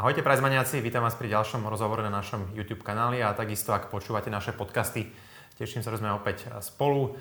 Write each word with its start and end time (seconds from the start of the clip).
Ahojte 0.00 0.24
prajzmaniaci, 0.24 0.80
vítam 0.80 1.04
vás 1.04 1.12
pri 1.12 1.28
ďalšom 1.28 1.60
rozhovore 1.68 2.00
na 2.00 2.08
našom 2.08 2.56
YouTube 2.56 2.80
kanáli 2.80 3.20
a 3.20 3.36
takisto 3.36 3.76
ak 3.76 3.92
počúvate 3.92 4.32
naše 4.32 4.56
podcasty, 4.56 5.12
teším 5.60 5.84
sa, 5.84 5.92
že 5.92 6.00
sme 6.00 6.08
opäť 6.16 6.48
spolu. 6.64 7.20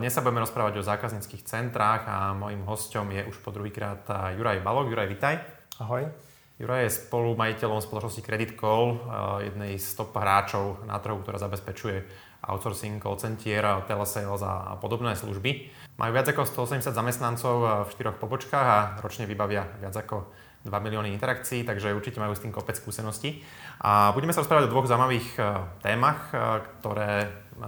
Dnes 0.00 0.16
sa 0.16 0.24
budeme 0.24 0.40
rozprávať 0.40 0.80
o 0.80 0.88
zákazníckých 0.88 1.44
centrách 1.44 2.08
a 2.08 2.32
mojim 2.32 2.64
hostom 2.64 3.12
je 3.12 3.20
už 3.20 3.36
po 3.44 3.52
druhýkrát 3.52 4.32
Juraj 4.32 4.64
Balok. 4.64 4.88
Juraj, 4.88 5.12
vitaj. 5.12 5.44
Ahoj. 5.76 6.08
Juraj 6.56 6.88
je 6.88 6.96
spolumajiteľom 7.04 7.84
spoločnosti 7.84 8.24
Credit 8.24 8.56
Call, 8.56 8.96
jednej 9.44 9.76
z 9.76 9.84
top 9.92 10.16
hráčov 10.16 10.88
na 10.88 10.96
trhu, 10.96 11.20
ktorá 11.20 11.36
zabezpečuje 11.36 12.00
outsourcing, 12.48 12.96
call 12.96 13.20
center, 13.20 13.84
telesales 13.84 14.40
a 14.40 14.72
podobné 14.80 15.12
služby. 15.20 15.68
Majú 16.00 16.10
viac 16.16 16.32
ako 16.32 16.48
180 16.64 16.96
zamestnancov 16.96 17.84
v 17.84 17.92
štyroch 17.92 18.16
pobočkách 18.16 18.68
a 18.72 19.04
ročne 19.04 19.28
vybavia 19.28 19.68
viac 19.84 19.92
ako 19.92 20.45
2 20.66 20.84
milióny 20.84 21.14
interakcií, 21.14 21.62
takže 21.62 21.94
určite 21.94 22.18
majú 22.18 22.34
s 22.34 22.42
tým 22.42 22.50
kopec 22.50 22.74
skúseností. 22.76 23.40
A 23.80 24.10
budeme 24.10 24.34
sa 24.34 24.42
rozprávať 24.42 24.66
o 24.66 24.72
dvoch 24.74 24.90
zaujímavých 24.90 25.28
e, 25.38 25.40
témach, 25.80 26.34
e, 26.34 26.66
ktoré 26.82 27.12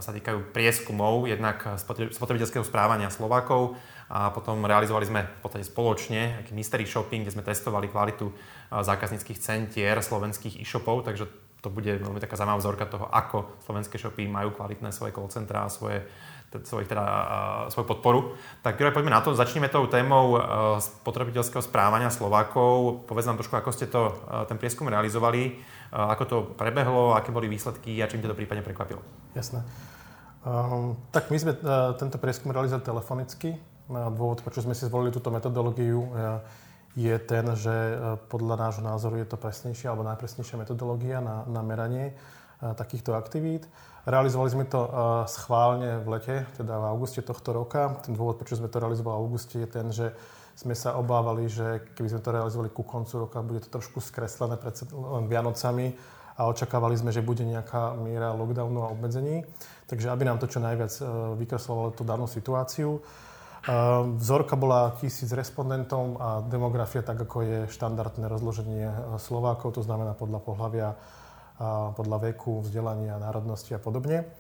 sa 0.03 0.13
týkajú 0.13 0.53
prieskumov, 0.53 1.25
jednak 1.31 1.65
spotrebiteľského 2.13 2.61
správania 2.61 3.09
Slovákov 3.09 3.81
a 4.13 4.29
potom 4.29 4.61
realizovali 4.61 5.09
sme 5.09 5.21
v 5.25 5.41
podstate 5.41 5.65
spoločne 5.65 6.45
aký 6.45 6.53
mystery 6.53 6.85
shopping, 6.85 7.25
kde 7.25 7.33
sme 7.33 7.47
testovali 7.47 7.89
kvalitu 7.89 8.29
e, 8.29 8.35
zákazníckých 8.83 9.39
centier 9.41 9.97
slovenských 10.01 10.61
e-shopov, 10.61 11.09
takže 11.09 11.49
to 11.59 11.69
bude 11.75 11.91
veľmi 11.91 12.23
taká 12.23 12.39
zaujímavá 12.39 12.63
vzorka 12.63 12.87
toho, 12.87 13.07
ako 13.11 13.59
slovenské 13.67 13.99
shopy 13.99 14.31
majú 14.31 14.55
kvalitné 14.55 14.95
svoje 14.95 15.11
call 15.11 15.27
centra 15.27 15.67
a 15.67 15.73
svoje 15.73 16.07
svojich 16.49 16.89
teda, 16.89 17.05
svoju 17.69 17.87
podporu. 17.87 18.39
Tak 18.65 18.81
Juraj, 18.81 18.97
poďme 18.97 19.13
na 19.13 19.21
to. 19.21 19.37
Začneme 19.37 19.69
tou 19.69 19.85
témou 19.89 20.41
spotrebiteľského 20.81 21.61
správania 21.61 22.09
Slovákov. 22.09 23.05
Povedz 23.05 23.29
nám 23.29 23.37
trošku, 23.37 23.57
ako 23.57 23.71
ste 23.73 23.87
to, 23.87 24.17
ten 24.49 24.57
prieskum 24.57 24.89
realizovali, 24.89 25.61
ako 25.93 26.25
to 26.25 26.37
prebehlo, 26.57 27.13
aké 27.13 27.29
boli 27.29 27.53
výsledky 27.53 28.01
a 28.01 28.09
čím 28.09 28.25
ťa 28.25 28.33
to 28.33 28.39
prípadne 28.39 28.65
prekvapilo. 28.65 29.05
Jasné. 29.37 29.61
Um, 30.47 30.97
tak 31.13 31.29
my 31.29 31.37
sme 31.37 31.53
uh, 31.53 31.93
tento 32.01 32.17
prieskum 32.17 32.49
realizovali 32.49 32.85
telefonicky. 32.87 33.59
Dôvod, 33.89 34.45
prečo 34.45 34.61
sme 34.61 34.77
si 34.77 34.85
zvolili 34.85 35.09
túto 35.09 35.33
metodológiu, 35.33 36.13
je 36.93 37.17
ten, 37.25 37.49
že 37.57 37.73
podľa 38.29 38.69
nášho 38.69 38.85
názoru 38.85 39.17
je 39.17 39.33
to 39.33 39.41
presnejšia 39.41 39.89
alebo 39.89 40.05
najpresnejšia 40.05 40.61
metodológia 40.61 41.25
na, 41.25 41.49
na 41.49 41.65
meranie 41.65 42.13
takýchto 42.59 43.15
aktivít. 43.15 43.71
Realizovali 44.09 44.51
sme 44.51 44.65
to 44.65 44.81
schválne 45.29 46.01
v 46.01 46.07
lete, 46.17 46.37
teda 46.57 46.81
v 46.81 46.89
auguste 46.91 47.21
tohto 47.23 47.53
roka. 47.53 48.01
Ten 48.03 48.17
dôvod, 48.17 48.41
prečo 48.41 48.57
sme 48.57 48.73
to 48.73 48.81
realizovali 48.81 49.15
v 49.15 49.21
auguste, 49.21 49.57
je 49.61 49.69
ten, 49.69 49.87
že 49.93 50.17
sme 50.59 50.75
sa 50.75 50.99
obávali, 50.99 51.47
že 51.47 51.87
keby 51.95 52.09
sme 52.11 52.25
to 52.25 52.35
realizovali 52.35 52.71
ku 52.75 52.83
koncu 52.83 53.29
roka, 53.29 53.39
bude 53.47 53.63
to 53.63 53.71
trošku 53.71 54.03
skreslené 54.03 54.59
pred 54.59 54.75
Vianocami 55.31 55.95
a 56.35 56.51
očakávali 56.51 56.99
sme, 56.99 57.15
že 57.15 57.23
bude 57.23 57.47
nejaká 57.47 57.95
miera 57.95 58.35
lockdownu 58.35 58.83
a 58.83 58.91
obmedzení. 58.91 59.47
Takže 59.87 60.11
aby 60.11 60.27
nám 60.27 60.43
to 60.43 60.51
čo 60.51 60.59
najviac 60.59 60.93
e, 60.99 61.03
vykreslovalo 61.39 61.95
tú 61.95 62.03
danú 62.03 62.27
situáciu. 62.27 62.99
E, 62.99 63.01
vzorka 64.19 64.59
bola 64.59 64.99
tisíc 64.99 65.31
respondentov 65.31 66.19
a 66.19 66.43
demografia 66.43 67.07
tak, 67.07 67.23
ako 67.23 67.43
je 67.43 67.59
štandardné 67.75 68.27
rozloženie 68.27 68.87
e, 68.87 68.95
Slovákov, 69.19 69.79
to 69.79 69.83
znamená 69.83 70.15
podľa 70.15 70.43
pohľavia 70.43 70.89
podľa 71.95 72.31
veku, 72.31 72.63
vzdelania, 72.63 73.19
národnosti 73.19 73.75
a 73.75 73.83
podobne. 73.83 74.31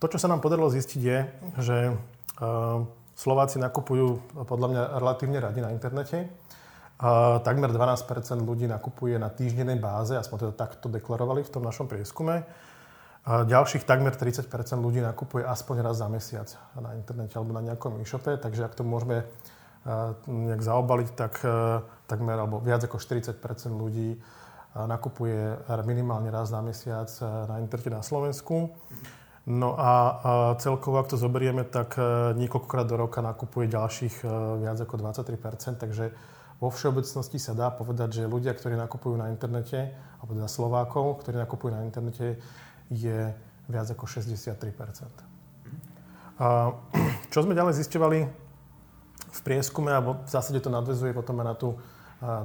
To, 0.00 0.08
čo 0.08 0.16
sa 0.16 0.28
nám 0.28 0.40
podarilo 0.40 0.72
zistiť, 0.72 1.00
je, 1.00 1.18
že 1.60 1.76
e, 1.88 1.92
Slováci 3.14 3.62
nakupujú 3.62 4.34
podľa 4.48 4.68
mňa 4.72 4.82
relatívne 4.98 5.38
radi 5.38 5.62
na 5.62 5.70
internete. 5.70 6.26
Takmer 7.44 7.70
12% 7.74 8.06
ľudí 8.42 8.70
nakupuje 8.70 9.18
na 9.18 9.26
týždennej 9.30 9.78
báze, 9.78 10.14
aspoň 10.14 10.46
teda 10.46 10.54
takto 10.54 10.86
deklarovali 10.86 11.42
v 11.42 11.50
tom 11.52 11.62
našom 11.66 11.90
prieskume. 11.90 12.46
Ďalších 13.24 13.88
takmer 13.88 14.14
30% 14.14 14.46
ľudí 14.78 15.00
nakupuje 15.00 15.42
aspoň 15.42 15.76
raz 15.80 15.96
za 15.98 16.06
mesiac 16.12 16.48
na 16.76 16.94
internete 16.94 17.34
alebo 17.34 17.56
na 17.56 17.64
nejakom 17.64 17.98
e-shope, 17.98 18.36
takže 18.36 18.68
ak 18.68 18.76
to 18.76 18.84
môžeme 18.84 19.24
e, 19.24 19.26
nejak 20.28 20.60
zaobaliť, 20.60 21.08
tak 21.16 21.40
e, 21.40 21.80
takmer 22.04 22.36
alebo 22.36 22.60
viac 22.60 22.84
ako 22.84 23.00
40% 23.00 23.40
ľudí 23.72 24.20
nakupuje 24.74 25.54
minimálne 25.86 26.34
raz 26.34 26.50
na 26.50 26.58
mesiac 26.58 27.06
e, 27.22 27.24
na 27.46 27.62
internete 27.62 27.94
na 27.94 28.02
Slovensku. 28.02 28.74
No 29.44 29.76
a 29.76 29.92
celkovo, 30.58 30.98
ak 30.98 31.14
to 31.14 31.20
zoberieme, 31.20 31.62
tak 31.68 31.94
e, 31.94 32.34
niekoľkokrát 32.34 32.88
do 32.88 32.98
roka 32.98 33.22
nakupuje 33.22 33.70
ďalších 33.70 34.24
e, 34.24 34.28
viac 34.66 34.82
ako 34.82 34.98
23%, 34.98 35.78
takže 35.78 36.10
vo 36.58 36.72
všeobecnosti 36.74 37.38
sa 37.38 37.54
dá 37.54 37.70
povedať, 37.70 38.24
že 38.24 38.30
ľudia, 38.30 38.56
ktorí 38.56 38.74
nakupujú 38.74 39.14
na 39.14 39.30
internete, 39.30 39.94
alebo 40.18 40.32
teda 40.34 40.48
Slovákov, 40.50 41.22
ktorí 41.22 41.38
nakupujú 41.38 41.70
na 41.70 41.86
internete, 41.86 42.40
je 42.90 43.30
viac 43.70 43.86
ako 43.94 44.10
63%. 44.10 44.58
A 46.42 46.74
čo 47.32 47.46
sme 47.46 47.54
ďalej 47.54 47.78
zisťovali 47.78 48.18
v 49.34 49.40
prieskume, 49.44 49.92
alebo 49.92 50.24
v 50.24 50.30
zásade 50.30 50.58
to 50.58 50.72
nadvezuje 50.72 51.14
potom 51.14 51.38
na 51.42 51.54
tú 51.54 51.78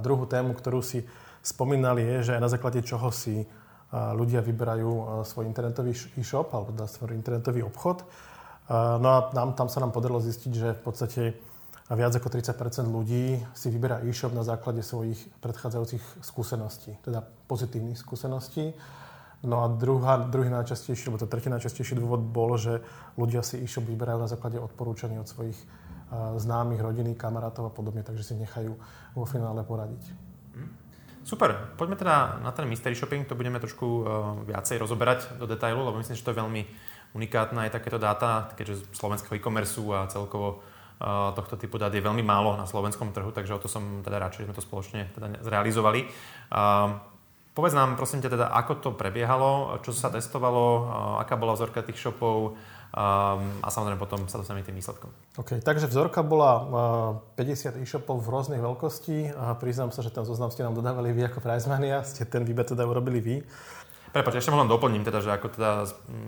druhú 0.03 0.27
tému, 0.27 0.51
ktorú 0.57 0.83
si 0.83 1.07
spomínali, 1.41 2.03
je, 2.03 2.33
že 2.33 2.41
na 2.41 2.47
základe 2.51 2.83
čoho 2.83 3.09
si 3.09 3.47
ľudia 3.89 4.45
vyberajú 4.45 5.25
svoj 5.25 5.49
internetový 5.49 5.97
e-shop 6.17 6.53
alebo 6.53 6.69
teda 6.77 6.85
svoj 6.85 7.17
internetový 7.17 7.65
obchod. 7.65 8.05
No 9.01 9.07
a 9.09 9.33
nám, 9.33 9.57
tam 9.57 9.65
sa 9.65 9.81
nám 9.81 9.89
podarilo 9.89 10.21
zistiť, 10.21 10.51
že 10.53 10.77
v 10.77 10.81
podstate 10.85 11.21
viac 11.89 12.13
ako 12.13 12.29
30% 12.29 12.85
ľudí 12.85 13.41
si 13.57 13.67
vyberá 13.73 14.05
e-shop 14.05 14.29
na 14.37 14.45
základe 14.45 14.85
svojich 14.85 15.17
predchádzajúcich 15.41 16.21
skúseností, 16.21 16.93
teda 17.01 17.25
pozitívnych 17.49 17.97
skúseností. 17.97 18.77
No 19.41 19.65
a 19.65 19.73
druhá, 19.73 20.21
druhý 20.21 20.53
najčastejší, 20.53 21.09
alebo 21.09 21.25
to 21.25 21.31
tretí 21.31 21.49
najčastejší 21.49 21.97
dôvod 21.97 22.21
bol, 22.21 22.61
že 22.61 22.85
ľudia 23.17 23.41
si 23.41 23.57
e-shop 23.57 23.89
vyberajú 23.89 24.21
na 24.21 24.29
základe 24.29 24.61
odporúčaní 24.61 25.17
od 25.17 25.25
svojich 25.25 25.57
známych, 26.37 26.77
rodiny, 26.77 27.17
kamarátov 27.17 27.69
a 27.69 27.73
podobne, 27.73 28.05
takže 28.05 28.21
si 28.21 28.33
nechajú 28.37 28.77
vo 29.17 29.25
finále 29.25 29.65
poradiť. 29.65 30.28
Super, 31.29 31.77
poďme 31.77 31.93
teda 31.93 32.41
na 32.41 32.49
ten 32.49 32.65
mystery 32.65 32.97
shopping, 32.97 33.21
to 33.21 33.37
budeme 33.37 33.61
trošku 33.61 33.85
uh, 33.85 34.01
viacej 34.49 34.81
rozoberať 34.81 35.37
do 35.37 35.45
detailu, 35.45 35.85
lebo 35.85 36.01
myslím, 36.01 36.17
že 36.17 36.25
to 36.25 36.33
je 36.33 36.41
veľmi 36.41 36.65
unikátne 37.13 37.69
aj 37.69 37.77
takéto 37.77 38.01
dáta, 38.01 38.49
keďže 38.57 38.89
slovenského 38.97 39.37
e-commerce 39.37 39.77
a 39.93 40.09
celkovo 40.09 40.57
uh, 40.57 41.29
tohto 41.37 41.53
typu 41.53 41.77
dát 41.77 41.93
je 41.93 42.01
veľmi 42.01 42.25
málo 42.25 42.57
na 42.57 42.65
slovenskom 42.65 43.13
trhu, 43.13 43.29
takže 43.29 43.53
o 43.53 43.61
to 43.61 43.69
som 43.69 44.01
teda 44.01 44.17
rád, 44.17 44.41
že 44.41 44.49
sme 44.49 44.57
to 44.57 44.65
spoločne 44.65 45.05
teda 45.13 45.45
zrealizovali. 45.45 46.09
Uh, 46.49 46.97
povedz 47.53 47.77
nám 47.77 47.93
prosím 47.93 48.25
ťa 48.25 48.33
teda, 48.33 48.49
ako 48.49 48.73
to 48.81 48.89
prebiehalo, 48.97 49.77
čo 49.85 49.93
sa 49.93 50.09
testovalo, 50.09 50.89
aká 51.21 51.37
bola 51.37 51.53
vzorka 51.53 51.85
tých 51.85 52.09
shopov, 52.09 52.57
Um, 52.89 53.61
a 53.61 53.69
samozrejme 53.69 54.01
potom 54.01 54.25
sa 54.25 54.41
dostaneme 54.41 54.65
tým 54.65 54.73
výsledkom. 54.73 55.13
OK, 55.37 55.61
takže 55.61 55.85
vzorka 55.85 56.25
bola 56.25 56.51
uh, 57.21 57.37
50 57.37 57.77
e-shopov 57.85 58.25
v 58.25 58.33
rôznych 58.33 58.57
veľkostí 58.57 59.29
a 59.37 59.53
priznám 59.61 59.93
sa, 59.93 60.01
že 60.01 60.09
ten 60.09 60.25
zoznam 60.25 60.49
ste 60.49 60.65
nám 60.65 60.73
dodávali 60.73 61.13
vy 61.13 61.29
ako 61.29 61.37
Prizemania, 61.37 62.01
ste 62.01 62.25
ten 62.25 62.41
výber 62.41 62.65
teda 62.65 62.89
urobili 62.89 63.21
vy. 63.21 63.35
Prepač, 64.09 64.41
ešte 64.41 64.49
len 64.49 64.65
doplním, 64.65 65.05
teda, 65.05 65.21
že 65.21 65.29
ako 65.29 65.47
teda 65.53 65.71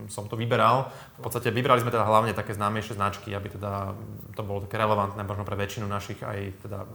som 0.05 0.29
to 0.29 0.37
vyberal. 0.37 0.93
V 1.17 1.25
podstate 1.25 1.49
vybrali 1.49 1.81
sme 1.81 1.89
teda 1.89 2.05
hlavne 2.05 2.37
také 2.37 2.53
známejšie 2.53 2.93
značky, 2.93 3.33
aby 3.33 3.57
teda 3.57 3.97
to 4.37 4.41
bolo 4.45 4.61
také 4.61 4.77
relevantné 4.77 5.25
možno 5.25 5.41
pre 5.41 5.57
väčšinu 5.57 5.89
našich 5.89 6.21
aj 6.21 6.61
teda 6.61 6.85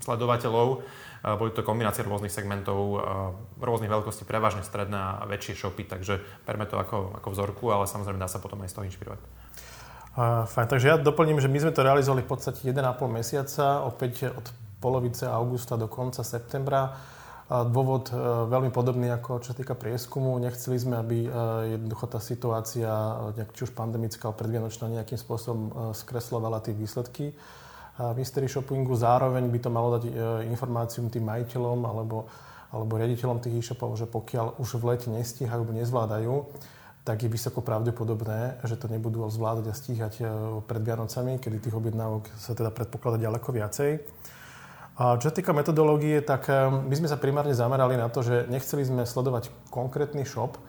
sledovateľov. 0.00 0.80
Boli 1.20 1.52
to 1.52 1.60
kombinácie 1.60 2.00
rôznych 2.00 2.32
segmentov, 2.32 3.04
rôznych 3.60 3.92
veľkostí, 3.92 4.24
prevažne 4.24 4.64
stredné 4.64 5.20
a 5.20 5.28
väčšie 5.28 5.60
shopy, 5.60 5.84
takže 5.84 6.24
berme 6.48 6.64
to 6.64 6.80
ako, 6.80 7.20
ako 7.20 7.28
vzorku, 7.36 7.68
ale 7.68 7.84
samozrejme 7.84 8.16
dá 8.16 8.24
sa 8.24 8.40
potom 8.40 8.64
aj 8.64 8.72
z 8.72 8.74
toho 8.80 8.88
inšpirovať. 8.88 9.20
Uh, 10.10 10.42
fajn, 10.48 10.66
takže 10.66 10.86
ja 10.90 10.96
doplním, 10.98 11.38
že 11.38 11.46
my 11.46 11.58
sme 11.60 11.72
to 11.76 11.86
realizovali 11.86 12.26
v 12.26 12.30
podstate 12.32 12.66
1,5 12.66 12.82
mesiaca, 13.12 13.84
opäť 13.86 14.32
od 14.32 14.46
polovice 14.80 15.28
augusta 15.28 15.76
do 15.76 15.86
konca 15.86 16.24
septembra. 16.24 16.96
Dôvod 17.50 18.14
e, 18.14 18.46
veľmi 18.46 18.70
podobný 18.70 19.10
ako 19.10 19.42
čo 19.42 19.50
sa 19.50 19.58
týka 19.58 19.74
prieskumu. 19.74 20.38
Nechceli 20.38 20.78
sme, 20.78 21.02
aby 21.02 21.26
e, 21.26 21.28
jednoducho 21.74 22.06
tá 22.06 22.22
situácia, 22.22 22.86
e, 23.34 23.42
či 23.50 23.66
už 23.66 23.74
pandemická, 23.74 24.30
predvianočná, 24.30 24.86
nejakým 24.86 25.18
spôsobom 25.18 25.90
skreslovala 25.90 26.62
tie 26.62 26.70
výsledky 26.70 27.34
mystery 28.14 28.46
shoppingu. 28.46 28.94
Zároveň 28.94 29.50
by 29.50 29.58
to 29.60 29.68
malo 29.68 29.98
dať 29.98 30.08
informáciu 30.48 31.04
tým 31.10 31.26
majiteľom 31.26 31.84
alebo, 31.84 32.30
alebo 32.72 32.92
riaditeľom 32.96 33.42
tých 33.44 33.60
e-shopov, 33.60 33.92
že 33.98 34.08
pokiaľ 34.08 34.56
už 34.56 34.80
v 34.80 34.94
lete 34.94 35.08
nestíhajú 35.12 35.66
alebo 35.66 35.76
nezvládajú, 35.76 36.34
tak 37.04 37.26
je 37.26 37.28
vysoko 37.28 37.60
pravdepodobné, 37.60 38.62
že 38.64 38.80
to 38.80 38.88
nebudú 38.88 39.26
zvládať 39.28 39.66
a 39.68 39.74
stíhať 39.76 40.14
pred 40.64 40.80
Vianocami, 40.80 41.36
kedy 41.42 41.60
tých 41.60 41.76
objednávok 41.76 42.24
sa 42.40 42.56
teda 42.56 42.72
predpokladá 42.72 43.20
ďaleko 43.20 43.48
viacej. 43.52 43.90
A 45.00 45.16
čo 45.16 45.32
sa 45.32 45.34
týka 45.34 45.56
metodológie, 45.56 46.20
tak 46.20 46.52
eh, 46.52 46.68
my 46.68 46.92
sme 46.92 47.08
sa 47.08 47.16
primárne 47.16 47.56
zamerali 47.56 47.96
na 47.96 48.12
to, 48.12 48.20
že 48.20 48.44
nechceli 48.52 48.84
sme 48.84 49.08
sledovať 49.08 49.48
konkrétny 49.72 50.28
shop, 50.28 50.60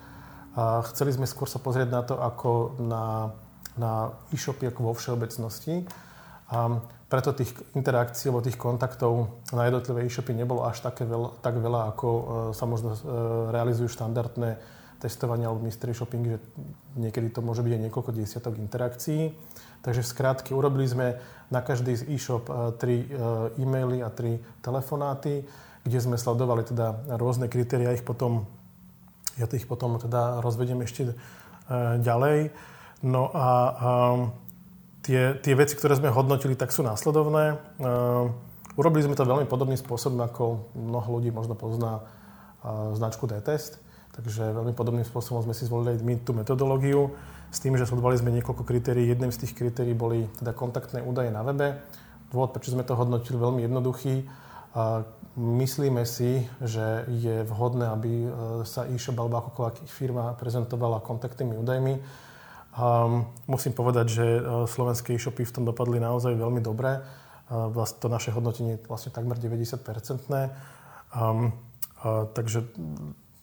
a 0.51 0.83
chceli 0.91 1.15
sme 1.15 1.23
skôr 1.23 1.47
sa 1.47 1.63
pozrieť 1.63 1.89
na 1.91 2.03
to, 2.03 2.19
ako 2.19 2.75
na, 2.83 3.31
na 3.79 4.11
e-shopy 4.35 4.67
ako 4.67 4.91
vo 4.91 4.93
všeobecnosti. 4.95 5.87
A 6.51 6.75
preto 7.07 7.31
tých 7.31 7.55
interakcií 7.71 8.27
alebo 8.27 8.43
tých 8.43 8.59
kontaktov 8.59 9.39
na 9.55 9.67
jednotlivé 9.71 10.03
e-shopy 10.03 10.35
nebolo 10.35 10.67
až 10.67 10.83
také 10.83 11.07
veľa, 11.07 11.39
tak 11.39 11.55
veľa, 11.55 11.95
ako 11.95 12.07
uh, 12.07 12.23
sa 12.51 12.67
možno 12.67 12.91
uh, 12.91 12.99
realizujú 13.55 13.87
štandardné 13.87 14.59
testovanie 15.01 15.49
alebo 15.49 15.65
mystery 15.65 15.97
shopping, 15.97 16.37
že 16.37 16.37
niekedy 16.93 17.33
to 17.33 17.41
môže 17.41 17.65
byť 17.65 17.73
aj 17.73 17.81
niekoľko 17.89 18.11
desiatok 18.13 18.61
interakcií. 18.61 19.33
Takže 19.81 20.05
v 20.05 20.11
skrátke 20.13 20.53
urobili 20.53 20.85
sme 20.85 21.17
na 21.49 21.65
každý 21.65 21.97
z 21.97 22.05
e-shop 22.13 22.45
uh, 22.47 22.69
tri 22.77 23.09
uh, 23.09 23.49
e-maily 23.57 24.05
a 24.05 24.13
tri 24.13 24.37
telefonáty, 24.61 25.41
kde 25.81 25.97
sme 25.97 26.21
sledovali 26.21 26.61
teda 26.61 27.17
rôzne 27.17 27.49
kritéria, 27.49 27.97
ich 27.97 28.05
potom, 28.05 28.45
ja 29.41 29.49
ich 29.49 29.65
potom 29.65 29.97
teda 29.97 30.45
rozvediem 30.45 30.85
ešte 30.85 31.09
uh, 31.09 31.97
ďalej. 31.97 32.53
No 33.01 33.33
a 33.33 33.73
tie, 35.01 35.33
tie 35.41 35.53
veci, 35.57 35.73
ktoré 35.73 35.97
sme 35.97 36.13
hodnotili, 36.13 36.53
tak 36.53 36.69
sú 36.69 36.85
následovné. 36.85 37.57
Urobili 38.77 39.01
sme 39.01 39.17
to 39.17 39.25
veľmi 39.25 39.49
podobným 39.49 39.81
spôsobom, 39.81 40.21
ako 40.21 40.69
mnoho 40.77 41.17
ľudí 41.17 41.33
možno 41.33 41.57
pozná 41.57 42.05
značku 42.93 43.25
D-test. 43.25 43.81
Takže 44.11 44.51
veľmi 44.51 44.75
podobným 44.75 45.07
spôsobom 45.07 45.39
sme 45.43 45.55
si 45.55 45.63
zvolili 45.63 45.95
my 46.03 46.19
tú 46.19 46.35
metodológiu 46.35 47.15
s 47.47 47.59
tým, 47.63 47.79
že 47.79 47.87
sledovali 47.87 48.19
sme 48.19 48.35
niekoľko 48.35 48.67
kritérií. 48.67 49.07
Jedným 49.07 49.31
z 49.31 49.47
tých 49.47 49.55
kritérií 49.55 49.95
boli 49.95 50.27
teda 50.39 50.51
kontaktné 50.51 50.99
údaje 51.03 51.31
na 51.31 51.43
webe. 51.47 51.79
Dôvod, 52.31 52.51
prečo 52.51 52.75
sme 52.75 52.83
to 52.83 52.95
hodnotili, 52.95 53.39
veľmi 53.39 53.63
jednoduchý. 53.67 54.27
Myslíme 55.35 56.03
si, 56.03 56.43
že 56.59 57.07
je 57.07 57.43
vhodné, 57.47 57.87
aby 57.91 58.11
sa 58.67 58.87
e-shop 58.87 59.19
alebo 59.19 59.39
akokoľvek 59.47 59.87
firma 59.87 60.35
prezentovala 60.35 61.03
kontaktnými 61.03 61.55
údajmi 61.55 61.95
musím 63.47 63.73
povedať, 63.75 64.05
že 64.07 64.25
uh, 64.39 64.63
slovenské 64.63 65.15
e-shopy 65.15 65.43
v 65.43 65.51
tom 65.51 65.63
dopadli 65.67 65.99
naozaj 65.99 66.35
veľmi 66.35 66.63
dobre. 66.63 67.03
To 67.51 68.07
naše 68.07 68.31
hodnotenie 68.31 68.79
je 68.79 68.87
vlastne 68.87 69.11
takmer 69.11 69.35
90-percentné. 69.35 70.55
Um, 71.11 71.51
uh, 71.99 72.23
takže 72.31 72.63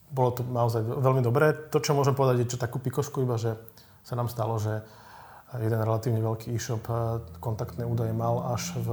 bolo 0.09 0.31
to 0.33 0.43
naozaj 0.45 0.81
veľmi 0.83 1.21
dobré. 1.21 1.53
To, 1.73 1.79
čo 1.79 1.93
môžem 1.93 2.17
povedať, 2.17 2.45
je 2.45 2.51
čo 2.57 2.59
takú 2.59 2.81
pikošku 2.81 3.25
iba, 3.25 3.37
že 3.37 3.57
sa 4.05 4.17
nám 4.17 4.33
stalo, 4.33 4.57
že 4.57 4.81
jeden 5.57 5.81
relatívne 5.81 6.21
veľký 6.21 6.53
e-shop 6.53 6.85
kontaktné 7.41 7.89
údaje 7.89 8.13
mal 8.13 8.53
až 8.53 8.77
v, 8.77 8.89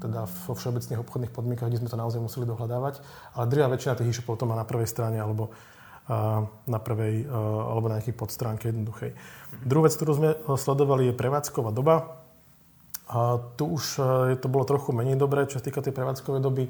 teda 0.00 0.28
vo 0.28 0.52
všeobecných 0.52 1.00
obchodných 1.00 1.32
podmienkach, 1.32 1.68
kde 1.72 1.80
sme 1.80 1.92
to 1.92 2.00
naozaj 2.00 2.20
museli 2.20 2.44
dohľadávať. 2.44 3.00
Ale 3.36 3.48
druhá 3.48 3.68
väčšina 3.72 3.96
tých 3.96 4.16
e-shopov 4.16 4.36
to 4.36 4.48
má 4.48 4.56
na 4.56 4.68
prvej 4.68 4.88
strane 4.88 5.16
alebo 5.16 5.52
na 6.70 6.78
prvej 6.78 7.26
alebo 7.26 7.90
na 7.90 7.98
nejakej 7.98 8.14
podstránke 8.14 8.70
jednoduchej. 8.70 9.18
Druhú 9.66 9.90
vec, 9.90 9.94
ktorú 9.98 10.12
sme 10.14 10.30
sledovali, 10.54 11.10
je 11.10 11.18
prevádzková 11.18 11.74
doba. 11.74 12.22
A 13.06 13.38
tu 13.54 13.78
už 13.78 14.02
e, 14.02 14.34
to 14.34 14.50
bolo 14.50 14.66
trochu 14.66 14.90
menej 14.90 15.14
dobré, 15.14 15.46
čo 15.46 15.62
sa 15.62 15.64
týka 15.66 15.78
tej 15.78 15.94
prevádzkovej 15.94 16.42
doby. 16.42 16.66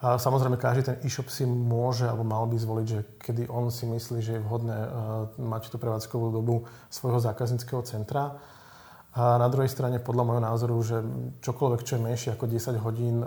A 0.00 0.16
samozrejme, 0.16 0.56
každý 0.56 0.88
ten 0.88 0.96
e-shop 1.04 1.28
si 1.28 1.44
môže 1.44 2.08
alebo 2.08 2.24
mal 2.24 2.48
by 2.48 2.56
zvoliť, 2.56 2.86
že 2.88 3.00
kedy 3.20 3.52
on 3.52 3.68
si 3.68 3.84
myslí, 3.84 4.18
že 4.24 4.40
je 4.40 4.44
vhodné 4.44 4.72
e, 4.72 4.88
mať 5.36 5.68
tú 5.68 5.76
prevádzkovú 5.76 6.32
dobu 6.32 6.64
svojho 6.88 7.20
zákazníckého 7.20 7.84
centra. 7.84 8.40
A 9.12 9.36
na 9.36 9.50
druhej 9.52 9.68
strane, 9.68 10.00
podľa 10.00 10.24
môjho 10.24 10.42
názoru, 10.42 10.76
že 10.80 11.02
čokoľvek, 11.44 11.80
čo 11.82 11.98
je 11.98 12.04
menšie 12.06 12.30
ako 12.32 12.46
10 12.46 12.78
hodín, 12.78 13.26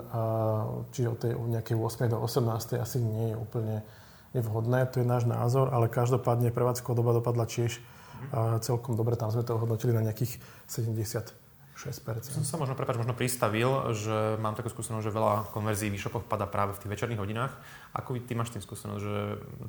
čiže 0.96 1.08
od 1.12 1.18
tej 1.20 1.32
nejakej 1.36 1.76
8. 1.76 2.08
do 2.08 2.24
18. 2.24 2.80
asi 2.80 2.98
nie 3.04 3.30
je 3.30 3.36
úplne 3.36 3.84
nevhodné, 4.32 4.88
to 4.88 5.04
je 5.04 5.06
náš 5.06 5.28
názor, 5.28 5.76
ale 5.76 5.92
každopádne 5.92 6.56
prevádzková 6.56 6.96
doba 6.96 7.12
dopadla 7.12 7.44
tiež 7.44 7.84
a 8.32 8.56
celkom 8.64 8.96
dobre, 8.96 9.20
tam 9.20 9.28
sme 9.28 9.44
to 9.44 9.60
hodnotili 9.60 9.92
na 9.92 10.00
nejakých 10.00 10.40
70 10.72 11.43
6%. 11.74 12.30
Som 12.30 12.46
sa 12.46 12.54
možno, 12.54 12.78
prepáč, 12.78 12.94
možno 13.02 13.18
pristavil, 13.18 13.90
že 13.90 14.38
mám 14.38 14.54
takú 14.54 14.70
skúsenosť, 14.70 15.04
že 15.04 15.10
veľa 15.10 15.34
konverzií 15.50 15.90
v 15.90 15.98
e-shopoch 15.98 16.22
pada 16.22 16.46
práve 16.46 16.78
v 16.78 16.86
tých 16.86 16.90
večerných 16.94 17.18
hodinách. 17.18 17.52
Ako 17.98 18.14
ty 18.22 18.38
máš 18.38 18.54
tým 18.54 18.62
skúsenosť, 18.62 19.02
že 19.02 19.18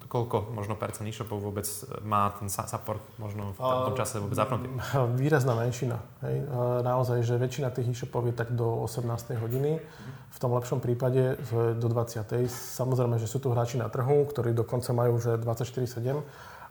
koľko 0.05 0.53
možno 0.53 0.77
percent 0.77 1.09
e-shopov 1.09 1.41
vôbec 1.41 1.65
má 2.05 2.29
ten 2.37 2.45
support 2.45 3.01
možno 3.17 3.57
v 3.57 3.59
tom 3.59 3.97
čase 3.97 4.21
vôbec 4.21 4.37
zapnutý? 4.37 4.69
Výrazná 5.17 5.57
menšina. 5.57 5.97
Hej. 6.21 6.45
Naozaj, 6.85 7.25
že 7.25 7.41
väčšina 7.41 7.73
tých 7.73 7.89
e-shopov 7.89 8.29
je 8.29 8.37
tak 8.37 8.53
do 8.53 8.85
18. 8.85 9.41
hodiny. 9.41 9.81
V 10.29 10.37
tom 10.37 10.53
lepšom 10.53 10.85
prípade 10.85 11.41
do 11.79 11.87
20. 11.89 12.21
Samozrejme, 12.53 13.17
že 13.17 13.25
sú 13.25 13.41
tu 13.41 13.49
hráči 13.49 13.81
na 13.81 13.89
trhu, 13.89 14.29
ktorí 14.29 14.53
dokonca 14.53 14.93
majú 14.93 15.17
už 15.17 15.41
24-7 15.41 16.21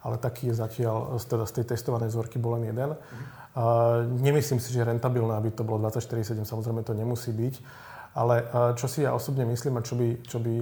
ale 0.04 0.20
taký 0.20 0.52
je 0.52 0.60
zatiaľ, 0.60 1.16
teda 1.16 1.48
z 1.48 1.52
tej 1.56 1.64
testovanej 1.72 2.12
vzorky 2.12 2.36
bol 2.36 2.60
len 2.60 2.68
jeden. 2.68 2.92
Uh, 3.54 4.02
nemyslím 4.18 4.58
si, 4.58 4.74
že 4.74 4.82
je 4.82 4.90
rentabilné, 4.90 5.38
aby 5.38 5.54
to 5.54 5.62
bolo 5.62 5.86
24-7, 5.86 6.42
samozrejme 6.42 6.82
to 6.82 6.90
nemusí 6.90 7.30
byť. 7.30 7.54
Ale 8.18 8.42
uh, 8.42 8.74
čo 8.74 8.90
si 8.90 9.06
ja 9.06 9.14
osobne 9.14 9.46
myslím 9.46 9.78
a 9.78 9.86
čo 9.86 9.94
by, 9.94 10.08
čo 10.26 10.42
by 10.42 10.54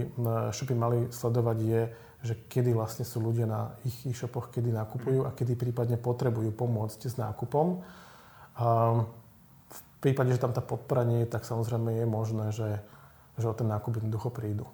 shopy 0.52 0.74
mali 0.76 1.08
sledovať 1.08 1.58
je, 1.64 1.82
že 2.22 2.34
kedy 2.52 2.76
vlastne 2.76 3.08
sú 3.08 3.24
ľudia 3.24 3.48
na 3.48 3.72
ich 3.88 3.96
e-shopoch, 4.04 4.52
kedy 4.52 4.70
nakupujú 4.76 5.24
a 5.24 5.32
kedy 5.32 5.56
prípadne 5.56 5.96
potrebujú 5.96 6.52
pomôcť 6.52 7.00
s 7.08 7.16
nákupom. 7.16 7.80
Uh, 8.60 9.08
v 9.72 9.80
prípade, 10.04 10.36
že 10.36 10.42
tam 10.44 10.52
tá 10.52 10.60
podpora 10.60 11.08
nie 11.08 11.24
je, 11.24 11.32
tak 11.32 11.48
samozrejme 11.48 11.96
je 11.96 12.06
možné, 12.06 12.52
že, 12.52 12.76
že 13.40 13.48
o 13.48 13.56
ten 13.56 13.72
nákup 13.72 14.04
jednoducho 14.04 14.28
prídu. 14.28 14.68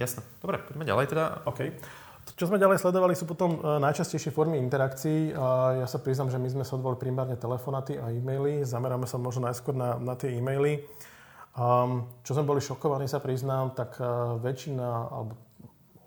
Jasné. 0.00 0.24
Dobre, 0.40 0.64
poďme 0.64 0.88
ďalej 0.88 1.06
teda. 1.12 1.24
Okay. 1.44 1.76
Čo 2.22 2.50
sme 2.50 2.58
ďalej 2.58 2.82
sledovali 2.82 3.14
sú 3.18 3.26
potom 3.26 3.58
e, 3.58 3.82
najčastejšie 3.82 4.34
formy 4.34 4.58
interakcií. 4.62 5.34
Ja 5.78 5.86
sa 5.86 5.98
priznam, 5.98 6.30
že 6.30 6.38
my 6.38 6.48
sme 6.50 6.64
sledovali 6.66 6.98
primárne 6.98 7.34
telefonaty 7.34 7.98
a 7.98 8.10
e-maily. 8.10 8.62
Zameráme 8.62 9.06
sa 9.06 9.18
možno 9.18 9.46
najskôr 9.46 9.74
na, 9.74 9.98
na 9.98 10.14
tie 10.14 10.34
e-maily. 10.38 10.82
Čo 12.24 12.30
sme 12.32 12.48
boli 12.48 12.64
šokovaní, 12.64 13.04
sa 13.04 13.20
priznám, 13.20 13.76
tak 13.76 14.00
uh, 14.00 14.40
väčšina, 14.40 14.88
alebo 15.12 15.36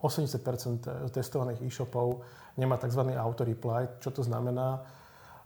80% 0.01 1.13
testovaných 1.13 1.61
e-shopov 1.65 2.25
nemá 2.57 2.77
tzv. 2.77 3.13
auto-reply. 3.13 4.01
Čo 4.01 4.09
to 4.09 4.21
znamená? 4.21 4.81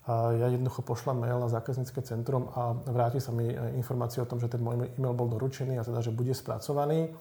Ja 0.09 0.49
jednoducho 0.49 0.81
pošlem 0.81 1.21
mail 1.21 1.37
na 1.37 1.53
zákaznícke 1.53 2.01
centrum 2.01 2.49
a 2.57 2.73
vráti 2.73 3.21
sa 3.21 3.29
mi 3.29 3.45
e, 3.45 3.77
informácia 3.77 4.25
o 4.25 4.29
tom, 4.29 4.41
že 4.41 4.49
ten 4.49 4.57
môj 4.57 4.89
e-mail 4.97 5.13
bol 5.13 5.29
doručený 5.29 5.77
a 5.77 5.85
teda, 5.85 6.01
že 6.01 6.09
bude 6.09 6.33
spracovaný. 6.33 7.13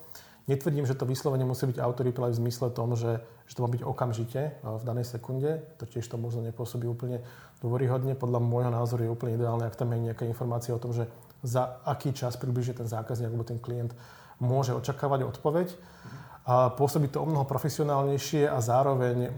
Netvrdím, 0.48 0.88
že 0.88 0.96
to 0.96 1.04
vyslovene 1.04 1.44
musí 1.44 1.68
byť 1.68 1.76
autoreply 1.76 2.32
v 2.32 2.40
zmysle 2.40 2.72
tom, 2.72 2.96
že, 2.96 3.20
že 3.44 3.52
to 3.52 3.60
má 3.60 3.68
byť 3.68 3.84
okamžite 3.84 4.40
e, 4.40 4.50
v 4.64 4.82
danej 4.82 5.04
sekunde. 5.04 5.60
To 5.76 5.84
tiež 5.84 6.08
to 6.08 6.16
možno 6.16 6.40
nepôsobí 6.40 6.88
úplne 6.88 7.20
dôveryhodne. 7.60 8.16
Podľa 8.16 8.40
môjho 8.40 8.72
názoru 8.72 9.04
je 9.04 9.12
úplne 9.12 9.36
ideálne, 9.36 9.68
ak 9.68 9.76
tam 9.76 9.92
je 9.92 10.08
nejaká 10.08 10.24
informácia 10.24 10.72
o 10.72 10.80
tom, 10.80 10.96
že 10.96 11.04
za 11.44 11.84
aký 11.84 12.16
čas 12.16 12.40
približne 12.40 12.80
ten 12.80 12.88
zákazník 12.88 13.28
alebo 13.28 13.44
ten 13.44 13.60
klient 13.60 13.92
môže 14.40 14.72
očakávať 14.72 15.28
odpoveď. 15.28 15.68
A 16.48 16.72
pôsobí 16.72 17.12
to 17.12 17.20
o 17.20 17.28
mnoho 17.28 17.44
profesionálnejšie 17.44 18.48
a 18.48 18.56
zároveň 18.64 19.28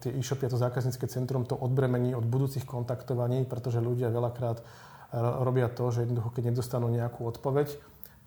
tie 0.00 0.16
e-shopy 0.16 0.48
a 0.48 0.52
to 0.52 0.56
zákaznícke 0.56 1.04
centrum 1.04 1.44
to 1.44 1.52
odbremení 1.52 2.16
od 2.16 2.24
budúcich 2.24 2.64
kontaktovaní, 2.64 3.44
pretože 3.44 3.84
ľudia 3.84 4.08
veľakrát 4.08 4.56
e, 4.56 4.64
robia 5.44 5.68
to, 5.68 5.84
že 5.92 6.08
jednoducho, 6.08 6.32
keď 6.32 6.56
nedostanú 6.56 6.88
nejakú 6.88 7.28
odpoveď, 7.28 7.76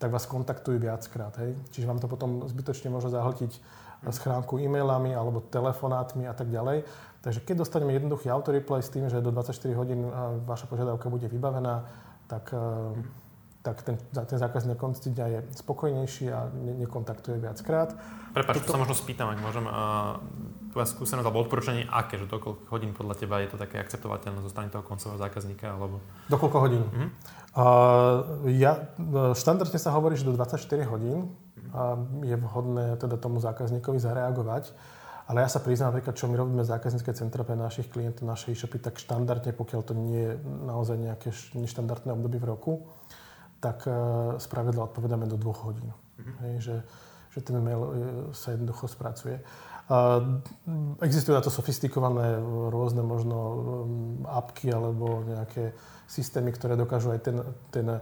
tak 0.00 0.08
vás 0.08 0.24
kontaktujú 0.24 0.80
viackrát. 0.80 1.36
Hej? 1.44 1.52
Čiže 1.76 1.84
vám 1.84 2.00
to 2.00 2.08
potom 2.08 2.40
zbytočne 2.48 2.88
môže 2.88 3.12
zahltiť 3.12 3.52
schránku 4.08 4.56
e-mailami 4.56 5.12
alebo 5.12 5.44
telefonátmi 5.44 6.24
a 6.24 6.32
tak 6.32 6.48
ďalej. 6.48 6.88
Takže 7.20 7.44
keď 7.44 7.56
dostaneme 7.60 7.92
jednoduchý 7.92 8.32
autoreply 8.32 8.80
s 8.80 8.88
tým, 8.88 9.12
že 9.12 9.20
do 9.20 9.28
24 9.28 9.76
hodín 9.76 10.08
vaša 10.48 10.64
požiadavka 10.72 11.12
bude 11.12 11.28
vybavená, 11.28 11.84
tak, 12.24 12.48
tak 13.60 13.76
ten, 13.84 14.00
ten 14.00 14.38
zákazník 14.40 14.72
na 14.72 14.80
konci 14.80 15.12
dňa 15.12 15.26
je 15.28 15.38
spokojnejší 15.60 16.32
a 16.32 16.48
ne, 16.48 16.80
nekontaktuje 16.80 17.36
viackrát. 17.36 17.92
Prepač, 18.32 18.64
Toto... 18.64 18.72
sa 18.72 18.80
možno 18.80 18.96
spýtam, 18.96 19.28
ak 19.28 19.38
môžem, 19.44 19.68
tvoja 20.70 20.86
skúsenosť 20.86 21.26
alebo 21.26 21.42
odporúčanie, 21.42 21.84
aké, 21.90 22.16
že 22.16 22.30
do 22.30 22.38
koľko 22.38 22.70
hodín 22.70 22.94
podľa 22.94 23.18
teba 23.18 23.42
je 23.42 23.50
to 23.50 23.58
také 23.58 23.82
akceptovateľné 23.82 24.40
zo 24.46 24.50
strany 24.50 24.70
toho 24.70 24.86
koncového 24.86 25.18
zákazníka? 25.18 25.66
Alebo... 25.66 25.98
Do 26.30 26.38
koľko 26.38 26.58
hodín? 26.62 26.82
Mm-hmm. 26.86 27.08
Uh, 27.50 28.46
ja, 28.54 28.94
e, 28.94 29.34
štandardne 29.34 29.74
sa 29.74 29.90
hovorí, 29.90 30.14
že 30.14 30.22
do 30.22 30.38
24 30.38 30.86
hodín 30.86 31.34
uh, 31.74 31.98
je 32.22 32.38
vhodné 32.38 32.94
teda 33.02 33.18
tomu 33.18 33.42
zákazníkovi 33.42 33.98
zareagovať. 33.98 34.70
Ale 35.30 35.46
ja 35.46 35.50
sa 35.50 35.62
priznám, 35.62 35.94
napríklad, 35.94 36.14
čo 36.18 36.26
my 36.26 36.34
robíme 36.34 36.62
zákaznícke 36.66 37.14
centra 37.14 37.46
pre 37.46 37.54
našich 37.54 37.86
klientov, 37.86 38.26
naše 38.26 38.50
e-shopy, 38.50 38.82
tak 38.82 38.98
štandardne, 38.98 39.54
pokiaľ 39.54 39.82
to 39.86 39.94
nie 39.94 40.26
je 40.26 40.34
naozaj 40.66 40.98
nejaké 40.98 41.30
neštandardné 41.54 42.10
obdobie 42.14 42.42
v 42.42 42.50
roku, 42.50 42.72
tak 43.62 43.86
uh, 43.86 44.38
spravidla 44.38 44.90
odpovedáme 44.90 45.30
do 45.30 45.38
dvoch 45.38 45.70
hodín. 45.70 45.90
Mm-hmm. 45.90 46.36
Hej, 46.46 46.54
že, 46.62 46.76
že 47.30 47.38
ten 47.46 47.56
mail 47.62 47.80
e, 47.80 47.90
sa 48.34 48.52
jednoducho 48.52 48.90
spracuje. 48.90 49.38
Uh, 49.90 50.38
existujú 51.02 51.34
na 51.34 51.42
to 51.42 51.50
sofistikované 51.50 52.38
rôzne 52.70 53.02
možno 53.02 53.38
apky 54.22 54.70
alebo 54.70 55.26
nejaké 55.26 55.74
systémy, 56.10 56.54
ktoré 56.54 56.78
dokážu 56.78 57.14
aj 57.14 57.20
ten, 57.22 57.36
ten 57.70 57.86
e, 57.86 57.98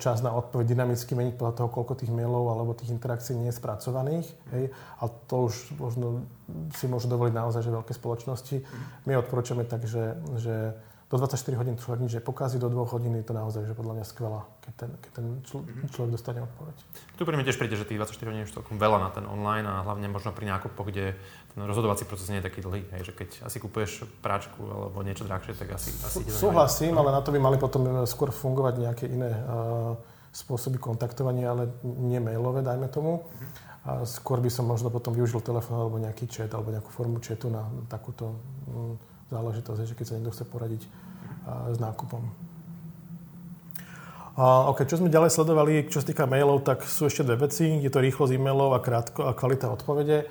čas 0.00 0.24
na 0.24 0.32
odpoveď 0.32 0.72
dynamicky 0.72 1.12
meniť 1.12 1.36
podľa 1.36 1.54
toho, 1.56 1.68
koľko 1.68 2.00
tých 2.00 2.08
mailov 2.08 2.48
alebo 2.48 2.72
tých 2.72 2.96
interakcií 2.96 3.36
nie 3.36 3.52
je 3.52 3.60
spracovaných. 3.60 4.28
Hej. 4.56 4.72
A 4.72 5.02
to 5.28 5.52
už 5.52 5.76
možno 5.76 6.24
si 6.80 6.88
môžu 6.88 7.12
dovoliť 7.12 7.34
naozaj, 7.36 7.60
že 7.60 7.76
veľké 7.76 7.92
spoločnosti. 7.92 8.56
My 9.04 9.20
odporúčame 9.20 9.68
tak, 9.68 9.84
že, 9.84 10.16
že 10.40 10.72
do 11.10 11.18
24 11.18 11.58
hodín 11.58 11.74
človek 11.74 12.06
nič 12.06 12.22
nepokazí, 12.22 12.62
do 12.62 12.70
2 12.70 12.86
hodín 12.94 13.18
je 13.18 13.26
to 13.26 13.34
naozaj 13.34 13.66
že 13.66 13.74
podľa 13.74 13.98
mňa 13.98 14.06
skvelá, 14.06 14.46
keď 14.62 14.74
ten, 14.78 14.90
keď 15.02 15.10
ten 15.10 15.26
mm-hmm. 15.42 15.90
človek 15.90 16.10
dostane 16.14 16.38
odpoveď. 16.46 16.76
Tu 17.18 17.26
pri 17.26 17.34
mne 17.34 17.46
tiež 17.50 17.58
príde, 17.58 17.74
že 17.74 17.82
tých 17.82 17.98
24 17.98 18.30
hodín 18.30 18.46
je 18.46 18.54
celkom 18.54 18.78
veľa 18.78 18.98
na 19.02 19.10
ten 19.10 19.26
online 19.26 19.66
a 19.66 19.82
hlavne 19.82 20.06
možno 20.06 20.30
pri 20.30 20.46
nákupoch, 20.46 20.86
kde 20.86 21.18
ten 21.50 21.60
rozhodovací 21.66 22.06
proces 22.06 22.30
nie 22.30 22.38
je 22.38 22.46
taký 22.46 22.62
dlhý. 22.62 22.86
Hej, 22.94 23.10
že 23.10 23.12
keď 23.18 23.28
asi 23.42 23.58
kupuješ 23.58 24.06
práčku 24.22 24.62
alebo 24.62 25.02
niečo 25.02 25.26
drahšie, 25.26 25.58
tak 25.58 25.74
asi... 25.74 25.90
asi 25.90 26.22
Súhlasím, 26.30 26.94
ale 26.94 27.10
na 27.10 27.18
to 27.26 27.34
by 27.34 27.42
mali 27.42 27.58
potom 27.58 27.82
e, 27.82 27.90
skôr 28.06 28.30
fungovať 28.30 28.74
nejaké 28.78 29.04
iné 29.10 29.34
uh, 29.34 29.98
spôsoby 30.30 30.78
kontaktovania, 30.78 31.50
ale 31.50 31.74
nie 31.82 32.22
mailové, 32.22 32.62
dajme 32.62 32.86
tomu. 32.86 33.26
Mm-hmm. 33.26 33.68
A 33.80 34.06
skôr 34.06 34.38
by 34.38 34.52
som 34.52 34.62
možno 34.68 34.94
potom 34.94 35.10
využil 35.10 35.42
telefón 35.42 35.82
alebo 35.82 35.98
nejaký 35.98 36.30
chat 36.30 36.54
alebo 36.54 36.70
nejakú 36.70 36.92
formu 36.94 37.18
chatu 37.18 37.50
na 37.50 37.66
takúto 37.90 38.38
um, 38.70 38.94
záležitosť, 39.30 39.86
že 39.86 39.94
keď 39.96 40.04
sa 40.06 40.14
niekto 40.18 40.34
chce 40.34 40.44
poradiť 40.46 40.82
s 41.70 41.78
nákupom. 41.80 42.50
OK, 44.40 44.88
čo 44.88 44.96
sme 44.96 45.12
ďalej 45.12 45.36
sledovali, 45.36 45.90
čo 45.90 46.00
sa 46.00 46.06
týka 46.06 46.24
mailov, 46.24 46.64
tak 46.64 46.86
sú 46.86 47.10
ešte 47.10 47.26
dve 47.26 47.50
veci. 47.50 47.76
Je 47.82 47.90
to 47.92 48.00
rýchlosť 48.00 48.32
e-mailov 48.32 48.72
a, 48.72 48.80
krátko, 48.80 49.28
a 49.28 49.36
kvalita 49.36 49.68
odpovede. 49.68 50.24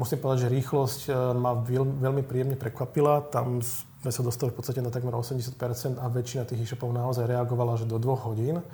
Musím 0.00 0.18
povedať, 0.18 0.48
že 0.48 0.54
rýchlosť 0.56 1.00
e, 1.06 1.10
ma 1.36 1.52
veľmi 2.00 2.24
príjemne 2.24 2.56
prekvapila. 2.56 3.28
Tam 3.28 3.60
sme 3.62 4.10
sa 4.10 4.24
dostali 4.24 4.50
v 4.50 4.58
podstate 4.58 4.80
na 4.82 4.90
takmer 4.90 5.14
80% 5.14 5.54
a 6.00 6.06
väčšina 6.10 6.48
tých 6.48 6.64
e-shopov 6.64 6.90
naozaj 6.90 7.28
reagovala, 7.28 7.78
že 7.78 7.86
do 7.86 8.00
dvoch 8.02 8.26
hodín. 8.26 8.64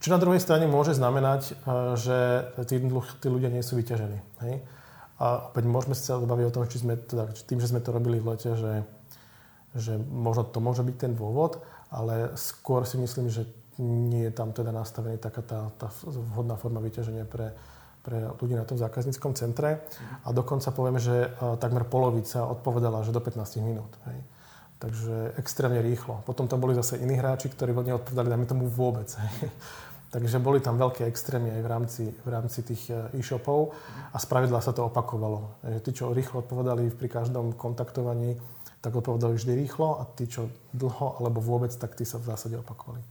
Čo 0.00 0.14
na 0.14 0.22
druhej 0.22 0.40
strane 0.40 0.70
môže 0.70 0.96
znamenať, 0.96 1.52
e, 1.52 1.52
že 1.98 2.18
tí, 2.64 2.78
tí 3.20 3.26
ľudia 3.28 3.52
nie 3.52 3.60
sú 3.60 3.76
vyťažení. 3.76 4.18
Hej? 4.48 4.64
A 5.18 5.52
opäť 5.52 5.64
môžeme 5.68 5.92
sa 5.92 6.16
baviť 6.16 6.46
o 6.48 6.54
tom, 6.56 6.64
či 6.70 6.80
sme, 6.80 6.96
teda, 6.96 7.36
tým, 7.44 7.60
že 7.60 7.68
sme 7.68 7.84
to 7.84 7.92
robili 7.92 8.16
v 8.16 8.32
lete, 8.32 8.54
že 8.54 8.86
že 9.76 10.00
možno 10.00 10.48
to 10.48 10.58
môže 10.58 10.80
byť 10.82 10.96
ten 10.96 11.12
dôvod, 11.12 11.60
ale 11.92 12.34
skôr 12.34 12.82
si 12.88 12.96
myslím, 12.96 13.28
že 13.28 13.44
nie 13.78 14.24
je 14.26 14.32
tam 14.32 14.56
teda 14.56 14.72
nastavený 14.72 15.20
taká 15.20 15.44
tá, 15.44 15.68
tá 15.76 15.92
vhodná 16.32 16.56
forma 16.56 16.80
vyťaženia 16.80 17.28
pre, 17.28 17.52
pre 18.00 18.32
ľudí 18.40 18.56
na 18.56 18.64
tom 18.64 18.80
zákazníckom 18.80 19.36
centre. 19.36 19.84
A 20.24 20.32
dokonca 20.32 20.72
poviem, 20.72 20.96
že 20.96 21.28
takmer 21.60 21.84
polovica 21.84 22.48
odpovedala, 22.48 23.04
že 23.04 23.12
do 23.12 23.20
15 23.20 23.60
minút. 23.60 23.92
Hej. 24.08 24.18
Takže 24.76 25.36
extrémne 25.40 25.80
rýchlo. 25.80 26.24
Potom 26.24 26.48
tam 26.48 26.60
boli 26.60 26.76
zase 26.76 27.00
iní 27.00 27.16
hráči, 27.16 27.48
ktorí 27.48 27.72
neodpovedali, 27.72 28.32
dajme 28.32 28.46
tomu 28.48 28.64
vôbec. 28.68 29.08
Hej. 29.12 29.52
Takže 30.16 30.40
boli 30.40 30.62
tam 30.62 30.80
veľké 30.80 31.04
extrémy 31.04 31.50
aj 31.50 31.60
v 31.60 31.68
rámci, 31.68 32.04
v 32.08 32.28
rámci 32.30 32.62
tých 32.62 32.88
e, 32.88 33.20
e-shopov 33.20 33.74
a 34.14 34.16
spravidla 34.16 34.62
sa 34.62 34.72
to 34.72 34.86
opakovalo. 34.86 35.60
Takže 35.60 35.80
tí, 35.82 35.90
čo 35.92 36.14
rýchlo 36.14 36.40
odpovedali 36.46 36.88
pri 36.94 37.08
každom 37.10 37.52
kontaktovaní, 37.58 38.38
tak 38.86 38.94
odpovedali 38.94 39.34
vždy 39.34 39.66
rýchlo 39.66 39.98
a 39.98 40.06
tí, 40.14 40.30
čo 40.30 40.46
dlho 40.70 41.18
alebo 41.18 41.42
vôbec, 41.42 41.74
tak 41.74 41.98
tí 41.98 42.06
sa 42.06 42.22
v 42.22 42.30
zásade 42.30 42.54
opakovali. 42.54 43.02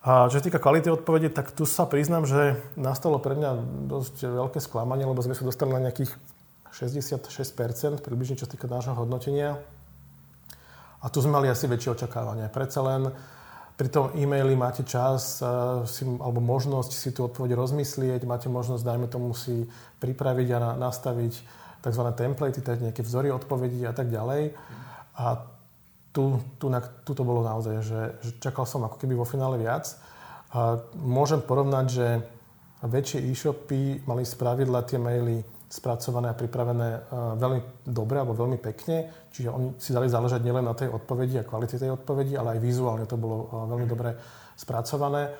A 0.00 0.32
čo 0.32 0.40
sa 0.40 0.44
týka 0.48 0.56
kvality 0.56 0.88
odpovede, 0.88 1.28
tak 1.28 1.52
tu 1.52 1.68
sa 1.68 1.84
priznám, 1.84 2.24
že 2.24 2.56
nastalo 2.80 3.20
pre 3.20 3.36
mňa 3.36 3.84
dosť 3.92 4.32
veľké 4.32 4.64
sklamanie, 4.64 5.04
lebo 5.04 5.20
sme 5.20 5.36
sa 5.36 5.44
dostali 5.44 5.76
na 5.76 5.84
nejakých 5.84 6.16
66% 6.72 8.00
približne, 8.00 8.40
čo 8.40 8.48
sa 8.48 8.52
týka 8.56 8.64
nášho 8.64 8.96
hodnotenia. 8.96 9.60
A 11.04 11.12
tu 11.12 11.20
sme 11.20 11.36
mali 11.36 11.52
asi 11.52 11.68
väčšie 11.68 11.92
očakávania. 11.92 12.48
Predsa 12.48 12.80
len 12.80 13.12
pri 13.76 13.88
tom 13.92 14.08
e-maili 14.16 14.56
máte 14.56 14.88
čas 14.88 15.44
uh, 15.44 15.84
si, 15.84 16.08
alebo 16.08 16.40
možnosť 16.40 16.92
si 16.96 17.12
tú 17.12 17.28
odpoveď 17.28 17.60
rozmyslieť, 17.60 18.24
máte 18.24 18.48
možnosť, 18.48 18.88
dajme 18.88 19.06
tomu, 19.12 19.36
si 19.36 19.68
pripraviť 20.00 20.48
a 20.56 20.58
na, 20.58 20.70
nastaviť 20.88 21.60
tzv. 21.82 22.04
templatey, 22.14 22.62
teda 22.62 22.88
nejaké 22.88 23.02
vzory 23.02 23.34
odpovedí 23.34 23.82
a 23.84 23.92
tak 23.92 24.08
ďalej. 24.08 24.54
A 25.18 25.42
tu, 26.14 26.38
tu, 26.56 26.66
tu 27.02 27.12
to 27.12 27.22
bolo 27.26 27.42
naozaj, 27.42 27.82
že, 27.82 28.00
že 28.22 28.30
čakal 28.38 28.64
som 28.64 28.86
ako 28.86 29.00
keby 29.02 29.18
vo 29.18 29.26
finále 29.26 29.58
viac. 29.58 29.90
A 30.52 30.78
môžem 30.94 31.40
porovnať, 31.40 31.86
že 31.88 32.06
väčšie 32.84 33.24
e-shopy 33.32 34.04
mali 34.04 34.22
spravidla 34.22 34.84
tie 34.84 35.00
maily 35.00 35.40
spracované 35.72 36.28
a 36.28 36.36
pripravené 36.36 36.88
uh, 36.92 37.32
veľmi 37.40 37.88
dobre 37.88 38.20
alebo 38.20 38.36
veľmi 38.36 38.60
pekne. 38.60 39.08
Čiže 39.32 39.48
oni 39.48 39.68
si 39.80 39.96
dali 39.96 40.12
záležať 40.12 40.44
nielen 40.44 40.68
na 40.68 40.76
tej 40.76 40.92
odpovedi 40.92 41.40
a 41.40 41.48
kvalite 41.48 41.80
tej 41.80 41.96
odpovedi, 41.96 42.36
ale 42.36 42.56
aj 42.56 42.60
vizuálne 42.60 43.08
to 43.08 43.16
bolo 43.16 43.48
uh, 43.48 43.64
veľmi 43.72 43.88
dobre 43.88 44.12
spracované. 44.52 45.32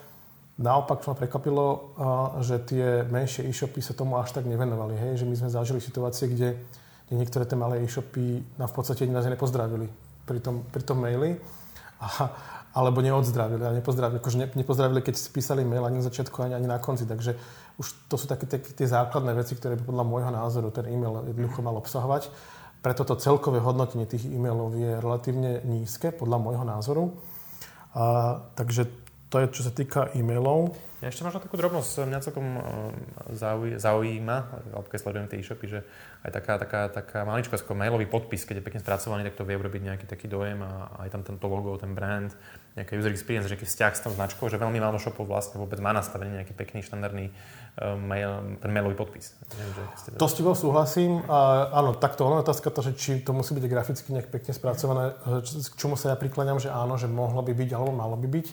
Naopak 0.53 1.01
ma 1.09 1.17
prekvapilo, 1.17 1.97
že 2.45 2.61
tie 2.61 3.01
menšie 3.09 3.49
e-shopy 3.49 3.81
sa 3.81 3.97
tomu 3.97 4.21
až 4.21 4.37
tak 4.37 4.45
nevenovali. 4.45 4.93
Hej? 4.93 5.11
Že 5.23 5.25
my 5.25 5.35
sme 5.41 5.49
zažili 5.49 5.79
situácie, 5.81 6.29
kde, 6.29 6.61
kde 7.09 7.15
niektoré 7.17 7.49
tie 7.49 7.57
malé 7.57 7.81
e-shopy 7.81 8.45
nám 8.61 8.69
v 8.69 8.75
podstate 8.77 9.09
nás 9.09 9.25
nepozdravili 9.25 9.89
pri 10.29 10.37
tom, 10.37 10.61
pri 10.69 10.83
tom 10.85 11.01
maili. 11.01 11.41
A, 11.97 12.29
alebo 12.73 13.05
neodzdravili 13.05 13.61
a 13.65 13.71
nepozdravili, 13.71 14.17
akože 14.17 14.37
ne, 14.37 14.47
nepozdravili, 14.57 15.05
keď 15.05 15.13
si 15.13 15.29
písali 15.29 15.61
mail 15.61 15.85
ani 15.85 16.01
na 16.01 16.05
začiatku, 16.09 16.41
ani, 16.41 16.53
ani 16.57 16.65
na 16.65 16.81
konci. 16.81 17.05
Takže 17.05 17.37
už 17.77 18.09
to 18.09 18.17
sú 18.17 18.25
také, 18.25 18.49
také 18.49 18.73
tie 18.73 18.89
základné 18.89 19.33
veci, 19.37 19.53
ktoré 19.53 19.77
by 19.77 19.85
podľa 19.85 20.05
môjho 20.05 20.31
názoru 20.33 20.73
ten 20.73 20.89
e-mail 20.89 21.21
jednoducho 21.29 21.61
mal 21.61 21.77
obsahovať. 21.77 22.33
Preto 22.81 23.05
to 23.05 23.15
celkové 23.15 23.61
hodnotenie 23.61 24.09
tých 24.09 24.25
e-mailov 24.25 24.73
je 24.73 24.99
relatívne 24.99 25.61
nízke, 25.63 26.11
podľa 26.11 26.37
môjho 26.41 26.65
názoru. 26.65 27.03
A, 27.93 28.41
takže 28.57 28.89
to 29.33 29.41
je, 29.41 29.49
čo 29.49 29.65
sa 29.65 29.73
týka 29.73 30.13
e-mailov. 30.13 30.77
Ja 31.01 31.09
ešte 31.09 31.25
možno 31.25 31.41
takú 31.41 31.57
drobnosť, 31.57 32.05
mňa 32.05 32.19
celkom 32.21 32.47
eh, 32.53 33.81
zaujíma, 33.81 34.37
alebo 34.77 34.87
keď 34.87 34.99
sledujem 35.01 35.27
tie 35.27 35.41
e-shopy, 35.41 35.65
že 35.65 35.79
aj 36.21 36.31
taká, 36.37 36.61
taká, 36.61 36.81
taká 36.87 37.19
malička 37.25 37.57
ako 37.57 37.73
mailový 37.73 38.05
podpis, 38.05 38.45
keď 38.45 38.61
je 38.61 38.67
pekne 38.69 38.79
spracovaný, 38.79 39.25
tak 39.25 39.35
to 39.35 39.43
vie 39.43 39.57
urobiť 39.57 39.81
nejaký 39.89 40.05
taký 40.05 40.29
dojem 40.29 40.61
a 40.61 41.01
aj 41.03 41.17
tam 41.17 41.25
tento 41.25 41.49
logo, 41.49 41.75
ten 41.81 41.91
brand, 41.91 42.31
nejaký 42.77 42.95
user 42.95 43.11
experience, 43.11 43.49
nejaký 43.49 43.65
vzťah 43.65 43.91
s 43.97 44.01
tou 44.05 44.13
značkou, 44.13 44.47
že 44.47 44.61
veľmi 44.61 44.79
málo 44.79 45.01
shopov 45.01 45.27
vlastne 45.27 45.59
vôbec 45.59 45.81
má 45.83 45.91
nastavený 45.91 46.39
nejaký 46.39 46.53
pekný 46.55 46.79
štandardný 46.85 47.27
uh, 47.27 47.99
mail, 47.99 48.55
ten 48.63 48.71
mailový 48.71 48.95
podpis. 48.95 49.35
Neviem, 49.59 49.73
že 49.75 49.83
to 50.15 50.25
s 50.25 50.33
tebou 50.39 50.55
súhlasím. 50.55 51.21
A, 51.27 51.69
áno, 51.69 51.93
takto 51.99 52.25
ono 52.25 52.41
otázka 52.41 52.71
to, 52.73 52.79
že 52.79 52.91
či 52.95 53.11
to 53.21 53.35
musí 53.35 53.53
byť 53.53 53.65
graficky 53.67 54.09
nejak 54.15 54.31
pekne 54.31 54.55
spracované, 54.55 55.13
k 55.43 55.75
čomu 55.75 55.99
sa 55.99 56.13
ja 56.13 56.17
prikláňam, 56.17 56.57
že 56.57 56.71
áno, 56.71 56.95
že 56.97 57.05
mohlo 57.05 57.43
by 57.45 57.53
byť 57.53 57.69
alebo 57.75 57.91
malo 57.93 58.15
by 58.15 58.25
byť. 58.25 58.47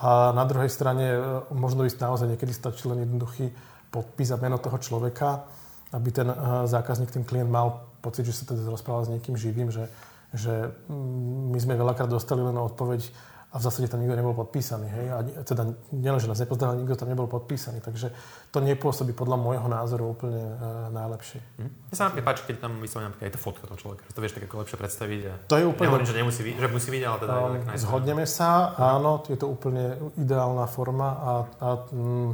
A 0.00 0.32
na 0.32 0.48
druhej 0.48 0.72
strane 0.72 1.12
e, 1.12 1.18
možno 1.52 1.84
by 1.84 1.92
naozaj 1.92 2.28
niekedy 2.32 2.56
stačí 2.56 2.88
len 2.88 3.04
jednoduchý 3.04 3.52
podpis 3.92 4.32
a 4.32 4.40
meno 4.40 4.56
toho 4.56 4.80
človeka, 4.80 5.44
aby 5.92 6.08
ten 6.08 6.28
e, 6.32 6.36
zákazník, 6.64 7.12
ten 7.12 7.24
klient 7.24 7.52
mal 7.52 7.84
pocit, 8.00 8.24
že 8.24 8.32
sa 8.32 8.48
teda 8.48 8.64
rozprával 8.64 9.04
s 9.04 9.12
niekým 9.12 9.36
živým, 9.36 9.68
že, 9.68 9.92
že 10.32 10.72
mm, 10.88 11.52
my 11.52 11.58
sme 11.60 11.74
veľakrát 11.76 12.08
dostali 12.08 12.40
len 12.40 12.56
odpoveď, 12.56 13.04
a 13.50 13.58
v 13.58 13.62
zásade 13.66 13.90
tam 13.90 13.98
nikto 13.98 14.14
nebol 14.14 14.30
podpísaný. 14.30 14.86
Hej? 14.86 15.06
A 15.10 15.18
teda 15.42 15.74
nielen, 15.90 16.22
že 16.22 16.30
nás 16.30 16.38
nepozdravil, 16.38 16.86
nikto 16.86 16.94
tam 16.94 17.10
nebol 17.10 17.26
podpísaný. 17.26 17.82
Takže 17.82 18.14
to 18.54 18.62
nepôsobí 18.62 19.10
podľa 19.10 19.42
môjho 19.42 19.66
názoru 19.66 20.14
úplne 20.14 20.38
uh, 20.38 20.86
najlepšie. 20.94 21.42
Hm. 21.58 21.70
Mne 21.90 21.96
sa 21.98 22.06
napríklad 22.06 22.26
páči, 22.30 22.42
keď 22.46 22.56
tam 22.62 22.78
vyslovene 22.78 23.10
napríklad 23.10 23.26
aj 23.26 23.34
to 23.34 23.42
fotka 23.42 23.66
toho 23.66 23.78
človeka, 23.82 24.06
že 24.06 24.14
to 24.14 24.22
vieš 24.22 24.34
tak 24.38 24.44
ako 24.46 24.54
lepšie 24.62 24.78
predstaviť. 24.78 25.20
A 25.26 25.32
to 25.50 25.56
je 25.58 25.64
úplne... 25.66 25.86
Nehovorím, 25.90 26.06
že, 26.06 26.16
nemusí, 26.22 26.40
že 26.46 26.68
musí 26.70 26.88
byť, 26.94 27.02
ale 27.02 27.16
teda... 27.18 27.34
Um, 27.42 27.74
zhodneme 27.74 28.24
sa, 28.30 28.70
áno, 28.78 29.26
je 29.26 29.34
to 29.34 29.50
úplne 29.50 29.98
ideálna 30.14 30.70
forma 30.70 31.08
a, 31.10 31.32
a 31.58 31.68
mm, 31.90 32.30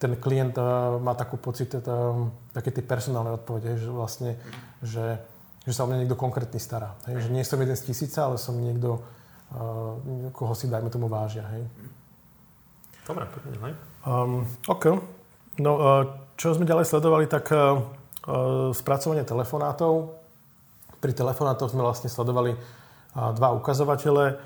ten 0.00 0.12
klient 0.16 0.56
uh, 0.56 0.96
má 0.96 1.12
takú 1.12 1.36
pocit, 1.36 1.68
uh, 1.76 1.84
také 2.56 2.72
tie 2.72 2.80
personálne 2.80 3.28
odpovede, 3.36 3.76
že 3.76 3.92
vlastne, 3.92 4.40
že, 4.80 5.20
že 5.68 5.72
sa 5.76 5.84
o 5.84 5.88
mňa 5.92 6.00
niekto 6.00 6.16
konkrétny 6.16 6.56
stará. 6.56 6.96
Hej? 7.12 7.28
Že 7.28 7.36
nie 7.36 7.44
som 7.44 7.60
jeden 7.60 7.76
z 7.76 7.92
tisíca, 7.92 8.24
ale 8.24 8.40
som 8.40 8.56
niekto, 8.56 9.04
koho 10.34 10.52
si, 10.52 10.66
dajme 10.66 10.90
tomu, 10.90 11.06
vážia. 11.06 11.46
Hej. 11.54 11.64
Dobre, 13.06 13.22
poďme 13.30 13.50
ďalej. 13.54 13.72
Um, 14.02 14.42
OK. 14.66 14.84
No, 15.62 15.72
uh, 15.78 16.02
čo 16.34 16.52
sme 16.52 16.66
ďalej 16.66 16.90
sledovali, 16.90 17.30
tak 17.30 17.48
uh, 17.54 17.80
spracovanie 18.74 19.22
telefonátov. 19.22 20.18
Pri 20.98 21.12
telefonátoch 21.14 21.70
sme 21.70 21.86
vlastne 21.86 22.10
sledovali 22.10 22.58
uh, 22.58 23.30
dva 23.32 23.54
ukazovatele. 23.54 24.36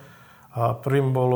Uh, 0.52 0.76
prvým 0.76 1.10
bol, 1.16 1.30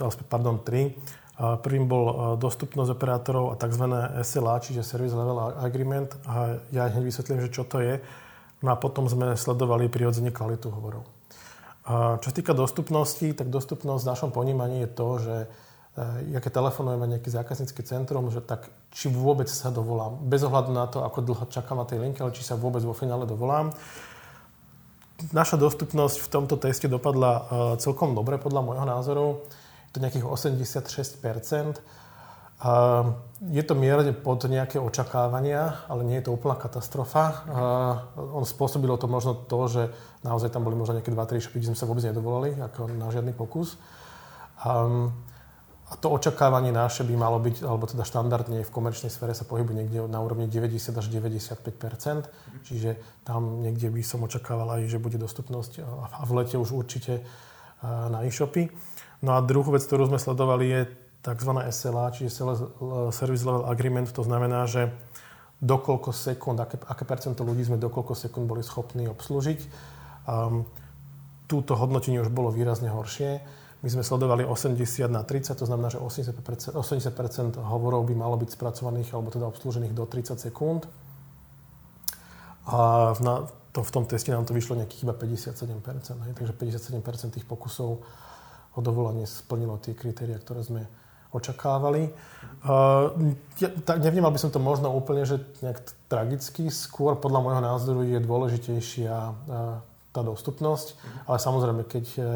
uh, 0.00 0.24
pardon, 0.26 0.64
tri. 0.64 0.96
Uh, 1.36 1.60
prvým 1.60 1.84
bol 1.84 2.04
uh, 2.08 2.14
dostupnosť 2.40 2.90
operátorov 2.96 3.52
a 3.52 3.60
tzv. 3.60 3.84
SLA, 4.24 4.54
čiže 4.64 4.80
Service 4.80 5.12
Level 5.12 5.60
Agreement. 5.60 6.16
A 6.24 6.64
ja 6.72 6.88
hneď 6.88 7.04
vysvetlím, 7.04 7.44
že 7.44 7.52
čo 7.52 7.68
to 7.68 7.84
je. 7.84 8.00
No 8.64 8.72
a 8.72 8.76
potom 8.80 9.04
sme 9.04 9.36
sledovali 9.36 9.92
prirodzene 9.92 10.32
kvalitu 10.32 10.72
hovorov. 10.72 11.19
Čo 11.88 12.26
sa 12.26 12.34
týka 12.36 12.52
dostupnosti, 12.52 13.24
tak 13.32 13.48
dostupnosť 13.48 14.02
v 14.04 14.10
našom 14.12 14.30
ponímaní 14.30 14.84
je 14.84 14.90
to, 14.92 15.08
že 15.18 15.36
ja 16.30 16.38
keď 16.38 16.62
telefonujeme 16.62 17.18
nejaké 17.18 17.28
zákaznícke 17.34 17.82
centrum, 17.82 18.30
že 18.30 18.38
tak 18.38 18.70
či 18.94 19.10
vôbec 19.10 19.50
sa 19.50 19.74
dovolám. 19.74 20.22
Bez 20.22 20.46
ohľadu 20.46 20.70
na 20.70 20.86
to, 20.86 21.02
ako 21.02 21.18
dlho 21.26 21.44
čakám 21.50 21.82
na 21.82 21.86
tej 21.88 21.98
linke, 21.98 22.22
ale 22.22 22.30
či 22.30 22.46
sa 22.46 22.54
vôbec 22.54 22.80
vo 22.86 22.94
finále 22.94 23.26
dovolám. 23.26 23.74
Naša 25.34 25.60
dostupnosť 25.60 26.16
v 26.24 26.28
tomto 26.32 26.56
teste 26.56 26.88
dopadla 26.88 27.32
e, 27.32 27.42
celkom 27.82 28.16
dobre 28.16 28.40
podľa 28.40 28.64
môjho 28.64 28.86
názoru. 28.88 29.26
Je 29.90 29.92
to 29.92 30.00
nejakých 30.00 30.24
86%. 30.24 31.76
Je 33.40 33.62
to 33.64 33.72
mierne 33.72 34.12
pod 34.12 34.44
nejaké 34.44 34.76
očakávania, 34.76 35.88
ale 35.88 36.04
nie 36.04 36.20
je 36.20 36.28
to 36.28 36.36
úplná 36.36 36.60
katastrofa. 36.60 37.48
On 38.16 38.44
spôsobilo 38.44 39.00
to 39.00 39.08
možno 39.08 39.32
to, 39.32 39.60
že 39.64 39.82
naozaj 40.20 40.52
tam 40.52 40.68
boli 40.68 40.76
možno 40.76 41.00
nejaké 41.00 41.08
2-3 41.08 41.40
šopy, 41.40 41.56
kde 41.56 41.68
sme 41.72 41.80
sa 41.80 41.88
vôbec 41.88 42.04
nedovolali, 42.04 42.52
ako 42.60 42.92
na 42.92 43.08
žiadny 43.08 43.32
pokus. 43.32 43.80
A 45.90 45.98
to 45.98 46.06
očakávanie 46.12 46.70
naše 46.70 47.02
by 47.02 47.18
malo 47.18 47.42
byť, 47.42 47.66
alebo 47.66 47.82
teda 47.82 48.06
štandardne 48.06 48.62
v 48.62 48.70
komerčnej 48.70 49.10
sfére 49.10 49.34
sa 49.34 49.42
pohybuje 49.42 49.74
niekde 49.74 49.98
na 50.06 50.22
úrovni 50.22 50.46
90 50.46 50.94
až 50.94 51.06
95% 51.10 52.30
čiže 52.62 52.94
tam 53.26 53.58
niekde 53.58 53.90
by 53.90 53.98
som 54.06 54.22
očakával 54.22 54.70
aj, 54.78 54.86
že 54.86 55.02
bude 55.02 55.18
dostupnosť 55.18 55.82
a 55.82 56.22
v 56.22 56.30
lete 56.38 56.54
už 56.62 56.70
určite 56.70 57.26
na 57.82 58.22
e-shopy. 58.22 58.70
No 59.26 59.34
a 59.34 59.42
druhú 59.42 59.74
vec, 59.74 59.82
ktorú 59.82 60.06
sme 60.06 60.22
sledovali, 60.22 60.64
je 60.70 60.80
tzv. 61.20 61.50
SLA, 61.68 62.04
čiže 62.16 62.32
Service 63.12 63.44
Level 63.44 63.68
Agreement, 63.68 64.08
to 64.08 64.24
znamená, 64.24 64.64
že 64.64 64.88
dokoľko 65.60 66.10
sekúnd, 66.16 66.56
aké, 66.56 66.80
aké 66.80 67.04
percento 67.04 67.44
ľudí 67.44 67.68
sme 67.68 67.76
dokoľko 67.76 68.16
sekúnd 68.16 68.48
boli 68.48 68.64
schopní 68.64 69.04
obslúžiť. 69.12 69.60
Um, 70.24 70.64
túto 71.44 71.76
hodnotenie 71.76 72.24
už 72.24 72.32
bolo 72.32 72.48
výrazne 72.48 72.88
horšie. 72.88 73.44
My 73.80 73.88
sme 73.88 74.04
sledovali 74.04 74.44
80 74.44 75.08
na 75.08 75.24
30, 75.24 75.56
to 75.56 75.64
znamená, 75.64 75.88
že 75.88 76.00
80%, 76.00 76.76
80% 76.76 77.56
hovorov 77.60 78.04
by 78.08 78.14
malo 78.16 78.36
byť 78.36 78.52
spracovaných 78.52 79.12
alebo 79.16 79.32
teda 79.32 79.48
obslúžených 79.48 79.92
do 79.96 80.04
30 80.04 80.36
sekúnd. 80.36 80.84
A 82.68 83.12
na, 83.24 83.48
to, 83.72 83.80
v 83.80 83.90
tom 83.90 84.04
teste 84.04 84.32
nám 84.32 84.44
to 84.44 84.52
vyšlo 84.52 84.76
nejakých 84.76 85.08
iba 85.08 85.16
57%. 85.16 86.28
Hej, 86.28 86.32
takže 86.36 86.52
57% 86.54 87.36
tých 87.40 87.48
pokusov 87.48 87.90
o 88.70 88.80
dovolanie 88.84 89.24
splnilo 89.24 89.80
tie 89.80 89.96
kritéria, 89.96 90.36
ktoré 90.38 90.60
sme 90.60 90.84
očakávali. 91.30 92.10
Uh, 92.60 93.34
ja, 93.62 93.70
tak 93.86 94.02
nevnímal 94.02 94.34
by 94.34 94.40
som 94.42 94.50
to 94.50 94.60
možno 94.60 94.90
úplne, 94.92 95.24
že 95.24 95.40
nejak 95.62 95.80
tragicky. 96.10 96.68
Skôr 96.68 97.16
podľa 97.16 97.40
môjho 97.40 97.62
názoru 97.62 98.00
je 98.04 98.18
dôležitejšia 98.18 99.14
uh, 99.14 99.34
tá 100.10 100.20
dostupnosť, 100.26 100.98
ale 101.30 101.38
samozrejme, 101.38 101.82
keď 101.86 102.06
uh, 102.18 102.26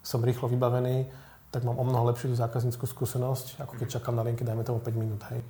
som 0.00 0.22
rýchlo 0.22 0.46
vybavený, 0.46 1.10
tak 1.50 1.66
mám 1.66 1.78
o 1.78 1.84
mnoho 1.86 2.12
lepšiu 2.14 2.34
zákazníckú 2.36 2.86
skúsenosť, 2.86 3.62
ako 3.62 3.72
keď 3.80 3.98
čakám 3.98 4.14
na 4.14 4.22
linke, 4.22 4.46
dajme 4.46 4.62
tomu 4.62 4.78
5 4.78 4.94
minút. 4.94 5.22
Hej. 5.32 5.42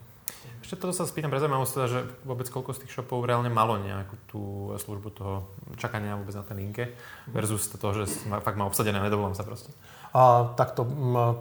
Ešte 0.67 0.83
toto 0.83 0.99
sa 0.99 1.07
spýtam 1.07 1.31
pre 1.31 1.39
zaujímavosť, 1.39 1.73
teda, 1.79 1.87
že 1.87 2.01
vôbec 2.27 2.51
koľko 2.51 2.75
z 2.75 2.83
tých 2.83 2.99
shopov 2.99 3.23
reálne 3.23 3.47
malo 3.47 3.79
nejakú 3.79 4.19
tú 4.27 4.43
službu 4.75 5.09
toho 5.15 5.47
čakania 5.79 6.19
vôbec 6.19 6.35
na 6.35 6.43
ten 6.43 6.59
linke 6.59 6.91
versus 7.31 7.71
to, 7.71 7.89
že 7.95 8.11
fakt 8.43 8.59
má 8.59 8.67
obsadené, 8.67 8.99
nedovolám 8.99 9.39
sa 9.39 9.47
proste. 9.47 9.71
A 10.11 10.51
takto 10.59 10.83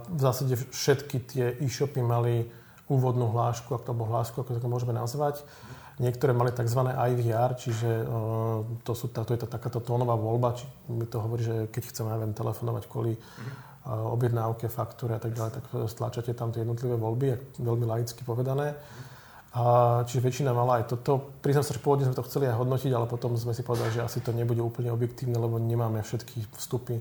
v 0.06 0.20
zásade 0.22 0.54
všetky 0.70 1.16
tie 1.26 1.58
e-shopy 1.58 2.06
mali 2.06 2.46
úvodnú 2.86 3.26
hlášku, 3.34 3.74
ak 3.74 3.82
to 3.82 3.98
bol 3.98 4.06
hlášku, 4.06 4.46
ako 4.46 4.62
to 4.62 4.70
môžeme 4.70 4.94
nazvať. 4.94 5.42
Niektoré 5.98 6.30
mali 6.30 6.54
tzv. 6.54 6.86
IVR, 6.86 7.58
čiže 7.58 7.90
e, 7.90 8.14
to, 8.86 8.92
sú, 8.94 9.10
to 9.10 9.26
je 9.26 9.42
tá, 9.42 9.58
takáto 9.58 9.82
tónová 9.82 10.14
voľba, 10.14 10.54
či 10.54 10.70
mi 10.86 11.02
to 11.02 11.18
hovorí, 11.18 11.42
že 11.42 11.66
keď 11.74 11.82
chceme, 11.90 12.14
neviem, 12.14 12.30
telefonovať 12.30 12.84
kvôli 12.86 13.18
uh, 13.18 14.14
objednávke, 14.14 14.70
faktúre 14.70 15.18
a 15.18 15.20
tak 15.24 15.34
ďalej, 15.34 15.52
tak 15.56 15.64
stlačate 15.90 16.30
tam 16.30 16.54
tie 16.54 16.62
jednotlivé 16.62 16.94
voľby, 16.94 17.58
veľmi 17.58 17.86
laicky 17.90 18.22
povedané. 18.22 18.78
A, 19.56 20.04
čiže 20.04 20.20
väčšina 20.20 20.52
mala 20.52 20.84
aj 20.84 20.92
toto. 20.92 21.32
Priznám 21.40 21.64
sa, 21.64 21.72
že 21.72 21.80
pôvodne 21.80 22.04
sme 22.04 22.12
to 22.12 22.26
chceli 22.28 22.44
aj 22.44 22.60
hodnotiť, 22.60 22.92
ale 22.92 23.08
potom 23.08 23.32
sme 23.40 23.56
si 23.56 23.64
povedali, 23.64 23.88
že 23.88 24.04
asi 24.04 24.20
to 24.20 24.36
nebude 24.36 24.60
úplne 24.60 24.92
objektívne, 24.92 25.40
lebo 25.40 25.56
nemáme 25.56 26.04
všetky 26.04 26.44
vstupy 26.60 27.00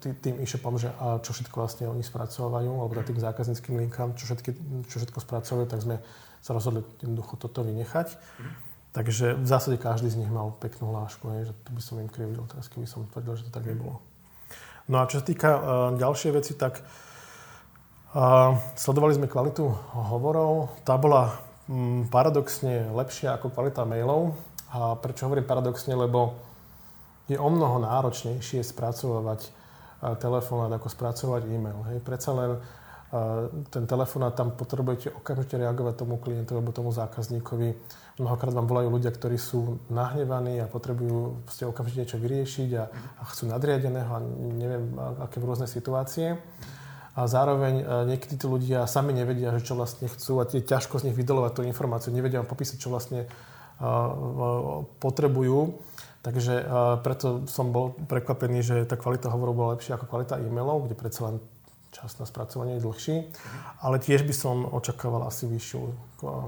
k 0.00 0.04
tým 0.22 0.38
e-shopom, 0.38 0.78
že 0.78 0.94
a 1.02 1.18
čo 1.18 1.34
všetko 1.34 1.56
vlastne 1.58 1.90
oni 1.90 2.06
spracovajú, 2.06 2.70
alebo 2.70 2.94
tým 3.02 3.18
zákazníckým 3.18 3.82
linkám, 3.82 4.14
čo, 4.14 4.30
všetky, 4.30 4.54
čo 4.86 5.02
všetko 5.02 5.18
spracovajú, 5.18 5.66
tak 5.66 5.82
sme 5.82 5.98
sa 6.38 6.54
rozhodli 6.54 6.86
jednoducho 7.02 7.34
toto 7.36 7.66
vynechať. 7.66 8.14
Mm. 8.14 8.54
Takže 8.94 9.26
v 9.34 9.46
zásade 9.46 9.76
každý 9.82 10.14
z 10.14 10.18
nich 10.24 10.30
mal 10.30 10.54
peknú 10.62 10.94
hlášku, 10.94 11.26
že 11.42 11.52
to 11.66 11.70
by 11.74 11.82
som 11.82 11.98
im 11.98 12.06
krivdil 12.06 12.46
teraz, 12.46 12.70
keby 12.70 12.86
som 12.86 13.06
tvrdil, 13.10 13.34
že 13.34 13.50
to 13.50 13.52
tak 13.54 13.66
nebolo. 13.66 13.98
No 14.86 15.02
a 15.02 15.10
čo 15.10 15.22
sa 15.22 15.26
týka 15.26 15.50
uh, 15.58 15.62
ďalšie 15.94 16.30
veci, 16.34 16.54
tak 16.54 16.78
uh, 16.78 17.09
sledovali 18.74 19.14
sme 19.14 19.30
kvalitu 19.30 19.70
hovorov. 19.94 20.74
Tá 20.82 20.98
bola 20.98 21.38
um, 21.70 22.06
paradoxne 22.10 22.90
lepšia 22.90 23.38
ako 23.38 23.54
kvalita 23.54 23.86
mailov. 23.86 24.34
A 24.70 24.94
prečo 24.98 25.26
hovorím 25.26 25.46
paradoxne, 25.46 25.98
lebo 25.98 26.38
je 27.26 27.38
o 27.38 27.48
mnoho 27.50 27.82
náročnejšie 27.82 28.62
spracovať 28.62 29.50
telefonát, 30.18 30.72
ako 30.72 30.88
spracovať 30.88 31.42
e-mail. 31.50 31.78
Hej. 31.90 31.98
Predsa 32.02 32.30
len 32.32 32.58
ten 33.74 33.84
telefonát 33.90 34.38
tam 34.38 34.54
potrebujete 34.54 35.10
okamžite 35.10 35.58
reagovať 35.58 35.94
tomu 35.98 36.22
klientovi 36.22 36.62
alebo 36.62 36.70
tomu 36.70 36.94
zákazníkovi. 36.94 37.68
Mnohokrát 38.22 38.54
vám 38.54 38.70
volajú 38.70 38.88
ľudia, 38.94 39.10
ktorí 39.10 39.34
sú 39.34 39.82
nahnevaní 39.90 40.62
a 40.62 40.70
potrebujú 40.70 41.42
ste 41.50 41.66
okamžite 41.66 42.06
niečo 42.06 42.22
vyriešiť 42.22 42.70
a, 42.78 42.84
a 43.18 43.22
chcú 43.26 43.50
nadriadeného 43.50 44.10
a 44.14 44.20
neviem, 44.38 44.94
aké 45.26 45.42
rôzne 45.42 45.66
situácie. 45.66 46.38
A 47.20 47.28
zároveň 47.28 47.84
niekedy 48.08 48.40
tí 48.40 48.46
ľudia 48.48 48.88
sami 48.88 49.12
nevedia, 49.12 49.52
že 49.52 49.60
čo 49.60 49.76
vlastne 49.76 50.08
chcú 50.08 50.40
a 50.40 50.48
tie 50.48 50.64
ťažko 50.64 51.04
z 51.04 51.12
nich 51.12 51.16
vydolovať 51.20 51.60
tú 51.60 51.62
informáciu. 51.68 52.16
Nevedia 52.16 52.40
vám 52.40 52.48
popísať, 52.48 52.80
čo 52.80 52.88
vlastne 52.88 53.28
potrebujú. 55.04 55.76
Takže 56.20 56.54
uh, 56.60 57.00
preto 57.00 57.48
som 57.48 57.72
bol 57.72 57.96
prekvapený, 57.96 58.60
že 58.60 58.76
tá 58.84 59.00
kvalita 59.00 59.32
hovorov 59.32 59.56
bola 59.56 59.72
lepšia 59.76 59.96
ako 59.96 60.04
kvalita 60.04 60.36
e-mailov, 60.36 60.84
kde 60.84 60.92
predsa 60.92 61.32
len 61.32 61.40
čas 61.96 62.12
na 62.20 62.28
spracovanie 62.28 62.76
je 62.76 62.84
dlhší. 62.84 63.16
Ale 63.80 63.96
tiež 63.96 64.28
by 64.28 64.34
som 64.36 64.68
očakával 64.68 65.24
asi 65.24 65.48
vyššiu 65.48 65.80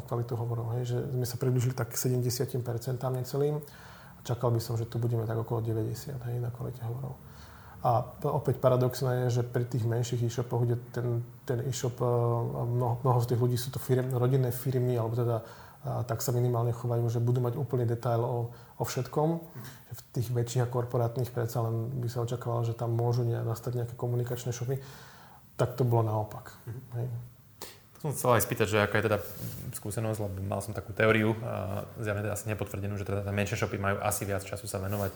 kvalitu 0.07 0.37
hovorov. 0.37 0.77
Hej, 0.77 0.93
že 0.93 0.99
sme 1.09 1.27
sa 1.27 1.37
približili 1.41 1.73
tak 1.73 1.97
70% 1.97 2.53
necelým. 3.01 3.65
Čakal 4.23 4.55
by 4.55 4.61
som, 4.61 4.77
že 4.77 4.87
tu 4.87 5.01
budeme 5.01 5.25
tak 5.25 5.41
okolo 5.41 5.65
90 5.65 6.15
hej, 6.15 6.37
na 6.39 6.53
kvalite 6.53 6.85
hovorov. 6.85 7.17
A 7.83 8.07
opäť 8.31 8.63
paradoxné 8.63 9.27
je, 9.27 9.41
že 9.41 9.43
pri 9.43 9.67
tých 9.67 9.83
menších 9.83 10.23
e-shopoch, 10.23 10.63
kde 10.63 10.79
ten, 10.95 11.27
ten 11.43 11.59
e-shop, 11.67 11.99
mnoho, 11.99 13.03
mnoho 13.03 13.19
z 13.19 13.35
tých 13.35 13.41
ľudí 13.43 13.59
sú 13.59 13.75
to 13.75 13.83
firm, 13.83 14.15
rodinné 14.15 14.55
firmy, 14.55 14.95
alebo 14.95 15.19
teda 15.19 15.43
a 15.83 16.07
tak 16.07 16.23
sa 16.23 16.31
minimálne 16.31 16.71
chovajú, 16.71 17.11
že 17.11 17.19
budú 17.19 17.43
mať 17.43 17.59
úplný 17.59 17.83
detail 17.83 18.23
o, 18.23 18.55
o 18.55 18.85
všetkom. 18.87 19.29
V 19.91 20.01
tých 20.15 20.31
väčších 20.31 20.63
a 20.63 20.71
korporátnych 20.71 21.35
predsa 21.35 21.59
len 21.67 21.99
by 21.99 22.07
sa 22.07 22.23
očakávalo, 22.23 22.63
že 22.63 22.79
tam 22.79 22.95
môžu 22.95 23.27
ne, 23.27 23.43
nastať 23.43 23.83
nejaké 23.83 23.95
komunikačné 23.99 24.55
šopy. 24.55 24.79
Tak 25.59 25.75
to 25.75 25.83
bolo 25.83 26.07
naopak. 26.07 26.55
Mm-hmm. 26.55 26.87
Hej. 27.03 27.07
Som 27.99 28.15
chcel 28.15 28.31
aj 28.31 28.43
spýtať, 28.47 28.67
že 28.71 28.79
aká 28.79 29.03
je 29.03 29.07
teda 29.11 29.19
skúsenosť, 29.75 30.19
lebo 30.23 30.39
mal 30.47 30.63
som 30.63 30.71
takú 30.71 30.95
teóriu, 30.95 31.35
zjavne 31.99 32.23
teda 32.27 32.35
asi 32.35 32.51
nepotvrdenú, 32.51 32.95
že 32.99 33.07
teda 33.07 33.27
menšie 33.31 33.59
shopy 33.59 33.79
majú 33.79 33.99
asi 34.03 34.23
viac 34.23 34.43
času 34.47 34.67
sa 34.71 34.79
venovať 34.79 35.11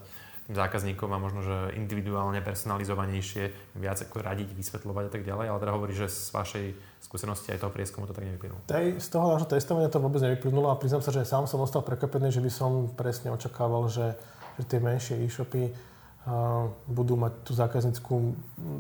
zákazníkom 0.46 1.10
a 1.10 1.18
možno, 1.18 1.42
že 1.42 1.74
individuálne, 1.74 2.38
personalizovanejšie, 2.38 3.74
viac 3.74 3.98
ako 3.98 4.22
radiť, 4.22 4.54
vysvetľovať 4.54 5.04
a 5.06 5.12
tak 5.12 5.22
ďalej, 5.26 5.46
ale 5.50 5.58
teda 5.58 5.74
hovorí, 5.74 5.92
že 5.94 6.06
z 6.06 6.30
vašej 6.30 6.66
skúsenosti 7.02 7.50
aj 7.50 7.66
toho 7.66 7.74
prieskumu 7.74 8.06
to 8.06 8.14
tak 8.14 8.26
nevyplynulo. 8.30 8.62
Tej, 8.70 9.02
z 9.02 9.08
toho 9.10 9.34
nášho 9.34 9.50
testovania 9.50 9.90
to 9.90 9.98
vôbec 9.98 10.22
nevyplynulo 10.22 10.70
a 10.70 10.78
priznám 10.78 11.02
sa, 11.02 11.10
že 11.10 11.26
sám 11.26 11.50
som 11.50 11.58
ostal 11.58 11.82
prekvapený, 11.82 12.30
že 12.30 12.42
by 12.42 12.50
som 12.50 12.90
presne 12.94 13.34
očakával, 13.34 13.90
že, 13.90 14.14
že 14.58 14.62
tie 14.70 14.78
menšie 14.78 15.18
e-shopy 15.26 15.70
uh, 15.70 16.70
budú 16.86 17.18
mať 17.18 17.32
tú 17.42 17.50
zákazníckú, 17.54 18.14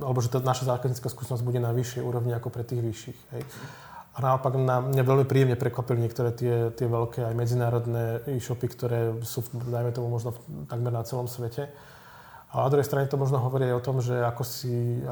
alebo 0.06 0.22
že 0.22 0.30
tá 0.30 0.38
naša 0.38 0.70
zákaznícka 0.70 1.10
skúsenosť 1.10 1.42
bude 1.42 1.58
na 1.58 1.74
vyššej 1.74 2.02
úrovni 2.02 2.30
ako 2.30 2.50
pre 2.50 2.62
tých 2.62 2.82
vyšších. 2.82 3.18
Hej. 3.34 3.42
A 4.16 4.24
naopak 4.24 4.56
na, 4.56 4.80
mňa 4.80 5.04
veľmi 5.04 5.26
príjemne 5.28 5.60
prekvapili 5.60 6.00
niektoré 6.00 6.32
tie, 6.32 6.72
tie 6.72 6.88
veľké 6.88 7.20
aj 7.28 7.34
medzinárodné 7.36 8.24
e-shopy, 8.32 8.64
ktoré 8.72 9.12
sú, 9.20 9.44
dajme 9.52 9.92
tomu, 9.92 10.08
možno 10.08 10.32
takmer 10.72 10.88
na 10.88 11.04
celom 11.04 11.28
svete. 11.28 11.68
A 12.56 12.64
na 12.64 12.72
druhej 12.72 12.88
strane 12.88 13.04
to 13.04 13.20
možno 13.20 13.36
hovorí 13.36 13.68
aj 13.68 13.76
o 13.76 13.84
tom, 13.84 14.00
že 14.00 14.16
ako 14.16 14.40
si 14.40 15.04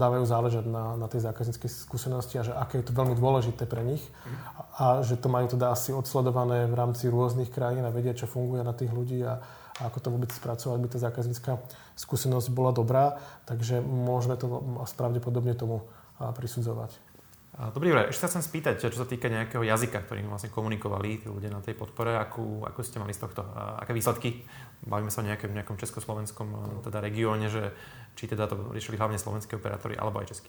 dávajú 0.00 0.24
záležať 0.24 0.64
na, 0.64 0.96
na 0.96 1.12
tej 1.12 1.28
zákazníckej 1.28 1.68
skúsenosti 1.68 2.40
a 2.40 2.46
že 2.46 2.56
aké 2.56 2.80
je 2.80 2.88
to 2.88 2.96
veľmi 2.96 3.12
dôležité 3.18 3.68
pre 3.68 3.84
nich 3.84 4.00
a, 4.24 4.64
a 4.80 4.84
že 5.04 5.20
to 5.20 5.28
majú 5.28 5.50
teda 5.50 5.76
asi 5.76 5.92
odsledované 5.92 6.64
v 6.64 6.74
rámci 6.78 7.12
rôznych 7.12 7.52
krajín 7.52 7.84
a 7.84 7.92
vedia, 7.92 8.16
čo 8.16 8.24
funguje 8.24 8.64
na 8.64 8.72
tých 8.72 8.96
ľudí 8.96 9.20
a, 9.20 9.42
a 9.76 9.92
ako 9.92 9.98
to 10.00 10.08
vôbec 10.08 10.30
spracovať, 10.32 10.74
aby 10.80 10.88
tá 10.88 10.98
zákaznícka 11.02 11.60
skúsenosť 12.00 12.48
bola 12.48 12.72
dobrá. 12.72 13.20
Takže 13.44 13.84
môžeme 13.84 14.40
to 14.40 14.48
pravdepodobne 14.96 15.52
tomu 15.52 15.84
prisudzovať. 16.16 17.09
Dobrý 17.50 17.90
deň, 17.90 18.14
ešte 18.14 18.22
sa 18.24 18.30
chcem 18.30 18.46
spýtať, 18.46 18.78
čo 18.78 18.94
sa 18.94 19.10
týka 19.10 19.26
nejakého 19.26 19.66
jazyka, 19.66 20.06
ktorým 20.06 20.30
vlastne 20.30 20.54
komunikovali 20.54 21.18
tí 21.18 21.26
ľudia 21.26 21.50
na 21.50 21.58
tej 21.58 21.74
podpore, 21.74 22.14
akú, 22.14 22.62
akú 22.62 22.86
ste 22.86 23.02
mali 23.02 23.10
z 23.10 23.26
tohto, 23.26 23.42
aké 23.74 23.90
výsledky? 23.90 24.46
Bavíme 24.86 25.10
sa 25.10 25.20
o 25.20 25.26
nejakom, 25.26 25.50
nejakom 25.50 25.74
československom 25.74 26.46
teda 26.86 27.02
regióne, 27.02 27.50
že 27.50 27.74
či 28.14 28.30
teda 28.30 28.46
to 28.46 28.70
riešili 28.70 28.94
hlavne 28.94 29.18
slovenské 29.18 29.58
operátory 29.58 29.98
alebo 29.98 30.22
aj 30.22 30.30
českí? 30.30 30.46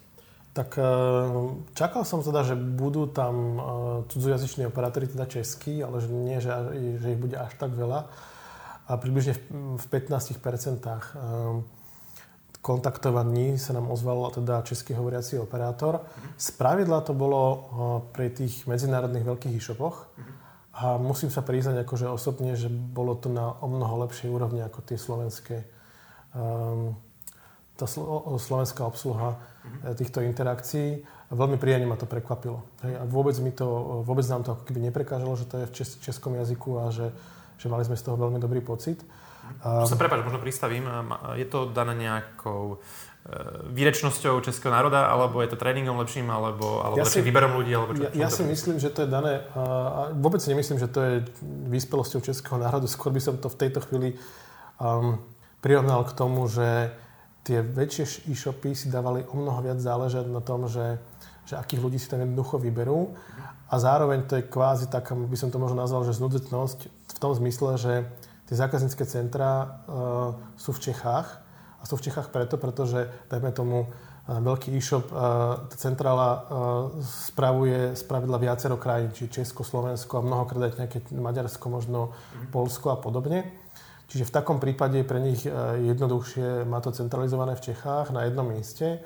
Tak 0.54 0.78
e, 0.78 0.84
čakal 1.74 2.06
som 2.06 2.22
teda, 2.22 2.46
že 2.46 2.54
budú 2.54 3.10
tam 3.10 3.34
e, 3.34 3.60
cudzojazyční 4.06 4.70
operátori, 4.70 5.10
teda 5.10 5.26
českí, 5.26 5.82
ale 5.82 5.98
že 5.98 6.08
nie, 6.12 6.38
že, 6.38 6.54
že 7.02 7.18
ich 7.18 7.20
bude 7.20 7.34
až 7.34 7.50
tak 7.58 7.74
veľa. 7.74 8.06
A 8.86 8.92
približne 8.94 9.34
v 9.50 9.84
15%. 9.90 10.38
Kontaktovaní 12.62 13.58
sa 13.58 13.74
nám 13.74 13.90
ozval 13.90 14.30
teda 14.30 14.62
český 14.62 14.94
hovoriaci 14.94 15.36
operátor. 15.42 16.06
Z 16.38 16.54
pravidla 16.54 17.02
to 17.02 17.10
bolo 17.12 17.42
pri 18.14 18.30
tých 18.30 18.70
medzinárodných 18.70 19.26
veľkých 19.26 19.58
e-shopoch 19.58 20.06
a 20.72 20.96
musím 20.96 21.28
sa 21.28 21.42
priznať 21.42 21.82
akože 21.82 22.06
osobne, 22.06 22.54
že 22.54 22.70
bolo 22.70 23.18
to 23.18 23.28
na 23.28 23.50
o 23.60 23.66
mnoho 23.66 24.06
lepšej 24.06 24.30
úrovni 24.30 24.62
ako 24.62 24.78
tie 24.86 24.96
slovenské 24.96 25.66
um, 26.38 26.94
tá 27.72 27.88
slovenská 28.38 28.84
obsluha 28.84 29.40
mm-hmm. 29.40 29.96
týchto 29.98 30.20
interakcií. 30.22 31.02
Veľmi 31.32 31.56
príjemne 31.56 31.88
ma 31.88 31.96
to 31.96 32.04
prekvapilo. 32.04 32.62
Hej, 32.84 32.94
a 33.00 33.04
vôbec, 33.08 33.34
mi 33.40 33.50
to, 33.50 33.64
vôbec 34.04 34.22
nám 34.28 34.44
to 34.44 34.52
ako 34.52 34.68
keby 34.68 34.92
neprekážalo, 34.92 35.32
že 35.34 35.48
to 35.48 35.64
je 35.64 35.66
v 35.66 35.74
čes, 35.74 35.88
českom 36.04 36.36
jazyku 36.36 36.78
a 36.78 36.92
že, 36.92 37.08
že 37.56 37.66
mali 37.72 37.82
sme 37.82 37.96
z 37.96 38.04
toho 38.04 38.20
veľmi 38.20 38.36
dobrý 38.36 38.60
pocit. 38.60 39.00
Um, 39.62 39.86
sa 39.86 39.98
prepáč, 39.98 40.22
možno 40.22 40.42
pristavím. 40.42 40.86
Je 41.38 41.46
to 41.46 41.70
dané 41.70 41.94
nejakou 41.94 42.78
e, 43.26 43.36
výrečnosťou 43.70 44.42
českého 44.42 44.74
národa, 44.74 45.06
alebo 45.06 45.42
je 45.42 45.50
to 45.50 45.58
tréningom 45.58 45.98
lepším, 46.02 46.30
alebo, 46.30 46.82
alebo 46.82 46.98
ja 46.98 47.06
lepším 47.06 47.22
si, 47.22 47.28
výberom 47.30 47.52
ľudí? 47.58 47.72
Alebo 47.74 47.92
čo, 47.94 48.02
ja, 48.10 48.10
ja 48.14 48.28
si 48.30 48.42
myslím, 48.46 48.78
že 48.82 48.90
to 48.90 49.06
je 49.06 49.08
dané, 49.10 49.46
a 49.54 50.10
vôbec 50.14 50.42
si 50.42 50.50
nemyslím, 50.50 50.78
že 50.82 50.88
to 50.90 51.00
je 51.02 51.14
výspelosťou 51.70 52.20
českého 52.22 52.58
národa, 52.58 52.90
skôr 52.90 53.14
by 53.14 53.22
som 53.22 53.38
to 53.38 53.46
v 53.50 53.58
tejto 53.66 53.82
chvíli 53.86 54.18
um, 54.82 55.18
prirovnal 55.62 56.02
k 56.06 56.12
tomu, 56.14 56.50
že 56.50 56.90
tie 57.42 57.62
väčšie 57.62 58.30
e-shopy 58.30 58.74
si 58.74 58.90
dávali 58.90 59.26
o 59.26 59.34
mnoho 59.34 59.62
viac 59.62 59.78
záležať 59.82 60.30
na 60.30 60.42
tom, 60.42 60.70
že, 60.70 60.98
že 61.46 61.58
akých 61.58 61.82
ľudí 61.82 61.98
si 61.98 62.06
tam 62.06 62.22
jednoducho 62.22 62.58
vyberú 62.58 63.14
a 63.66 63.74
zároveň 63.78 64.26
to 64.26 64.38
je 64.38 64.46
kvázi 64.46 64.86
taká, 64.86 65.14
by 65.18 65.38
som 65.38 65.50
to 65.50 65.58
možno 65.58 65.82
nazval, 65.82 66.06
že 66.06 66.14
znudzetnosť 66.14 66.78
v 66.86 67.18
tom 67.18 67.32
zmysle, 67.34 67.70
že 67.78 67.92
tie 68.52 68.60
zákaznícke 68.60 69.08
centra 69.08 69.64
uh, 69.64 70.36
sú 70.60 70.76
v 70.76 70.92
Čechách 70.92 71.40
a 71.80 71.82
sú 71.88 71.96
v 71.96 72.04
Čechách 72.12 72.28
preto, 72.28 72.60
pretože, 72.60 73.08
dajme 73.32 73.48
tomu, 73.56 73.88
uh, 73.88 74.12
veľký 74.28 74.70
e-shop, 74.78 75.10
tá 75.10 75.74
centrála 75.74 76.46
spravuje 77.02 77.98
spravidla 77.98 78.38
viacero 78.38 78.78
krajín, 78.78 79.10
či 79.10 79.26
Česko, 79.26 79.66
Slovensko 79.66 80.22
a 80.22 80.26
mnohokrát 80.26 80.70
aj 80.70 80.78
nejaké 80.78 80.98
Maďarsko, 81.10 81.66
možno 81.66 82.14
mm. 82.14 82.54
Polsko 82.54 82.94
a 82.94 82.96
podobne. 83.02 83.50
Čiže 84.06 84.28
v 84.28 84.34
takom 84.36 84.62
prípade 84.62 85.02
pre 85.02 85.18
nich 85.18 85.42
jednoduchšie 85.42 86.68
má 86.68 86.78
to 86.78 86.94
centralizované 86.94 87.58
v 87.58 87.64
Čechách 87.72 88.14
na 88.14 88.28
jednom 88.28 88.46
mieste 88.46 89.02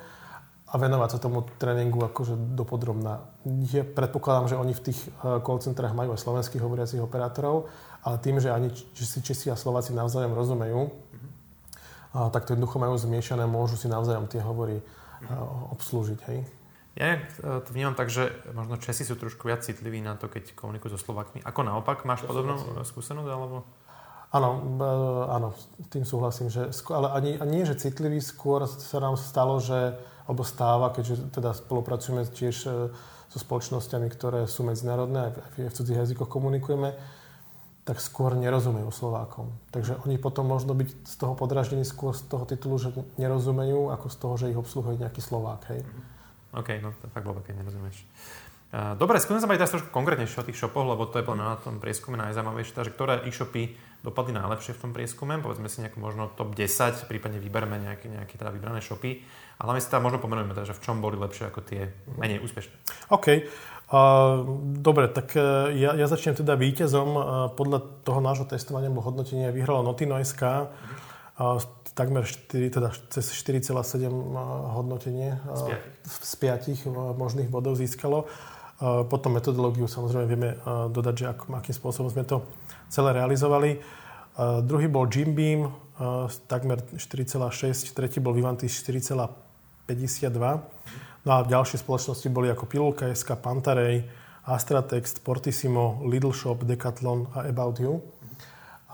a 0.67 0.75
venovať 0.75 1.09
sa 1.15 1.23
tomu 1.23 1.47
tréningu 1.57 2.03
akože 2.03 2.35
dopodrobná. 2.55 3.23
Je, 3.71 3.87
predpokladám, 3.87 4.51
že 4.51 4.59
oni 4.59 4.75
v 4.75 4.91
tých 4.91 4.99
call 5.23 5.63
centrách 5.63 5.95
majú 5.95 6.11
aj 6.11 6.19
slovenských 6.19 6.59
hovoriacich 6.59 6.99
operátorov 6.99 7.71
ale 8.07 8.23
tým, 8.23 8.39
že 8.39 8.47
ani 8.47 8.71
si 8.95 9.19
Česi 9.19 9.51
a 9.51 9.59
Slováci 9.59 9.91
navzájom 9.91 10.31
rozumejú, 10.31 10.95
a, 12.15 12.31
tak 12.31 12.47
to 12.47 12.55
jednoducho 12.55 12.79
majú 12.79 12.95
zmiešané, 12.95 13.43
môžu 13.43 13.75
si 13.75 13.91
navzájom 13.91 14.31
tie 14.31 14.39
hovory 14.39 14.79
a, 14.79 15.43
obslúžiť. 15.75 16.19
Hej? 16.31 16.39
Ja 16.97 17.19
to 17.61 17.69
vnímam 17.75 17.93
tak, 17.93 18.07
že 18.09 18.31
možno 18.55 18.79
Česi 18.79 19.03
sú 19.03 19.19
trošku 19.19 19.51
viac 19.51 19.61
citliví 19.61 19.99
na 20.01 20.15
to, 20.15 20.31
keď 20.31 20.55
komunikujú 20.55 20.95
so 20.95 20.99
Slovakmi. 21.03 21.43
Ako 21.43 21.61
naopak, 21.67 22.07
máš 22.07 22.25
podobnú 22.25 22.57
skúsenosť? 22.87 23.29
Alebo... 23.29 23.67
Áno, 24.37 24.49
e, 24.77 24.85
áno, 25.33 25.47
tým 25.89 26.05
súhlasím, 26.05 26.53
že, 26.53 26.69
ale 26.93 27.07
ani, 27.17 27.31
ani 27.41 27.51
nie, 27.57 27.65
že 27.65 27.81
citlivý, 27.81 28.21
skôr 28.21 28.69
sa 28.69 29.01
nám 29.01 29.17
stalo, 29.17 29.57
že, 29.57 29.97
alebo 30.29 30.45
stáva, 30.45 30.93
keďže 30.93 31.33
teda 31.33 31.57
spolupracujeme 31.57 32.21
tiež 32.29 32.55
e, 32.69 32.93
so 33.27 33.37
spoločnosťami, 33.41 34.07
ktoré 34.13 34.45
sú 34.45 34.61
medzinárodné, 34.61 35.33
aj 35.33 35.73
v 35.73 35.75
cudzích 35.75 35.97
jazykoch 36.05 36.29
komunikujeme, 36.29 36.93
tak 37.87 38.03
skôr 38.03 38.35
nerozumejú 38.35 38.91
Slovákom. 38.91 39.49
Takže 39.71 40.03
oni 40.03 40.19
potom 40.19 40.45
možno 40.45 40.75
byť 40.75 41.07
z 41.07 41.15
toho 41.15 41.33
podraždení 41.39 41.87
skôr 41.87 42.11
z 42.11 42.27
toho 42.27 42.43
titulu, 42.43 42.75
že 42.77 42.91
nerozumejú, 43.15 43.95
ako 43.95 44.07
z 44.11 44.17
toho, 44.19 44.33
že 44.35 44.49
ich 44.51 44.59
obsluhuje 44.59 44.99
nejaký 45.01 45.23
Slovák. 45.23 45.71
Hej. 45.71 45.81
Mhm. 45.87 46.01
OK, 46.61 46.69
no 46.83 46.91
to 46.99 47.07
je 47.07 47.11
fakt 47.15 47.25
blbé, 47.25 47.41
keď 47.47 47.63
nerozumieš. 47.63 47.97
Dobre, 48.99 49.15
skúsim 49.23 49.39
sa 49.39 49.47
baviť 49.47 49.59
teraz 49.63 49.73
trošku 49.79 49.95
konkrétnejšie 49.95 50.43
o 50.43 50.47
tých 50.51 50.59
shopoch, 50.59 50.83
lebo 50.83 51.07
to 51.07 51.23
je 51.23 51.27
na 51.39 51.55
tom 51.55 51.79
prieskume 51.79 52.19
najzaujímavejšie, 52.19 52.83
že 52.83 52.91
ktoré 52.91 53.23
e-shopy 53.23 53.79
dopadli 54.05 54.33
najlepšie 54.37 54.77
v 54.77 54.81
tom 54.81 54.91
prieskume, 54.93 55.41
povedzme 55.41 55.67
si 55.67 55.81
nejakú 55.81 55.97
možno 55.97 56.29
top 56.33 56.53
10, 56.53 57.09
prípadne 57.09 57.41
vyberme 57.41 57.81
nejaké, 57.81 58.07
nejaké 58.07 58.37
teda 58.37 58.53
vybrané 58.53 58.79
shopy, 58.79 59.21
ale 59.57 59.69
my 59.73 59.79
si 59.81 59.89
tam 59.89 60.05
možno 60.05 60.21
pomenujeme 60.21 60.53
teda, 60.53 60.69
že 60.69 60.77
v 60.77 60.83
čom 60.85 61.01
boli 61.01 61.17
lepšie 61.17 61.49
ako 61.49 61.59
tie 61.65 61.89
menej 62.17 62.41
úspešné. 62.45 62.75
OK. 63.09 63.27
Uh, 63.87 64.43
dobre, 64.83 65.07
tak 65.07 65.31
uh, 65.39 65.71
ja, 65.71 65.95
ja 65.95 66.11
začnem 66.11 66.35
teda 66.35 66.59
víťazom. 66.59 67.09
Uh, 67.15 67.21
podľa 67.55 68.03
toho 68.03 68.19
nášho 68.19 68.43
testovania 68.43 68.91
alebo 68.91 68.99
hodnotenia 68.99 69.55
vyhrala 69.55 69.79
Notino.sk 69.79 70.43
uh, 70.43 71.63
takmer 71.97 72.27
4, 72.27 72.67
teda 72.69 72.93
cez 73.09 73.25
4,7 73.33 73.73
hodnotenie 74.77 75.41
z 76.05 76.33
5 76.37 77.17
možných 77.17 77.49
bodov 77.49 77.73
získalo. 77.73 78.29
Potom 79.09 79.33
metodológiu 79.33 79.89
samozrejme 79.89 80.25
vieme 80.29 80.49
dodať, 80.93 81.15
že 81.17 81.25
ak, 81.25 81.49
akým 81.49 81.73
spôsobom 81.73 82.13
sme 82.13 82.21
to 82.21 82.45
celé 82.89 83.13
realizovali. 83.13 83.79
Druhý 84.37 84.85
bol 84.85 85.09
Jim 85.09 85.33
Beam, 85.33 85.73
takmer 86.45 86.77
4,6, 86.93 87.89
tretí 87.97 88.21
bol 88.21 88.37
Vivantis 88.37 88.77
4,52. 88.85 90.37
No 91.25 91.29
a 91.33 91.43
ďalšie 91.43 91.81
spoločnosti 91.81 92.29
boli 92.29 92.47
ako 92.53 92.69
Pilulka 92.69 93.09
SK, 93.09 93.35
Pantarej, 93.41 94.05
Astratext, 94.47 95.25
Portissimo, 95.25 96.05
Lidl 96.07 96.31
Shop, 96.31 96.63
Decathlon 96.63 97.27
a 97.35 97.49
About 97.49 97.81
You. 97.81 97.99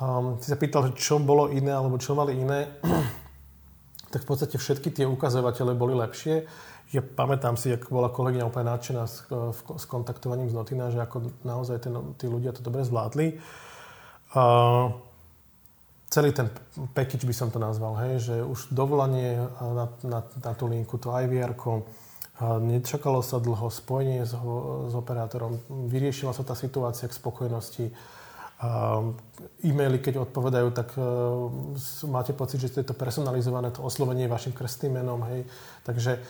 Um, 0.02 0.42
si 0.42 0.50
sa 0.50 0.58
pýtal, 0.58 0.98
čo 0.98 1.22
bolo 1.22 1.54
iné, 1.54 1.70
alebo 1.70 2.02
čo 2.02 2.18
mali 2.18 2.40
iné. 2.40 2.74
tak 4.16 4.26
v 4.26 4.28
podstate 4.28 4.58
všetky 4.58 4.90
tie 4.90 5.06
ukazovatele 5.06 5.78
boli 5.78 5.94
lepšie. 5.94 6.50
Ja 6.90 7.06
pamätám 7.06 7.60
si, 7.60 7.70
ako 7.70 8.02
bola 8.02 8.10
kolegyňa 8.10 8.50
úplne 8.50 8.74
nadšená 8.74 9.04
s, 9.06 9.30
s 9.60 9.86
kontaktovaním 9.86 10.50
z 10.50 10.58
Notina, 10.58 10.90
že 10.90 11.04
ako 11.04 11.46
naozaj 11.46 11.86
ten, 11.86 11.94
tí 12.18 12.26
ľudia 12.26 12.56
to 12.56 12.66
dobre 12.66 12.82
zvládli. 12.82 13.38
Uh, 13.38 13.73
celý 16.14 16.30
ten 16.34 16.50
package 16.94 17.26
by 17.26 17.34
som 17.34 17.50
to 17.50 17.58
nazval, 17.58 17.98
hej, 18.06 18.22
že 18.22 18.36
už 18.46 18.70
dovolanie 18.70 19.38
na, 19.62 19.86
na, 20.06 20.20
na 20.22 20.52
tú 20.54 20.70
linku, 20.70 20.98
to 21.02 21.10
ivr 21.10 21.54
Nečakalo 22.42 23.22
sa 23.22 23.38
dlho 23.38 23.70
spojenie 23.70 24.26
s, 24.26 24.34
s 24.90 24.94
operátorom, 24.98 25.62
vyriešila 25.70 26.34
sa 26.34 26.42
tá 26.42 26.58
situácia 26.58 27.06
k 27.06 27.14
spokojnosti. 27.14 27.94
E-maily, 29.64 30.02
keď 30.02 30.26
odpovedajú, 30.26 30.68
tak 30.74 30.98
uh, 30.98 31.52
máte 32.10 32.34
pocit, 32.34 32.64
že 32.64 32.74
je 32.74 32.88
to 32.88 32.98
personalizované, 32.98 33.70
to 33.70 33.86
oslovenie 33.86 34.26
vašim 34.26 34.56
krstným 34.56 35.04
menom. 35.04 35.22
Hej. 35.30 35.46
Takže 35.84 36.24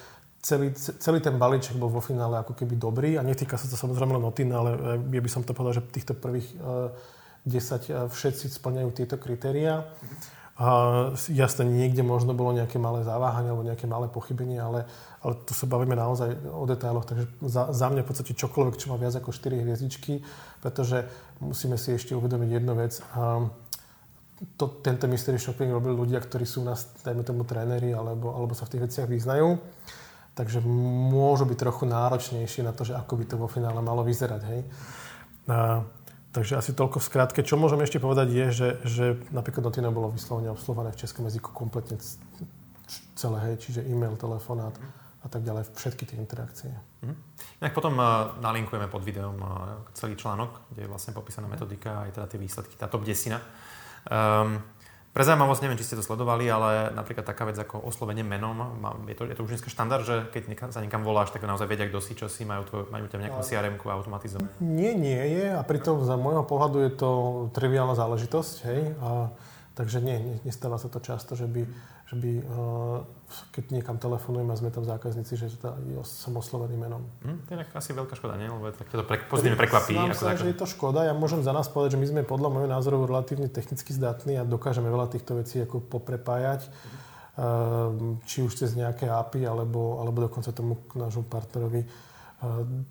celý, 0.43 0.73
celý 0.75 1.21
ten 1.21 1.37
balíček 1.39 1.77
bol 1.77 1.93
vo 1.93 2.01
finále 2.03 2.41
ako 2.41 2.57
keby 2.57 2.75
dobrý 2.75 3.09
a 3.15 3.23
netýka 3.23 3.55
sa 3.55 3.69
to 3.69 3.77
samozrejme 3.79 4.17
len 4.17 4.23
Notin, 4.25 4.49
ale 4.51 4.75
ja 5.07 5.21
by 5.23 5.29
som 5.31 5.45
to 5.45 5.55
povedal, 5.55 5.77
že 5.79 5.87
týchto 5.93 6.17
prvých 6.17 6.51
uh, 6.57 6.89
10 7.43 8.11
všetci 8.11 8.45
splňajú 8.49 8.89
tieto 8.95 9.15
kritéria. 9.19 9.83
Mm-hmm. 9.83 10.41
A 10.53 10.67
jasne, 11.33 11.65
niekde 11.65 12.05
možno 12.05 12.37
bolo 12.37 12.53
nejaké 12.53 12.77
malé 12.77 13.01
zaváhanie 13.01 13.49
alebo 13.49 13.65
nejaké 13.65 13.89
malé 13.89 14.05
pochybenie, 14.05 14.61
ale, 14.61 14.85
ale 15.25 15.33
tu 15.49 15.57
sa 15.57 15.65
bavíme 15.65 15.97
naozaj 15.97 16.29
o 16.45 16.69
detailoch, 16.69 17.09
takže 17.09 17.25
za, 17.41 17.73
za 17.73 17.89
mňa 17.89 18.05
v 18.05 18.09
podstate 18.13 18.37
čokoľvek, 18.37 18.77
čo 18.77 18.93
má 18.93 19.01
viac 19.01 19.17
ako 19.17 19.33
4 19.33 19.65
hviezdičky, 19.65 20.21
pretože 20.61 21.09
musíme 21.41 21.73
si 21.73 21.97
ešte 21.97 22.13
uvedomiť 22.13 22.49
jednu 22.53 22.73
vec. 22.77 23.01
A 23.17 23.49
to, 24.53 24.69
tento 24.85 25.09
mystery 25.09 25.41
shopping 25.41 25.73
robili 25.73 25.97
ľudia, 25.97 26.21
ktorí 26.21 26.45
sú 26.45 26.61
u 26.61 26.69
nás, 26.69 26.85
dajme 27.01 27.25
tomu, 27.25 27.49
tréneri 27.49 27.89
alebo, 27.89 28.37
alebo 28.37 28.53
sa 28.53 28.69
v 28.69 28.77
tých 28.77 28.83
veciach 28.93 29.07
vyznajú. 29.09 29.57
Takže 30.37 30.61
môžu 31.09 31.49
byť 31.49 31.57
trochu 31.57 31.89
náročnejšie 31.89 32.61
na 32.61 32.77
to, 32.77 32.85
že 32.85 32.93
ako 32.93 33.13
by 33.17 33.25
to 33.25 33.35
vo 33.41 33.49
finále 33.49 33.81
malo 33.81 34.05
vyzerať. 34.05 34.41
Hej. 34.53 34.61
A, 35.49 35.81
Takže 36.33 36.57
asi 36.57 36.73
toľko 36.73 36.97
v 36.97 37.05
skratke. 37.05 37.39
Čo 37.45 37.61
môžem 37.61 37.85
ešte 37.85 38.01
povedať 38.01 38.27
je, 38.33 38.45
že, 38.49 38.69
že 38.89 39.05
napríklad 39.29 39.69
Notino 39.69 39.93
bolo 39.93 40.09
vyslovene 40.09 40.49
obsluhované 40.49 40.89
v 40.89 41.05
českom 41.05 41.29
jazyku 41.29 41.53
kompletne 41.53 42.01
celé, 43.13 43.37
hej, 43.45 43.61
čiže 43.61 43.85
e-mail, 43.85 44.17
telefonát 44.17 44.73
a 45.23 45.27
tak 45.29 45.45
ďalej, 45.45 45.71
všetky 45.77 46.03
tie 46.03 46.17
interakcie. 46.19 46.73
Mm. 47.05 47.15
Inak 47.63 47.71
potom 47.77 47.95
uh, 47.95 48.35
nalinkujeme 48.43 48.91
pod 48.91 49.05
videom 49.05 49.37
uh, 49.39 49.47
celý 49.95 50.19
článok, 50.19 50.73
kde 50.73 50.83
je 50.83 50.91
vlastne 50.91 51.15
popísaná 51.15 51.47
metodika 51.47 52.03
aj 52.03 52.17
teda 52.17 52.25
tie 52.27 52.39
výsledky, 52.41 52.75
tá 52.75 52.91
top 52.91 53.07
desina. 53.07 53.39
Um, 54.03 54.59
pre 55.13 55.21
zaujímavosť, 55.21 55.61
neviem, 55.61 55.77
či 55.77 55.85
ste 55.85 55.97
to 55.97 56.01
sledovali, 56.01 56.49
ale 56.49 56.89
napríklad 56.89 57.21
taká 57.21 57.45
vec 57.45 57.53
ako 57.53 57.85
oslovenie 57.85 58.25
menom, 58.25 58.81
je 59.05 59.13
to, 59.13 59.29
je 59.29 59.37
to 59.37 59.45
už 59.45 59.53
dneska 59.53 59.69
štandard, 59.69 60.01
že 60.01 60.25
keď 60.33 60.43
niekam, 60.49 60.69
sa 60.73 60.81
niekam 60.81 61.05
voláš, 61.05 61.29
tak 61.29 61.45
naozaj 61.45 61.69
vedia, 61.69 61.85
kto 61.85 62.01
si, 62.01 62.17
čo 62.17 62.25
si, 62.25 62.49
majú, 62.49 62.65
tvoj, 62.65 62.89
majú 62.89 63.05
tam 63.05 63.21
nejakú 63.21 63.45
CRM-ku 63.45 63.85
automatizovanú. 63.93 64.49
Nie, 64.57 64.97
nie 64.97 65.21
je 65.37 65.53
a 65.53 65.61
pritom 65.61 66.01
za 66.01 66.17
môjho 66.17 66.41
pohľadu 66.49 66.77
je 66.81 66.91
to 66.97 67.09
triviálna 67.53 67.93
záležitosť, 67.93 68.55
hej. 68.65 68.81
A, 69.05 69.29
takže 69.77 70.01
nie, 70.01 70.41
nestáva 70.49 70.81
sa 70.81 70.89
to 70.89 70.97
často, 70.97 71.37
že 71.37 71.45
by 71.45 71.61
že 72.13 72.15
by, 72.21 72.31
eh, 72.37 72.99
keď 73.57 73.63
niekam 73.73 73.97
telefonujem 73.97 74.45
a 74.53 74.55
sme 74.55 74.69
tam 74.69 74.85
zákazníci, 74.85 75.33
že 75.33 75.57
tá, 75.57 75.73
som 76.05 76.37
oslovený 76.37 76.77
menom. 76.77 77.01
Hm, 77.25 77.49
to 77.49 77.57
je 77.57 77.65
asi 77.73 77.91
veľká 77.97 78.13
škoda, 78.13 78.37
nie? 78.37 78.45
Lebo 78.45 78.69
tak 78.69 78.93
to 78.93 79.01
pre, 79.01 79.17
pozitívne 79.25 79.57
prekvapí. 79.57 79.97
Ako 79.97 80.13
sa, 80.13 80.37
že 80.37 80.53
je 80.53 80.57
to 80.61 80.69
škoda. 80.69 81.09
Ja 81.09 81.17
môžem 81.17 81.41
za 81.41 81.49
nás 81.49 81.65
povedať, 81.65 81.97
že 81.97 81.99
my 82.05 82.07
sme 82.13 82.21
podľa 82.21 82.53
môjho 82.53 82.69
názoru 82.69 83.01
relatívne 83.09 83.49
technicky 83.49 83.89
zdatní 83.89 84.37
a 84.37 84.45
dokážeme 84.45 84.85
veľa 84.85 85.09
týchto 85.09 85.41
vecí 85.41 85.57
ako 85.65 85.81
poprepájať. 85.81 86.69
či 88.29 88.45
už 88.45 88.53
cez 88.53 88.77
nejaké 88.77 89.09
API, 89.09 89.49
alebo, 89.49 89.97
alebo 89.97 90.29
dokonca 90.29 90.53
tomu 90.53 90.77
nášmu 90.93 91.25
partnerovi 91.25 91.81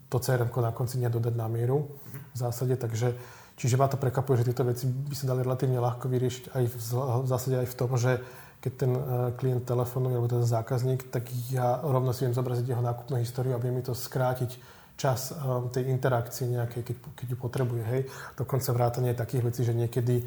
to 0.09 0.17
CRM 0.19 0.49
na 0.49 0.73
konci 0.73 0.99
nedodať 0.99 1.35
na 1.37 1.47
mieru 1.47 1.87
v 2.33 2.37
zásade. 2.37 2.75
Takže, 2.75 3.15
čiže 3.55 3.77
ma 3.77 3.87
to 3.87 4.01
prekvapuje, 4.01 4.43
že 4.43 4.49
tieto 4.51 4.65
veci 4.65 4.89
by 4.89 5.15
sa 5.15 5.31
dali 5.31 5.45
relatívne 5.45 5.79
ľahko 5.79 6.09
vyriešiť 6.09 6.45
aj 6.57 6.65
v, 6.67 6.77
v 7.23 7.29
zásade 7.29 7.57
aj 7.63 7.69
v 7.69 7.77
tom, 7.77 7.91
že 7.95 8.19
keď 8.63 8.73
ten 8.79 8.93
klient 9.35 9.67
telefonuje, 9.67 10.15
alebo 10.15 10.31
ten 10.31 10.47
zákazník, 10.47 11.11
tak 11.11 11.27
ja 11.51 11.83
rovno 11.83 12.15
si 12.15 12.23
viem 12.23 12.31
zobraziť 12.31 12.71
jeho 12.71 12.79
nákupnú 12.79 13.19
históriu 13.19 13.59
a 13.59 13.63
viem 13.63 13.75
mi 13.75 13.83
to 13.83 13.91
skrátiť 13.91 14.55
čas 14.95 15.35
tej 15.75 15.91
interakcie 15.91 16.47
nejakej, 16.47 16.83
keď, 16.87 16.97
keď 17.19 17.27
ju 17.35 17.37
potrebuje. 17.43 17.83
Hej. 17.83 18.01
Dokonca 18.39 18.71
vrátanie 18.71 19.19
takých 19.19 19.43
vecí, 19.51 19.67
že 19.67 19.75
niekedy 19.75 20.23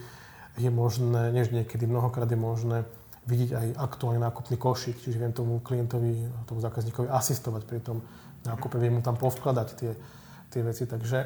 je 0.59 0.71
možné, 0.71 1.31
než 1.31 1.55
niekedy, 1.55 1.87
mnohokrát 1.87 2.27
je 2.27 2.35
možné 2.35 2.83
vidieť 3.25 3.51
aj 3.55 3.67
aktuálne 3.79 4.21
nákupný 4.21 4.59
košík, 4.59 5.01
čiže 5.01 5.17
viem 5.17 5.33
tomu 5.33 5.63
klientovi, 5.63 6.27
tomu 6.45 6.59
zákazníkovi 6.59 7.07
asistovať 7.09 7.63
pri 7.63 7.79
tom 7.81 8.03
nákupe, 8.45 8.77
viem 8.77 8.99
mu 8.99 9.01
tam 9.01 9.17
povkladať 9.17 9.67
tie, 9.79 9.91
tie 10.53 10.61
veci. 10.61 10.83
Takže 10.85 11.17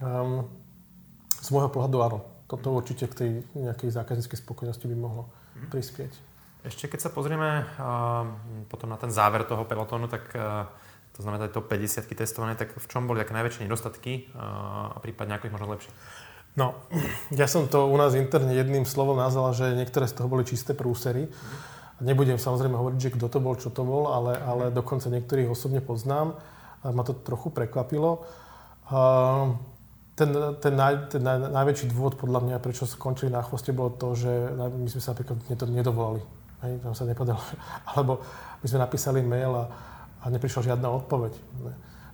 um, 0.00 0.46
z 1.44 1.48
môjho 1.50 1.74
pohľadu 1.74 1.96
áno, 2.06 2.18
toto 2.46 2.70
určite 2.70 3.10
k 3.10 3.14
tej 3.18 3.30
nejakej 3.58 3.90
zákazníckej 3.92 4.38
spokojnosti 4.46 4.86
by 4.86 4.96
mohlo 4.96 5.26
prispieť. 5.68 6.35
Ešte 6.66 6.90
keď 6.90 7.00
sa 7.06 7.10
pozrieme 7.14 7.62
uh, 7.62 8.26
potom 8.66 8.90
na 8.90 8.98
ten 8.98 9.14
záver 9.14 9.46
toho 9.46 9.62
pelotónu, 9.62 10.10
tak 10.10 10.34
uh, 10.34 10.66
to 11.14 11.22
znamená 11.22 11.46
to 11.46 11.62
50 11.62 12.02
testované, 12.10 12.58
tak 12.58 12.74
v 12.74 12.86
čom 12.90 13.06
boli 13.06 13.22
také 13.22 13.38
najväčšie 13.38 13.70
nedostatky 13.70 14.34
uh, 14.34 14.90
a 14.92 14.98
prípadne 14.98 15.38
ako 15.38 15.46
ich 15.46 15.54
možno 15.54 15.70
lepšie? 15.70 15.92
No, 16.58 16.74
ja 17.40 17.46
som 17.46 17.70
to 17.70 17.86
u 17.86 17.94
nás 17.94 18.18
interne 18.18 18.50
jedným 18.50 18.82
slovom 18.82 19.14
nazval, 19.14 19.54
že 19.54 19.78
niektoré 19.78 20.10
z 20.10 20.18
toho 20.18 20.26
boli 20.26 20.42
čisté 20.42 20.74
prúsery. 20.74 21.30
Nebudem 22.02 22.36
samozrejme 22.36 22.76
hovoriť, 22.76 22.98
že 22.98 23.14
kto 23.14 23.26
to 23.30 23.38
bol, 23.38 23.54
čo 23.56 23.70
to 23.72 23.86
bol, 23.86 24.12
ale, 24.12 24.36
ale 24.36 24.64
dokonca 24.68 25.08
niektorých 25.08 25.48
osobne 25.48 25.80
poznám. 25.80 26.36
A 26.84 26.92
ma 26.92 27.00
to 27.00 27.16
trochu 27.16 27.48
prekvapilo. 27.48 28.28
Ten, 30.16 30.28
ten, 30.60 30.74
naj, 30.76 31.08
ten 31.08 31.24
naj, 31.24 31.56
najväčší 31.56 31.88
dôvod 31.88 32.20
podľa 32.20 32.44
mňa, 32.44 32.56
prečo 32.60 32.84
skončili 32.84 33.32
na 33.32 33.40
chvoste, 33.40 33.72
bolo 33.72 33.96
to, 33.96 34.12
že 34.12 34.28
my 34.76 34.88
sme 34.92 35.00
sa 35.00 35.16
napríklad 35.16 35.40
nedovolali. 35.72 36.20
Hej, 36.66 36.82
tam 36.82 36.92
sa 36.98 37.06
nepodarilo. 37.06 37.42
Alebo 37.94 38.18
my 38.60 38.66
sme 38.66 38.82
napísali 38.82 39.22
mail 39.22 39.54
a, 39.54 39.64
a 40.22 40.26
neprišla 40.34 40.74
žiadna 40.74 40.90
odpoveď. 40.90 41.32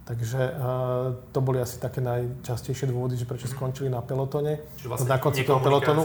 Takže 0.02 0.40
uh, 0.50 1.14
to 1.30 1.38
boli 1.38 1.62
asi 1.62 1.78
také 1.78 2.02
najčastejšie 2.02 2.90
dôvody, 2.90 3.14
že 3.14 3.22
prečo 3.22 3.46
skončili 3.46 3.86
na 3.86 4.02
pelotone. 4.02 4.58
Čiže 4.76 4.88
vlastne 4.90 5.08
na 5.08 5.18
konci 5.22 5.46
toho 5.46 5.62
pelotonu. 5.62 6.04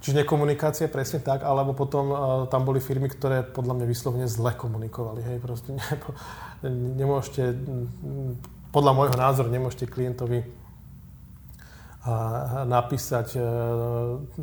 Čiže 0.00 0.24
nekomunikácie, 0.24 0.88
presne 0.88 1.20
tak, 1.20 1.44
alebo 1.46 1.76
potom 1.76 2.04
uh, 2.10 2.18
tam 2.50 2.66
boli 2.66 2.82
firmy, 2.82 3.06
ktoré 3.06 3.46
podľa 3.46 3.78
mňa 3.78 3.86
vyslovene 3.86 4.26
zle 4.26 4.50
komunikovali. 4.56 5.22
Hej, 5.22 5.38
proste 5.44 5.76
ne, 5.76 5.86
nemôžete, 6.98 7.54
podľa 8.74 8.92
môjho 8.98 9.14
názoru, 9.14 9.46
nemôžete 9.46 9.86
klientovi 9.86 10.42
uh, 10.42 10.50
napísať 12.66 13.38
uh, 13.38 13.44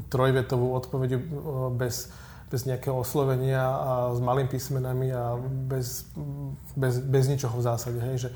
trojvetovú 0.08 0.71
odpoveď 0.80 1.19
bez, 1.76 2.08
bez 2.48 2.64
nejakého 2.64 2.96
oslovenia 2.96 3.60
a 3.60 3.92
s 4.16 4.20
malým 4.24 4.48
písmenami 4.48 5.12
a 5.12 5.36
bez, 5.68 6.08
bez, 6.80 7.04
bez 7.04 7.24
ničoho 7.28 7.56
v 7.60 7.64
zásade. 7.64 8.00
Hej, 8.00 8.28
že, 8.28 8.30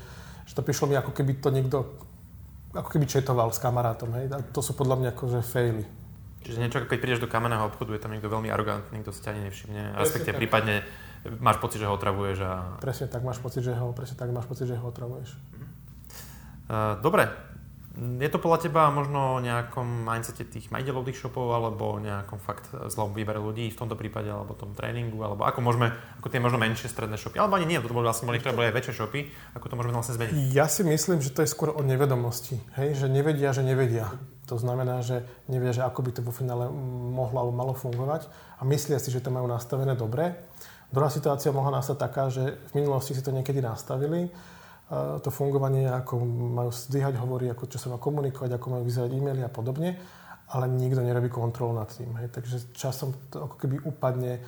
že 0.44 0.52
to 0.52 0.60
prišlo 0.60 0.92
mi 0.92 0.96
ako 1.00 1.16
keby 1.16 1.40
to 1.40 1.48
niekto 1.48 1.76
ako 2.72 2.88
keby 2.88 3.04
četoval 3.04 3.52
s 3.52 3.60
kamarátom, 3.60 4.12
hej. 4.16 4.32
A 4.32 4.40
to 4.40 4.64
sú 4.64 4.72
podľa 4.72 4.96
mňa 4.96 5.08
akože 5.12 5.40
faily. 5.44 5.84
Čiže 6.42 6.58
niečo, 6.58 6.80
keď 6.88 6.98
prídeš 6.98 7.22
do 7.22 7.28
kamenného 7.28 7.68
obchodu, 7.68 7.94
je 7.94 8.02
tam 8.02 8.16
niekto 8.16 8.32
veľmi 8.32 8.48
arogantný, 8.48 9.04
kto 9.04 9.12
si 9.12 9.20
ťa 9.22 9.30
ani 9.36 9.42
nevšimne, 9.46 9.82
respektíve 10.00 10.34
prípadne 10.40 10.82
máš 11.38 11.62
pocit, 11.62 11.78
že 11.78 11.86
ho 11.86 11.94
otravuješ 11.94 12.38
a... 12.42 12.52
Presne 12.82 13.06
tak, 13.06 13.22
máš 13.22 13.38
pocit, 13.38 13.62
že 13.62 13.76
ho, 13.76 13.94
presne 13.94 14.16
tak, 14.18 14.32
máš 14.34 14.48
pocit, 14.50 14.66
že 14.66 14.74
ho 14.74 14.88
otravuješ. 14.88 15.36
Dobre, 16.98 17.28
je 17.92 18.28
to 18.32 18.40
podľa 18.40 18.64
teba 18.64 18.88
možno 18.88 19.36
o 19.36 19.42
nejakom 19.44 19.84
mindsete 19.84 20.48
tých 20.48 20.72
majiteľov 20.72 21.12
tých 21.12 21.20
shopov 21.20 21.52
alebo 21.52 22.00
nejakom 22.00 22.40
fakt 22.40 22.72
zlom 22.88 23.12
výbere 23.12 23.36
ľudí 23.36 23.68
v 23.68 23.76
tomto 23.76 24.00
prípade 24.00 24.32
alebo 24.32 24.56
tom 24.56 24.72
tréningu 24.72 25.20
alebo 25.20 25.44
ako 25.44 25.60
môžeme, 25.60 25.92
ako 26.16 26.32
tie 26.32 26.40
možno 26.40 26.56
menšie 26.56 26.88
stredné 26.88 27.20
shopy, 27.20 27.36
alebo 27.36 27.60
ani 27.60 27.68
nie, 27.68 27.76
to 27.76 27.92
boli 27.92 28.08
vlastne 28.08 28.24
boli, 28.24 28.40
boli 28.40 28.72
aj 28.72 28.76
väčšie 28.80 28.96
shopy, 28.96 29.28
ako 29.52 29.66
to 29.68 29.74
môžeme 29.76 29.92
vlastne 29.92 30.16
zmeniť? 30.16 30.32
Ja 30.56 30.72
si 30.72 30.88
myslím, 30.88 31.20
že 31.20 31.36
to 31.36 31.44
je 31.44 31.52
skôr 31.52 31.68
o 31.68 31.84
nevedomosti, 31.84 32.56
hej, 32.80 32.96
že 32.96 33.12
nevedia, 33.12 33.52
že 33.52 33.60
nevedia. 33.60 34.08
To 34.48 34.56
znamená, 34.56 35.04
že 35.04 35.28
nevedia, 35.52 35.76
že 35.76 35.84
ako 35.84 36.00
by 36.00 36.10
to 36.16 36.20
vo 36.24 36.32
finále 36.32 36.72
mohlo 37.12 37.44
alebo 37.44 37.54
malo 37.54 37.74
fungovať 37.76 38.24
a 38.56 38.64
myslia 38.72 38.96
si, 38.96 39.12
že 39.12 39.20
to 39.20 39.28
majú 39.28 39.44
nastavené 39.44 39.92
dobre. 39.92 40.32
Druhá 40.88 41.12
situácia 41.12 41.52
mohla 41.52 41.80
nastať 41.80 41.96
taká, 41.96 42.32
že 42.32 42.56
v 42.72 42.80
minulosti 42.80 43.12
si 43.12 43.24
to 43.24 43.32
niekedy 43.32 43.60
nastavili, 43.60 44.32
to 45.24 45.30
fungovanie, 45.32 45.88
ako 45.88 46.20
majú 46.26 46.68
zdvíhať 46.68 47.16
hovory, 47.16 47.48
ako 47.48 47.64
čo 47.64 47.80
sa 47.80 47.88
má 47.88 47.96
komunikovať, 47.96 48.60
ako 48.60 48.66
majú 48.76 48.82
vyzerať 48.84 49.10
e-maily 49.16 49.40
a 49.40 49.48
podobne, 49.48 49.96
ale 50.52 50.68
nikto 50.68 51.00
nerobí 51.00 51.32
kontrolu 51.32 51.72
nad 51.72 51.88
tým. 51.88 52.12
Hej. 52.20 52.28
Takže 52.28 52.56
časom 52.76 53.16
to 53.32 53.48
ako 53.48 53.56
keby 53.56 53.80
upadne 53.88 54.44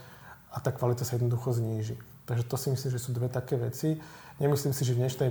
a 0.52 0.60
tá 0.60 0.68
kvalita 0.68 1.02
sa 1.02 1.16
jednoducho 1.16 1.56
zníži. 1.56 1.96
Takže 2.28 2.44
to 2.44 2.56
si 2.60 2.68
myslím, 2.72 2.90
že 2.92 3.00
sú 3.00 3.16
dve 3.16 3.32
také 3.32 3.56
veci. 3.56 3.96
Nemyslím 4.40 4.72
si, 4.76 4.84
že 4.84 4.96
v 4.96 5.04
dnešnej 5.04 5.30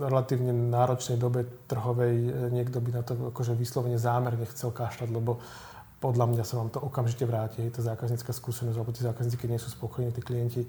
relatívne 0.00 0.52
náročnej 0.52 1.16
dobe 1.16 1.44
trhovej 1.68 2.14
e, 2.14 2.30
niekto 2.52 2.80
by 2.80 2.90
na 2.92 3.02
to 3.02 3.16
akože 3.32 3.56
vyslovene 3.56 3.96
zámerne 3.96 4.44
chcel 4.52 4.72
kašľať, 4.72 5.08
lebo 5.12 5.40
podľa 6.00 6.26
mňa 6.36 6.44
sa 6.44 6.60
vám 6.60 6.68
to 6.68 6.84
okamžite 6.84 7.24
vráti. 7.24 7.64
Hej, 7.64 7.80
tá 7.80 7.96
zákaznícka 7.96 8.32
skúsenosť, 8.36 8.76
alebo 8.76 8.92
tí 8.92 9.00
zákazníci, 9.00 9.40
keď 9.40 9.48
nie 9.56 9.60
sú 9.60 9.72
spokojní, 9.72 10.12
tí 10.12 10.20
klienti, 10.20 10.62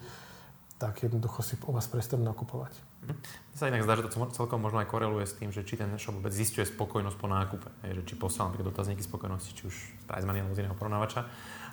tak 0.79 1.03
jednoducho 1.03 1.43
si 1.43 1.55
u 1.63 1.71
vás 1.75 1.87
prestanú 1.87 2.23
nakupovať. 2.23 2.75
Mne 3.05 3.57
sa 3.57 3.71
inak 3.71 3.85
zdá, 3.85 3.93
že 3.95 4.09
to 4.09 4.27
celkom 4.33 4.59
možno 4.59 4.83
aj 4.83 4.89
koreluje 4.89 5.23
s 5.29 5.37
tým, 5.37 5.53
že 5.53 5.63
či 5.63 5.77
ten 5.77 5.87
shop 5.95 6.17
vôbec 6.19 6.33
zistuje 6.33 6.65
spokojnosť 6.65 7.17
po 7.19 7.27
nákupe. 7.29 7.69
Že 7.85 8.03
či 8.03 8.13
posiela 8.19 8.51
napríklad 8.51 8.73
dotazníky 8.73 9.05
spokojnosti, 9.05 9.51
či 9.55 9.63
už 9.69 9.75
z 9.75 10.03
Pricemoney 10.09 10.43
alebo 10.43 10.57
z 10.57 10.65
iného 10.65 10.75
porovnávača. 10.75 11.23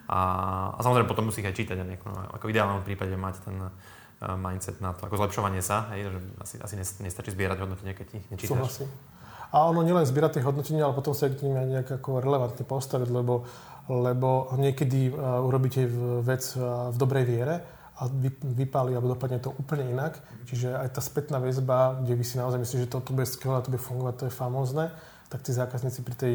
A, 0.06 0.20
a 0.76 0.80
samozrejme 0.82 1.10
potom 1.10 1.26
musí 1.26 1.42
ich 1.42 1.48
aj 1.48 1.56
čítať. 1.56 1.76
Ako, 1.78 2.08
ako 2.38 2.44
v 2.46 2.52
ideálnom 2.52 2.82
prípade 2.86 3.14
mať 3.18 3.34
ten 3.42 3.56
uh, 3.58 3.70
mindset 4.38 4.78
na 4.78 4.94
to, 4.94 5.08
ako 5.08 5.18
zlepšovanie 5.18 5.62
sa. 5.64 5.90
Hej, 5.94 6.10
že 6.10 6.18
asi, 6.38 6.54
asi 6.62 6.74
nestačí 7.02 7.34
zbierať 7.34 7.66
hodnotenie, 7.66 7.98
keď 7.98 8.06
ich 8.14 8.26
nečítaš. 8.30 8.52
Súhlasím. 8.54 8.88
A 9.52 9.68
ono 9.68 9.84
nielen 9.84 10.08
zbierať 10.08 10.40
tie 10.40 10.46
hodnotenia, 10.48 10.88
ale 10.88 10.96
potom 10.96 11.12
sa 11.12 11.28
k 11.28 11.44
ním 11.44 11.60
aj 11.60 11.66
nejak 11.68 11.88
ako 12.00 12.24
relevantne 12.24 12.64
postaviť, 12.64 13.08
lebo, 13.12 13.44
lebo 13.90 14.48
niekedy 14.56 15.12
uh, 15.12 15.44
urobíte 15.44 15.84
vec 16.24 16.56
uh, 16.56 16.88
v 16.88 16.96
dobrej 16.96 17.24
viere, 17.28 17.81
a 17.98 18.08
vypáli 18.56 18.96
alebo 18.96 19.12
dopadne 19.12 19.38
to 19.38 19.52
úplne 19.52 19.92
inak. 19.92 20.16
Čiže 20.48 20.72
aj 20.74 20.96
tá 20.96 21.00
spätná 21.04 21.36
väzba, 21.36 22.00
kde 22.00 22.16
vy 22.16 22.24
si 22.24 22.40
naozaj 22.40 22.60
myslíte, 22.60 22.84
že 22.88 22.92
toto 22.92 23.12
bude 23.12 23.28
skvelé, 23.28 23.60
to 23.60 23.72
bude 23.72 23.84
fungovať, 23.84 24.14
to 24.16 24.24
je 24.28 24.34
famózne, 24.34 24.84
tak 25.32 25.40
tí 25.44 25.52
zákazníci 25.52 26.04
pri 26.04 26.14
tej 26.16 26.34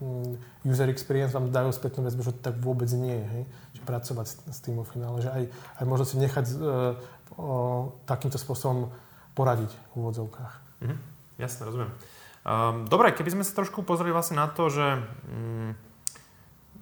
mm, 0.00 0.64
user 0.64 0.88
experience 0.88 1.36
vám 1.36 1.52
dajú 1.52 1.72
spätnú 1.76 2.08
väzbu, 2.08 2.20
že 2.24 2.32
to 2.36 2.40
tak 2.52 2.56
vôbec 2.60 2.88
nie 2.96 3.16
je. 3.16 3.26
Hej? 3.28 3.42
Že 3.76 3.82
pracovať 3.84 4.26
s, 4.48 4.58
tým 4.64 4.80
vo 4.80 4.84
finále. 4.88 5.20
Že 5.20 5.30
aj, 5.32 5.44
aj 5.80 5.84
možno 5.84 6.04
si 6.08 6.16
nechať 6.16 6.46
uh, 6.56 6.96
o, 7.36 7.92
takýmto 8.08 8.40
spôsobom 8.40 8.88
poradiť 9.36 9.68
v 9.68 9.92
úvodzovkách. 9.92 10.52
Mhm, 10.84 10.96
jasne, 11.36 11.62
rozumiem. 11.68 11.92
Um, 12.40 12.88
dobre, 12.88 13.12
keby 13.12 13.36
sme 13.36 13.44
sa 13.44 13.52
trošku 13.52 13.84
pozreli 13.84 14.16
vlastne 14.16 14.40
na 14.40 14.48
to, 14.48 14.72
že 14.72 15.04
um, 15.28 15.76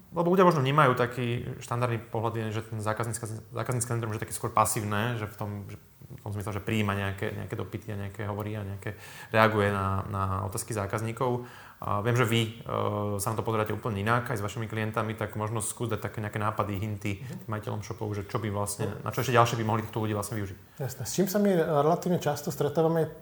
lebo 0.08 0.32
ľudia 0.32 0.48
možno 0.48 0.64
vnímajú 0.64 0.96
taký 0.96 1.44
štandardný 1.60 2.00
pohľad, 2.08 2.48
že 2.48 2.64
ten 2.64 2.80
zákaznícky, 2.80 3.84
centrum 3.84 4.12
je 4.16 4.22
také 4.24 4.32
skôr 4.32 4.48
pasívne, 4.48 5.20
že 5.20 5.28
v 5.28 5.36
tom, 5.36 5.50
že 5.68 5.76
v 6.08 6.20
tom 6.24 6.32
zmysle, 6.32 6.56
že 6.56 6.64
prijíma 6.64 6.96
nejaké, 6.96 7.36
nejaké 7.36 7.52
dopity 7.52 7.92
a 7.92 8.00
nejaké 8.08 8.24
hovorí 8.24 8.56
a 8.56 8.64
nejaké 8.64 8.96
reaguje 9.28 9.68
na, 9.68 10.08
na 10.08 10.22
otázky 10.48 10.72
zákazníkov. 10.72 11.44
A 11.78 12.00
viem, 12.00 12.16
že 12.16 12.24
vy 12.24 12.40
uh, 12.64 13.20
sa 13.22 13.30
na 13.30 13.38
to 13.38 13.44
pozeráte 13.44 13.70
úplne 13.70 14.02
inak 14.02 14.32
aj 14.32 14.40
s 14.40 14.42
vašimi 14.42 14.66
klientami, 14.66 15.14
tak 15.14 15.36
možno 15.36 15.60
skús 15.60 15.86
dať 15.92 16.00
také 16.00 16.18
nejaké 16.24 16.40
nápady, 16.40 16.80
hinty 16.80 17.22
tým 17.22 17.46
majiteľom 17.52 17.84
shopov, 17.84 18.10
že 18.16 18.26
čo 18.26 18.40
by 18.40 18.48
vlastne, 18.50 18.88
na 19.04 19.12
čo 19.14 19.22
ešte 19.22 19.36
ďalšie 19.36 19.60
by 19.60 19.64
mohli 19.68 19.84
týchto 19.84 20.00
ľudí 20.02 20.16
vlastne 20.16 20.40
využiť. 20.40 20.80
Jasné. 20.80 21.02
S 21.06 21.12
čím 21.14 21.28
sa 21.30 21.38
my 21.38 21.52
relatívne 21.54 22.18
často 22.18 22.50
stretávame, 22.50 23.12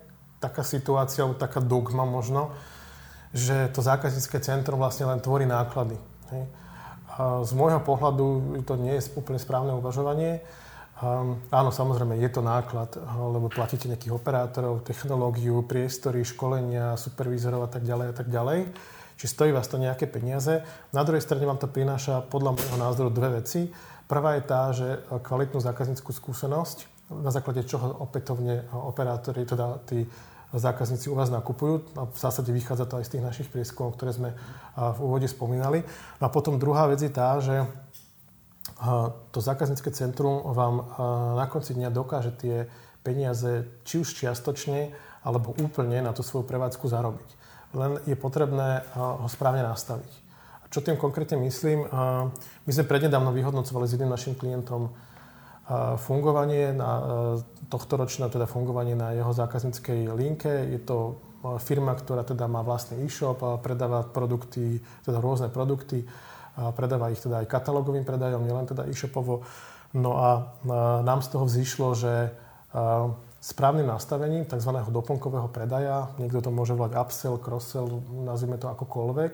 taká 0.41 0.65
situácia, 0.65 1.21
alebo 1.21 1.37
taká 1.37 1.61
dogma 1.61 2.07
možno, 2.07 2.55
že 3.35 3.69
to 3.75 3.83
zákaznícke 3.83 4.39
centrum 4.41 4.79
vlastne 4.81 5.05
len 5.05 5.21
tvorí 5.21 5.45
náklady. 5.45 5.99
Hej? 6.33 6.43
Z 7.17 7.51
môjho 7.57 7.81
pohľadu 7.81 8.61
to 8.61 8.73
nie 8.77 8.93
je 9.01 9.09
úplne 9.17 9.41
správne 9.41 9.73
uvažovanie. 9.73 10.45
Um, 10.97 11.37
áno, 11.53 11.69
samozrejme, 11.69 12.17
je 12.17 12.29
to 12.29 12.41
náklad, 12.41 12.97
lebo 13.17 13.53
platíte 13.53 13.85
nejakých 13.85 14.17
operátorov, 14.17 14.81
technológiu, 14.81 15.61
priestory, 15.61 16.25
školenia, 16.25 16.97
supervízorov 16.97 17.65
a 17.65 17.69
tak 17.69 17.85
ďalej 17.85 18.07
a 18.09 18.15
tak 18.17 18.27
ďalej. 18.33 18.59
Čiže 19.17 19.33
stojí 19.33 19.49
vás 19.53 19.69
to 19.69 19.81
nejaké 19.81 20.09
peniaze. 20.09 20.61
Na 20.93 21.01
druhej 21.05 21.21
strane 21.21 21.45
vám 21.45 21.61
to 21.61 21.69
prináša 21.69 22.25
podľa 22.29 22.57
môjho 22.57 22.77
názoru 22.77 23.09
dve 23.13 23.41
veci. 23.41 23.69
Prvá 24.09 24.37
je 24.37 24.43
tá, 24.45 24.61
že 24.73 25.05
kvalitnú 25.09 25.61
zákazníckú 25.61 26.13
skúsenosť, 26.13 27.09
na 27.13 27.29
základe 27.33 27.65
čoho 27.65 27.97
opätovne 28.01 28.65
operátori, 28.73 29.45
teda 29.45 29.81
tí 29.85 30.05
zákazníci 30.53 31.11
u 31.11 31.15
vás 31.15 31.27
nakupujú. 31.27 31.83
A 31.99 32.07
v 32.07 32.17
zásade 32.17 32.53
vychádza 32.55 32.87
to 32.87 33.01
aj 33.01 33.05
z 33.07 33.11
tých 33.17 33.23
našich 33.25 33.47
prieskumov, 33.51 33.99
ktoré 33.99 34.15
sme 34.15 34.29
v 34.77 34.99
úvode 35.03 35.27
spomínali. 35.27 35.83
A 36.21 36.31
potom 36.31 36.55
druhá 36.61 36.87
vec 36.87 37.03
je 37.03 37.11
tá, 37.11 37.39
že 37.43 37.67
to 39.33 39.39
zákaznícke 39.41 39.89
centrum 39.89 40.53
vám 40.53 40.85
na 41.33 41.45
konci 41.49 41.73
dňa 41.73 41.89
dokáže 41.89 42.31
tie 42.37 42.55
peniaze 43.01 43.65
či 43.87 44.03
už 44.03 44.13
čiastočne 44.13 44.93
alebo 45.25 45.57
úplne 45.57 45.99
na 46.03 46.13
tú 46.13 46.21
svoju 46.21 46.45
prevádzku 46.45 46.85
zarobiť. 46.85 47.29
Len 47.73 47.99
je 48.05 48.15
potrebné 48.15 48.85
ho 48.95 49.27
správne 49.27 49.65
nastaviť. 49.65 50.11
Čo 50.67 50.83
tým 50.83 50.99
konkrétne 50.99 51.39
myslím? 51.41 51.87
My 52.63 52.71
sme 52.71 52.85
prednedávno 52.85 53.31
vyhodnocovali 53.31 53.87
s 53.87 53.95
jedným 53.95 54.11
našim 54.11 54.35
klientom 54.35 54.91
fungovanie 55.99 56.71
na 56.71 56.91
tohto 57.67 57.99
ročné, 57.99 58.31
teda 58.31 58.47
fungovanie 58.47 58.95
na 58.95 59.11
jeho 59.11 59.35
zákazníckej 59.35 60.07
linke. 60.15 60.47
Je 60.71 60.79
to 60.79 61.19
firma, 61.59 61.91
ktorá 61.91 62.23
teda 62.23 62.47
má 62.47 62.63
vlastný 62.63 63.03
e-shop, 63.03 63.59
predáva 63.59 64.07
produkty, 64.07 64.79
teda 65.03 65.19
rôzne 65.19 65.51
produkty, 65.51 66.07
predáva 66.55 67.11
ich 67.11 67.19
teda 67.19 67.43
aj 67.43 67.51
katalógovým 67.51 68.07
predajom, 68.07 68.47
nielen 68.47 68.63
teda 68.63 68.87
e-shopovo. 68.87 69.43
No 69.91 70.15
a 70.15 70.29
nám 71.03 71.19
z 71.19 71.27
toho 71.35 71.43
vzýšlo, 71.43 71.87
že 71.99 72.31
správnym 73.43 73.91
nastavením 73.91 74.47
tzv. 74.47 74.71
doplnkového 74.71 75.51
predaja, 75.51 76.15
niekto 76.15 76.47
to 76.47 76.51
môže 76.51 76.73
volať 76.79 76.95
upsell, 76.95 77.35
cross-sell, 77.37 78.01
nazvime 78.23 78.55
to 78.55 78.71
akokoľvek, 78.71 79.33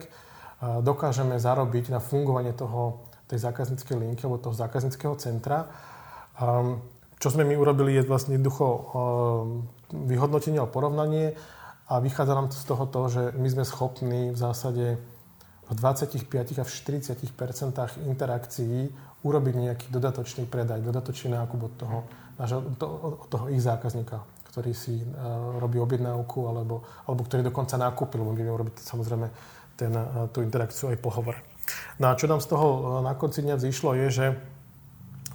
dokážeme 0.82 1.38
zarobiť 1.38 1.94
na 1.94 2.02
fungovanie 2.02 2.58
toho, 2.58 3.06
tej 3.30 3.40
zákazníckej 3.40 3.98
linky 4.02 4.28
alebo 4.28 4.44
toho 4.44 4.54
zákazníckého 4.54 5.16
centra 5.16 5.93
čo 7.24 7.28
sme 7.32 7.48
my 7.48 7.56
urobili 7.56 7.96
je 7.96 8.04
vlastne 8.04 8.36
jednoducho 8.36 8.66
um, 8.68 8.84
vyhodnotenie 9.94 10.60
a 10.60 10.68
porovnanie 10.68 11.40
a 11.88 12.04
vychádza 12.04 12.36
nám 12.36 12.52
z 12.52 12.66
toho 12.68 12.84
to, 12.90 13.02
že 13.08 13.22
my 13.40 13.48
sme 13.48 13.64
schopní 13.64 14.36
v 14.36 14.38
zásade 14.38 15.00
v 15.64 15.72
25 15.72 16.20
až 16.60 16.68
40% 16.68 17.24
interakcií 18.12 18.92
urobiť 19.24 19.56
nejaký 19.56 19.88
dodatočný 19.88 20.44
predaj, 20.52 20.84
dodatočný 20.84 21.32
nákup 21.32 21.60
od 21.64 21.74
toho, 21.80 21.98
od 23.24 23.28
toho 23.32 23.46
ich 23.48 23.64
zákazníka, 23.64 24.20
ktorý 24.52 24.76
si 24.76 25.00
uh, 25.00 25.56
robí 25.64 25.80
objednávku 25.80 26.44
alebo, 26.52 26.84
alebo 27.08 27.24
ktorý 27.24 27.48
dokonca 27.48 27.80
nákupil, 27.80 28.20
lebo 28.20 28.36
my 28.36 28.44
urobiť 28.52 28.84
samozrejme 28.84 29.28
ten, 29.80 29.96
uh, 29.96 30.28
tú 30.28 30.44
interakciu 30.44 30.92
aj 30.92 31.00
pohovor. 31.00 31.40
No 32.04 32.12
a 32.12 32.20
čo 32.20 32.28
nám 32.28 32.44
z 32.44 32.52
toho 32.52 32.68
uh, 32.68 32.82
na 33.00 33.16
konci 33.16 33.48
dňa 33.48 33.56
vzýšlo 33.56 33.96
je, 33.96 34.08
že 34.12 34.26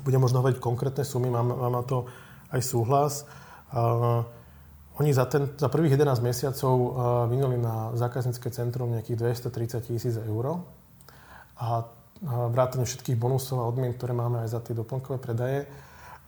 budem 0.08 0.24
možno 0.24 0.40
hovoriť 0.40 0.56
konkrétne 0.56 1.04
sumy, 1.04 1.28
mám, 1.28 1.52
mám 1.52 1.74
na 1.76 1.84
to 1.84 2.08
aj 2.48 2.64
súhlas. 2.64 3.28
Uh, 3.68 4.24
oni 4.96 5.12
za, 5.12 5.28
ten, 5.28 5.52
za 5.60 5.68
prvých 5.68 6.00
11 6.00 6.24
mesiacov 6.24 6.74
uh, 6.80 6.90
vynuli 7.28 7.60
na 7.60 7.92
zákaznícke 7.92 8.48
centrum 8.48 8.88
nejakých 8.88 9.44
230 9.52 9.84
tisíc 9.84 10.16
eur 10.16 10.64
a 11.60 11.84
vrátane 12.24 12.82
všetkých 12.82 13.14
bonusov 13.14 13.62
a 13.62 13.68
odmien, 13.70 13.94
ktoré 13.94 14.10
máme 14.10 14.42
aj 14.42 14.58
za 14.58 14.60
tie 14.64 14.74
doplnkové 14.74 15.22
predaje 15.22 15.70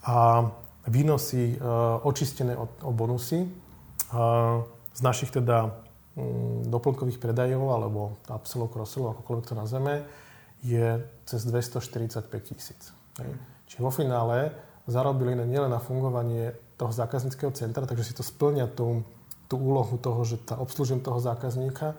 a 0.06 0.46
výnosy 0.86 1.56
uh, 1.58 1.98
očistené 2.04 2.54
o, 2.54 2.68
o 2.84 2.90
bonusy 2.94 3.42
uh, 3.42 4.62
z 4.94 5.00
našich 5.02 5.32
teda 5.34 5.66
um, 5.66 6.62
doplnkových 6.68 7.18
predajov 7.18 7.64
alebo 7.74 8.00
upsellov, 8.28 8.72
crosselov, 8.72 9.18
akokoľvek 9.18 9.44
to 9.50 9.54
nazveme, 9.56 9.94
je 10.62 11.00
cez 11.26 11.40
245 11.48 12.48
tisíc. 12.48 12.92
Čiže 13.70 13.86
vo 13.86 13.94
finále 13.94 14.50
zarobili 14.90 15.38
nielen 15.38 15.70
na 15.70 15.78
fungovanie 15.78 16.58
toho 16.74 16.90
zákazníckého 16.90 17.54
centra, 17.54 17.86
takže 17.86 18.10
si 18.10 18.14
to 18.18 18.26
splňa 18.26 18.66
tú, 18.74 19.06
tú 19.46 19.54
úlohu 19.54 19.94
toho, 20.02 20.18
že 20.26 20.42
tá 20.42 20.58
obslužím 20.58 20.98
toho 20.98 21.22
zákazníka, 21.22 21.94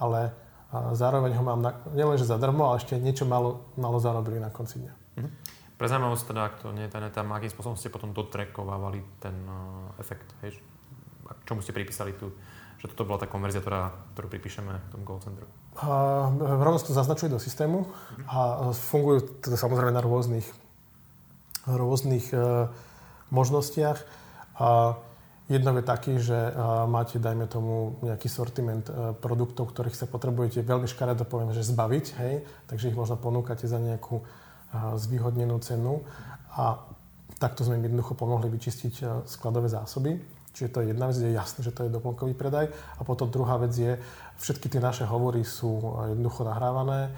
ale 0.00 0.32
zároveň 0.96 1.36
ho 1.36 1.44
mám 1.44 1.60
na, 1.60 1.76
nielenže 1.92 2.24
zadarmo, 2.24 2.72
ale 2.72 2.80
ešte 2.80 2.96
niečo 2.96 3.28
malo, 3.28 3.68
malo 3.76 4.00
zarobili 4.00 4.40
na 4.40 4.48
konci 4.48 4.80
dňa. 4.80 4.92
Mm-hmm. 5.20 5.32
Pre 5.76 5.86
zaujímavosť 5.88 6.24
teda, 6.30 6.40
ak 6.44 6.54
to 6.64 6.68
nie 6.72 6.84
je 6.88 6.92
tam, 7.12 7.26
akým 7.36 7.52
spôsobom 7.52 7.76
ste 7.76 7.92
potom 7.92 8.16
dotrekovávali 8.16 9.04
ten 9.20 9.36
uh, 9.44 9.92
efekt, 10.00 10.28
hej? 10.40 10.56
čomu 11.44 11.60
ste 11.60 11.74
pripísali 11.74 12.14
tu, 12.16 12.32
že 12.80 12.88
toto 12.92 13.04
bola 13.04 13.20
tá 13.20 13.28
konverzia, 13.28 13.60
ktorá, 13.60 13.92
ktorú 14.16 14.28
pripíšeme 14.30 14.72
tomu 14.92 15.04
call 15.04 15.20
centru? 15.20 15.44
Uh, 15.76 16.32
rovnosť 16.64 16.92
to 16.92 16.96
zaznačuje 16.96 17.28
do 17.28 17.40
systému 17.42 17.88
a 18.28 18.70
fungujú 18.72 19.42
teda 19.44 19.56
samozrejme 19.56 19.92
na 19.92 20.04
rôznych 20.04 20.46
rôznych 21.68 22.32
e, 22.32 22.68
možnostiach. 23.28 23.98
A 24.60 24.96
je 25.50 25.58
taký, 25.82 26.22
že 26.22 26.36
e, 26.36 26.52
máte, 26.86 27.18
dajme 27.18 27.50
tomu, 27.50 27.98
nejaký 28.06 28.30
sortiment 28.30 28.86
e, 28.86 29.12
produktov, 29.18 29.74
ktorých 29.74 29.96
sa 29.98 30.06
potrebujete 30.06 30.62
veľmi 30.62 30.86
škaredo 30.86 31.26
poviem, 31.26 31.52
že 31.52 31.66
zbaviť, 31.66 32.06
hej? 32.22 32.34
takže 32.70 32.88
ich 32.88 32.96
možno 32.96 33.18
ponúkate 33.18 33.66
za 33.66 33.76
nejakú 33.76 34.22
zvýhodnenú 34.70 35.58
cenu 35.66 36.06
a 36.54 36.78
takto 37.42 37.66
sme 37.66 37.82
im 37.82 37.90
jednoducho 37.90 38.14
pomohli 38.14 38.46
vyčistiť 38.46 39.26
skladové 39.26 39.66
zásoby. 39.66 40.14
Čiže 40.54 40.70
to 40.70 40.78
je 40.78 40.94
jedna 40.94 41.10
vec, 41.10 41.18
je 41.18 41.34
jasné, 41.34 41.66
že 41.66 41.74
to 41.74 41.82
je 41.82 41.90
doplnkový 41.90 42.38
predaj. 42.38 42.70
A 42.70 43.02
potom 43.02 43.26
druhá 43.34 43.58
vec 43.58 43.74
je, 43.74 43.98
všetky 44.38 44.70
tie 44.70 44.78
naše 44.78 45.02
hovory 45.10 45.42
sú 45.42 45.82
jednoducho 46.06 46.46
nahrávané 46.46 47.10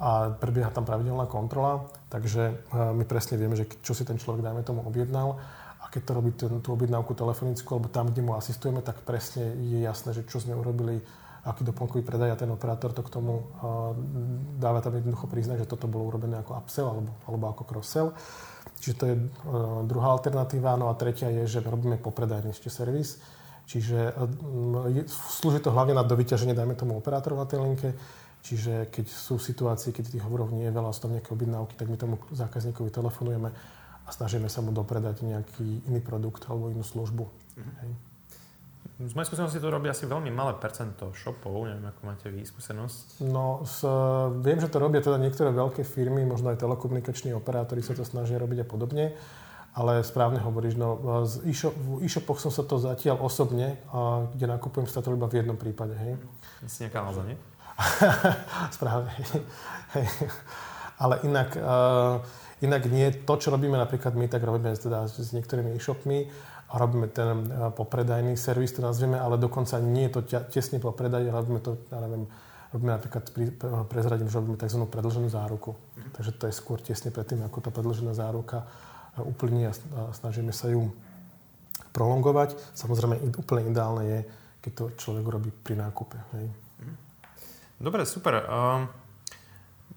a 0.00 0.32
prebieha 0.32 0.72
tam 0.72 0.88
pravidelná 0.88 1.28
kontrola, 1.28 1.84
takže 2.08 2.42
e, 2.48 2.54
my 2.96 3.04
presne 3.04 3.36
vieme, 3.36 3.52
že 3.52 3.68
čo 3.84 3.92
si 3.92 4.08
ten 4.08 4.16
človek, 4.16 4.40
dajme 4.40 4.64
tomu, 4.64 4.80
objednal 4.80 5.36
a 5.76 5.92
keď 5.92 6.02
to 6.08 6.12
robí 6.16 6.30
ten, 6.32 6.52
tú 6.64 6.72
objednávku 6.72 7.12
telefonickú 7.12 7.76
alebo 7.76 7.92
tam, 7.92 8.08
kde 8.08 8.24
mu 8.24 8.32
asistujeme, 8.32 8.80
tak 8.80 9.04
presne 9.04 9.52
je 9.60 9.84
jasné, 9.84 10.16
že 10.16 10.24
čo 10.24 10.40
sme 10.40 10.56
urobili, 10.56 11.04
aký 11.44 11.68
doplnkový 11.68 12.00
predaj 12.00 12.32
a 12.32 12.40
ten 12.40 12.48
operátor 12.48 12.96
to 12.96 13.04
k 13.04 13.12
tomu 13.12 13.44
uh, 13.60 13.96
dáva 14.60 14.84
tam 14.84 14.96
jednoducho 14.96 15.24
príznak, 15.28 15.60
že 15.60 15.68
toto 15.68 15.88
bolo 15.88 16.08
urobené 16.12 16.40
ako 16.40 16.52
upsell 16.52 16.88
alebo, 16.92 17.12
alebo 17.24 17.44
ako 17.48 17.62
cross-sell. 17.64 18.12
Čiže 18.80 18.94
to 18.96 19.04
je 19.08 19.14
uh, 19.16 19.80
druhá 19.88 20.12
alternatíva. 20.16 20.76
No 20.76 20.92
a 20.92 20.96
tretia 21.00 21.32
je, 21.32 21.48
že 21.48 21.64
robíme 21.64 21.96
popredajný 21.96 22.52
ešte 22.52 22.68
servis. 22.68 23.16
Čiže 23.64 24.12
uh, 24.20 25.08
slúži 25.08 25.64
to 25.64 25.72
hlavne 25.72 25.96
na 25.96 26.04
dovyťaženie, 26.04 26.52
dajme 26.52 26.76
tomu 26.76 27.00
operátorov 27.00 27.40
na 27.40 27.48
tej 27.48 27.64
linke, 27.64 27.96
Čiže 28.40 28.88
keď 28.88 29.06
sú 29.08 29.36
situácie, 29.36 29.92
keď 29.92 30.16
tých 30.16 30.24
hovorov 30.24 30.48
nie 30.50 30.64
je 30.64 30.72
veľa, 30.72 30.96
sú 30.96 31.04
tam 31.04 31.12
nejaké 31.12 31.30
objednávky, 31.32 31.76
tak 31.76 31.92
my 31.92 31.96
tomu 32.00 32.16
zákazníkovi 32.32 32.88
telefonujeme 32.88 33.52
a 34.04 34.08
snažíme 34.08 34.48
sa 34.48 34.64
mu 34.64 34.72
dopredať 34.72 35.22
nejaký 35.22 35.84
iný 35.86 36.00
produkt 36.00 36.48
alebo 36.48 36.72
inú 36.72 36.80
službu. 36.80 37.24
Mm-hmm. 37.28 37.76
Hej. 37.84 37.92
Z 39.00 39.16
mojej 39.16 39.32
skúsenosti 39.32 39.60
to 39.64 39.72
robí 39.72 39.88
asi 39.88 40.04
veľmi 40.04 40.28
malé 40.28 40.60
percento 40.60 41.08
shopov, 41.16 41.64
neviem, 41.64 41.88
ako 41.88 42.00
máte 42.04 42.28
vy 42.28 42.44
skúsenosť. 42.44 43.24
No, 43.32 43.64
s, 43.64 43.80
viem, 44.44 44.60
že 44.60 44.68
to 44.68 44.76
robia 44.76 45.00
teda 45.00 45.16
niektoré 45.16 45.56
veľké 45.56 45.88
firmy, 45.88 46.20
možno 46.28 46.52
aj 46.52 46.60
telekomunikační 46.60 47.32
operátori 47.32 47.80
sa 47.80 47.96
to 47.96 48.04
snažia 48.04 48.36
robiť 48.36 48.60
a 48.60 48.66
podobne, 48.68 49.16
ale 49.72 50.04
správne 50.04 50.44
hovoríš, 50.44 50.76
no, 50.76 51.24
z 51.24 51.48
e-shop, 51.48 51.72
v 51.72 52.04
e-shopoch 52.04 52.44
som 52.44 52.52
sa 52.52 52.60
to 52.60 52.76
zatiaľ 52.76 53.24
osobne, 53.24 53.80
a, 53.88 54.28
kde 54.36 54.52
nakupujem 54.52 54.84
sa 54.84 55.00
to 55.00 55.16
iba 55.16 55.24
v 55.24 55.44
jednom 55.44 55.56
prípade, 55.56 55.96
hej. 55.96 56.20
Si 56.68 56.84
nejaká 56.84 57.00
náza, 57.00 57.24
nie? 57.24 57.40
Správne. 58.76 59.12
Ale 61.00 61.24
inak, 61.24 61.56
uh, 61.56 62.20
inak 62.60 62.82
nie. 62.92 63.08
To, 63.24 63.34
čo 63.40 63.48
robíme 63.48 63.80
napríklad 63.80 64.12
my, 64.12 64.28
tak 64.28 64.44
robíme 64.44 64.76
teda 64.76 65.08
s 65.08 65.32
niektorými 65.32 65.72
e-shopmi 65.80 66.28
a 66.70 66.74
robíme 66.76 67.08
ten 67.08 67.48
uh, 67.48 67.72
popredajný 67.72 68.36
servis, 68.36 68.76
to 68.76 68.84
nazvieme, 68.84 69.16
ale 69.16 69.40
dokonca 69.40 69.80
nie 69.80 70.12
je 70.12 70.20
to 70.20 70.20
tesne 70.52 70.76
po 70.76 70.92
predaji, 70.92 71.32
robíme 71.32 71.64
to, 71.64 71.80
ja 71.88 72.04
neviem, 72.04 72.28
robíme 72.70 72.92
napríklad, 73.00 73.24
pri, 73.32 73.44
prezradím, 73.88 74.28
že 74.28 74.38
robíme 74.38 74.60
tzv. 74.60 74.84
predlženú 74.84 75.32
záruku. 75.32 75.72
Mm. 75.72 76.12
Takže 76.20 76.32
to 76.36 76.44
je 76.46 76.54
skôr 76.54 76.78
tesne 76.84 77.08
pred 77.08 77.24
tým, 77.24 77.40
ako 77.48 77.64
tá 77.64 77.70
predlžená 77.72 78.12
záruka 78.12 78.62
uh, 78.62 78.90
úplne 79.24 79.72
a 79.72 79.72
snažíme 80.14 80.54
sa 80.54 80.70
ju 80.70 80.92
prolongovať. 81.90 82.54
Samozrejme, 82.78 83.34
úplne 83.34 83.66
ideálne 83.66 84.04
je, 84.06 84.18
keď 84.62 84.72
to 84.76 84.84
človek 85.00 85.24
robí 85.26 85.50
pri 85.50 85.74
nákupe. 85.80 86.16
Hej. 86.38 86.69
Dobre, 87.80 88.04
super. 88.04 88.44
Uh, 88.44 88.84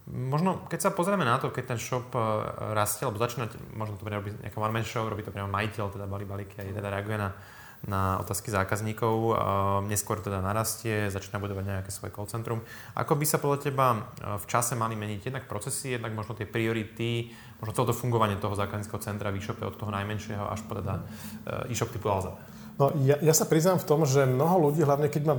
možno, 0.08 0.64
keď 0.72 0.88
sa 0.88 0.96
pozrieme 0.96 1.28
na 1.28 1.36
to, 1.36 1.52
keď 1.52 1.76
ten 1.76 1.80
shop 1.84 2.16
uh, 2.16 2.72
rastie, 2.72 3.04
alebo 3.04 3.20
začína, 3.20 3.52
možno 3.76 4.00
to 4.00 4.08
robí 4.08 4.32
nejaká 4.40 4.56
one-man 4.56 4.88
show, 4.88 5.04
robí 5.04 5.20
to 5.20 5.36
priamo 5.36 5.52
majiteľ, 5.52 5.92
teda 5.92 6.08
balí 6.08 6.24
balíky 6.24 6.64
a 6.64 6.72
teda 6.72 6.88
reaguje 6.88 7.20
na, 7.20 7.36
na 7.84 8.24
otázky 8.24 8.56
zákazníkov, 8.56 9.12
uh, 9.12 9.36
neskôr 9.84 10.24
teda 10.24 10.40
narastie, 10.40 11.12
začína 11.12 11.44
budovať 11.44 11.84
nejaké 11.84 11.92
svoje 11.92 12.16
call 12.16 12.32
centrum. 12.32 12.64
Ako 12.96 13.20
by 13.20 13.26
sa 13.28 13.44
podľa 13.44 13.60
teba 13.68 14.00
uh, 14.00 14.40
v 14.40 14.46
čase 14.48 14.80
mali 14.80 14.96
meniť 14.96 15.28
jednak 15.28 15.52
procesy, 15.52 16.00
jednak 16.00 16.16
možno 16.16 16.40
tie 16.40 16.48
priority, 16.48 17.36
možno 17.60 17.76
celé 17.76 17.92
to 17.92 18.00
fungovanie 18.00 18.40
toho 18.40 18.56
zákazníckého 18.56 19.04
centra 19.04 19.28
v 19.28 19.44
e-shope 19.44 19.68
od 19.68 19.76
toho 19.76 19.92
najmenšieho 19.92 20.48
až 20.48 20.64
po 20.64 20.80
teda 20.80 21.04
uh, 21.04 21.68
e-shop 21.68 21.92
typu 21.92 22.08
Alza? 22.08 22.32
No, 22.80 22.96
ja, 23.04 23.20
ja 23.20 23.36
sa 23.36 23.44
priznám 23.44 23.84
v 23.84 23.92
tom, 23.92 24.08
že 24.08 24.24
mnoho 24.24 24.72
ľudí, 24.72 24.88
hlavne 24.88 25.12
keď 25.12 25.30
má 25.30 25.36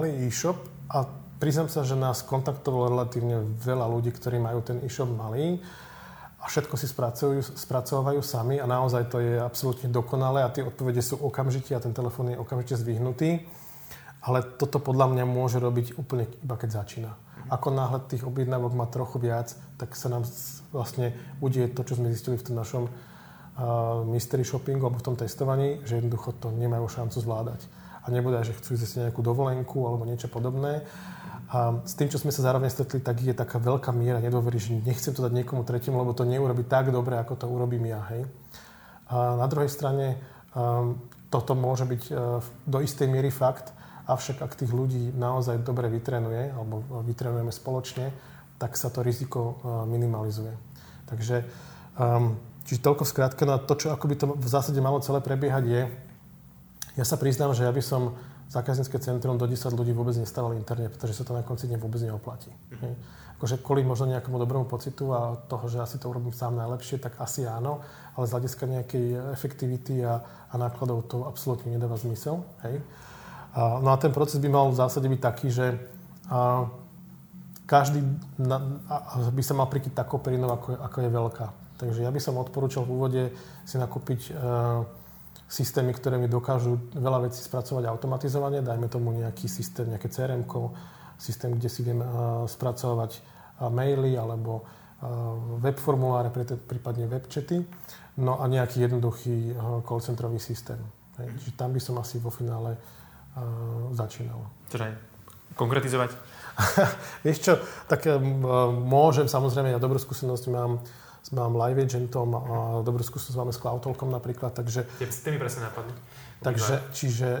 malý 0.00 0.24
e-shop 0.24 0.56
a 0.88 1.23
Priznám 1.44 1.68
sa, 1.68 1.84
že 1.84 1.92
nás 1.92 2.24
kontaktovalo 2.24 2.88
relatívne 2.88 3.44
veľa 3.60 3.84
ľudí, 3.84 4.08
ktorí 4.16 4.40
majú 4.40 4.64
ten 4.64 4.80
e-shop 4.80 5.12
malý 5.12 5.60
a 6.40 6.48
všetko 6.48 6.72
si 6.80 6.88
spracujú, 6.88 7.44
spracovajú 7.60 8.24
sami 8.24 8.56
a 8.56 8.64
naozaj 8.64 9.12
to 9.12 9.20
je 9.20 9.36
absolútne 9.44 9.92
dokonalé 9.92 10.40
a 10.40 10.48
tie 10.48 10.64
odpovede 10.64 11.04
sú 11.04 11.20
okamžite 11.20 11.76
a 11.76 11.84
ten 11.84 11.92
telefón 11.92 12.32
je 12.32 12.40
okamžite 12.40 12.80
zvyhnutý. 12.80 13.44
Ale 14.24 14.40
toto 14.56 14.80
podľa 14.80 15.12
mňa 15.12 15.24
môže 15.28 15.60
robiť 15.60 16.00
úplne 16.00 16.32
iba 16.40 16.56
keď 16.56 16.80
začína. 16.80 17.12
Ako 17.52 17.76
náhle 17.76 18.00
tých 18.08 18.24
objednávok 18.24 18.72
má 18.72 18.88
trochu 18.88 19.20
viac, 19.20 19.52
tak 19.76 19.92
sa 20.00 20.08
nám 20.08 20.24
vlastne 20.72 21.12
udie 21.44 21.68
to, 21.68 21.84
čo 21.84 22.00
sme 22.00 22.08
zistili 22.08 22.40
v 22.40 22.46
tom 22.48 22.56
našom 22.56 22.88
mystery 24.08 24.48
shoppingu 24.48 24.88
alebo 24.88 24.96
v 24.96 25.12
tom 25.12 25.16
testovaní, 25.20 25.84
že 25.84 26.00
jednoducho 26.00 26.40
to 26.40 26.48
nemajú 26.56 26.88
šancu 26.88 27.20
zvládať. 27.20 27.60
A 28.04 28.12
nebude, 28.12 28.40
že 28.44 28.56
chcú 28.56 28.80
ísť 28.80 29.08
nejakú 29.08 29.20
dovolenku 29.20 29.80
alebo 29.84 30.08
niečo 30.08 30.32
podobné. 30.32 30.84
A 31.52 31.84
s 31.84 31.92
tým, 31.92 32.08
čo 32.08 32.16
sme 32.16 32.32
sa 32.32 32.40
zároveň 32.40 32.72
stretli, 32.72 33.04
tak 33.04 33.20
je 33.20 33.36
taká 33.36 33.60
veľká 33.60 33.92
miera 33.92 34.18
nedôvery, 34.18 34.56
že 34.56 34.80
nechcem 34.80 35.12
to 35.12 35.20
dať 35.20 35.32
niekomu 35.36 35.62
tretiemu, 35.62 36.00
lebo 36.00 36.16
to 36.16 36.24
neurobi 36.24 36.64
tak 36.64 36.88
dobre, 36.88 37.20
ako 37.20 37.36
to 37.36 37.46
urobím 37.46 37.84
ja. 37.92 38.00
Hej. 38.10 38.24
A 39.12 39.36
na 39.36 39.46
druhej 39.46 39.68
strane 39.68 40.16
um, 40.56 40.96
toto 41.28 41.52
môže 41.52 41.84
byť 41.84 42.02
uh, 42.08 42.40
do 42.64 42.78
istej 42.80 43.06
miery 43.12 43.28
fakt, 43.28 43.76
avšak 44.08 44.40
ak 44.40 44.56
tých 44.56 44.72
ľudí 44.72 45.12
naozaj 45.12 45.60
dobre 45.60 45.92
vytrenuje, 45.92 46.52
alebo 46.52 46.80
vytrenujeme 47.04 47.52
spoločne, 47.52 48.08
tak 48.56 48.80
sa 48.80 48.88
to 48.88 49.04
riziko 49.04 49.60
uh, 49.60 49.84
minimalizuje. 49.84 50.56
Takže 51.04 51.44
um, 52.00 52.40
čiže 52.64 52.80
toľko 52.80 53.04
skrátke 53.04 53.44
na 53.44 53.60
to, 53.60 53.76
čo 53.76 53.92
ako 53.92 54.04
by 54.08 54.14
to 54.16 54.26
v 54.32 54.48
zásade 54.48 54.80
malo 54.80 55.04
celé 55.04 55.20
prebiehať 55.20 55.64
je, 55.68 55.82
ja 56.94 57.04
sa 57.04 57.20
priznám, 57.20 57.52
že 57.52 57.66
ja 57.66 57.72
by 57.74 57.82
som 57.84 58.16
zákaznícke 58.54 58.98
centrum 59.02 59.34
do 59.34 59.46
10 59.50 59.74
ľudí 59.74 59.90
vôbec 59.90 60.14
nestávali 60.14 60.54
interne, 60.54 60.86
pretože 60.86 61.18
sa 61.18 61.26
to 61.26 61.34
na 61.34 61.42
konci 61.42 61.66
dňa 61.66 61.78
vôbec 61.82 61.98
neoplatí. 62.06 62.50
Mm-hmm. 62.50 62.94
Akože 63.38 63.58
kvôli 63.58 63.82
možno 63.82 64.14
nejakému 64.14 64.38
dobrému 64.38 64.70
pocitu 64.70 65.10
a 65.10 65.34
toho, 65.50 65.66
že 65.66 65.82
asi 65.82 65.98
to 65.98 66.06
urobím 66.06 66.30
sám 66.30 66.54
najlepšie, 66.54 67.02
tak 67.02 67.18
asi 67.18 67.44
áno, 67.50 67.82
ale 68.14 68.30
z 68.30 68.32
hľadiska 68.38 68.64
nejakej 68.70 69.06
efektivity 69.34 70.06
a, 70.06 70.22
a 70.48 70.54
nákladov 70.54 71.10
to 71.10 71.26
absolútne 71.26 71.74
nedáva 71.74 71.98
zmysel. 71.98 72.46
Hej. 72.62 72.78
A, 73.58 73.82
no 73.82 73.90
a 73.90 73.98
ten 73.98 74.14
proces 74.14 74.38
by 74.38 74.46
mal 74.46 74.70
v 74.70 74.78
zásade 74.78 75.10
byť 75.10 75.20
taký, 75.20 75.50
že 75.50 75.74
a, 76.30 76.70
každý 77.66 78.06
na, 78.38 78.80
a, 78.86 79.18
by 79.34 79.42
sa 79.42 79.58
mal 79.58 79.66
prikýť 79.66 79.98
takou 79.98 80.22
perinou, 80.22 80.54
ako, 80.54 80.78
ako 80.78 80.98
je 81.02 81.10
veľká. 81.10 81.46
Takže 81.74 82.00
ja 82.06 82.10
by 82.14 82.20
som 82.22 82.38
odporúčal 82.38 82.86
v 82.86 82.94
úvode 82.94 83.22
si 83.66 83.76
nakúpiť 83.82 84.30
uh, 84.30 84.86
systémy, 85.48 85.94
ktoré 85.94 86.16
mi 86.18 86.26
dokážu 86.26 86.80
veľa 86.96 87.30
vecí 87.30 87.44
spracovať 87.44 87.86
automatizovane, 87.86 88.64
dajme 88.64 88.88
tomu 88.90 89.14
nejaký 89.14 89.46
systém, 89.46 89.86
nejaké 89.86 90.10
crm 90.10 90.42
systém, 91.18 91.54
kde 91.54 91.68
si 91.70 91.86
viem 91.86 92.02
uh, 92.02 92.42
spracovať 92.48 93.10
uh, 93.14 93.70
maily 93.70 94.18
alebo 94.18 94.64
uh, 94.64 95.58
web 95.62 95.78
formuláre, 95.78 96.34
prípadne 96.58 97.06
web 97.06 97.30
chaty, 97.30 97.62
no 98.18 98.42
a 98.42 98.44
nejaký 98.50 98.86
jednoduchý 98.88 99.54
call 99.86 100.00
centrový 100.02 100.38
systém. 100.38 100.78
Čiže 101.14 101.54
tam 101.54 101.70
by 101.70 101.80
som 101.82 101.94
asi 102.02 102.18
vo 102.18 102.30
finále 102.30 102.74
začínal. 103.94 104.38
Čiže 104.70 104.94
konkretizovať? 105.58 106.10
Vieš 107.26 107.38
čo, 107.42 107.54
tak 107.90 108.06
môžem, 108.86 109.26
samozrejme, 109.26 109.74
ja 109.74 109.82
dobrú 109.82 109.98
skúsenosť 109.98 110.44
mám 110.54 110.78
mám 111.32 111.56
Live 111.56 111.88
Agentom 111.88 112.28
a 112.36 112.40
dobrú 112.84 113.00
skúsenosť 113.00 113.38
máme 113.40 113.52
s 113.54 113.60
CloudTalkom 113.62 114.12
napríklad, 114.12 114.52
takže... 114.52 114.84
Tie 115.00 115.32
mi 115.32 115.40
presne 115.40 115.72
napadli. 115.72 115.94
Takže, 116.44 116.92
čiže 116.92 117.28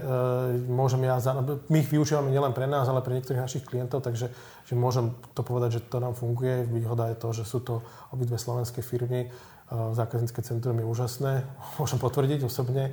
môžem 0.64 1.04
ja, 1.04 1.20
za, 1.20 1.36
my 1.44 1.76
ich 1.76 1.92
využívame 1.92 2.32
nielen 2.32 2.56
pre 2.56 2.64
nás, 2.64 2.88
ale 2.88 3.04
pre 3.04 3.12
niektorých 3.12 3.44
našich 3.44 3.64
klientov, 3.68 4.00
takže 4.00 4.32
že 4.64 4.74
môžem 4.78 5.12
to 5.36 5.44
povedať, 5.44 5.76
že 5.76 5.84
to 5.92 6.00
nám 6.00 6.16
funguje. 6.16 6.64
Výhoda 6.64 7.12
je 7.12 7.20
to, 7.20 7.28
že 7.36 7.44
sú 7.44 7.60
to 7.60 7.84
obidve 8.16 8.40
slovenské 8.40 8.80
firmy, 8.80 9.28
zákaznícke 9.70 10.42
centrum 10.42 10.76
je 10.78 10.86
úžasné, 10.86 11.32
môžem 11.80 11.98
potvrdiť 11.98 12.44
osobne. 12.44 12.92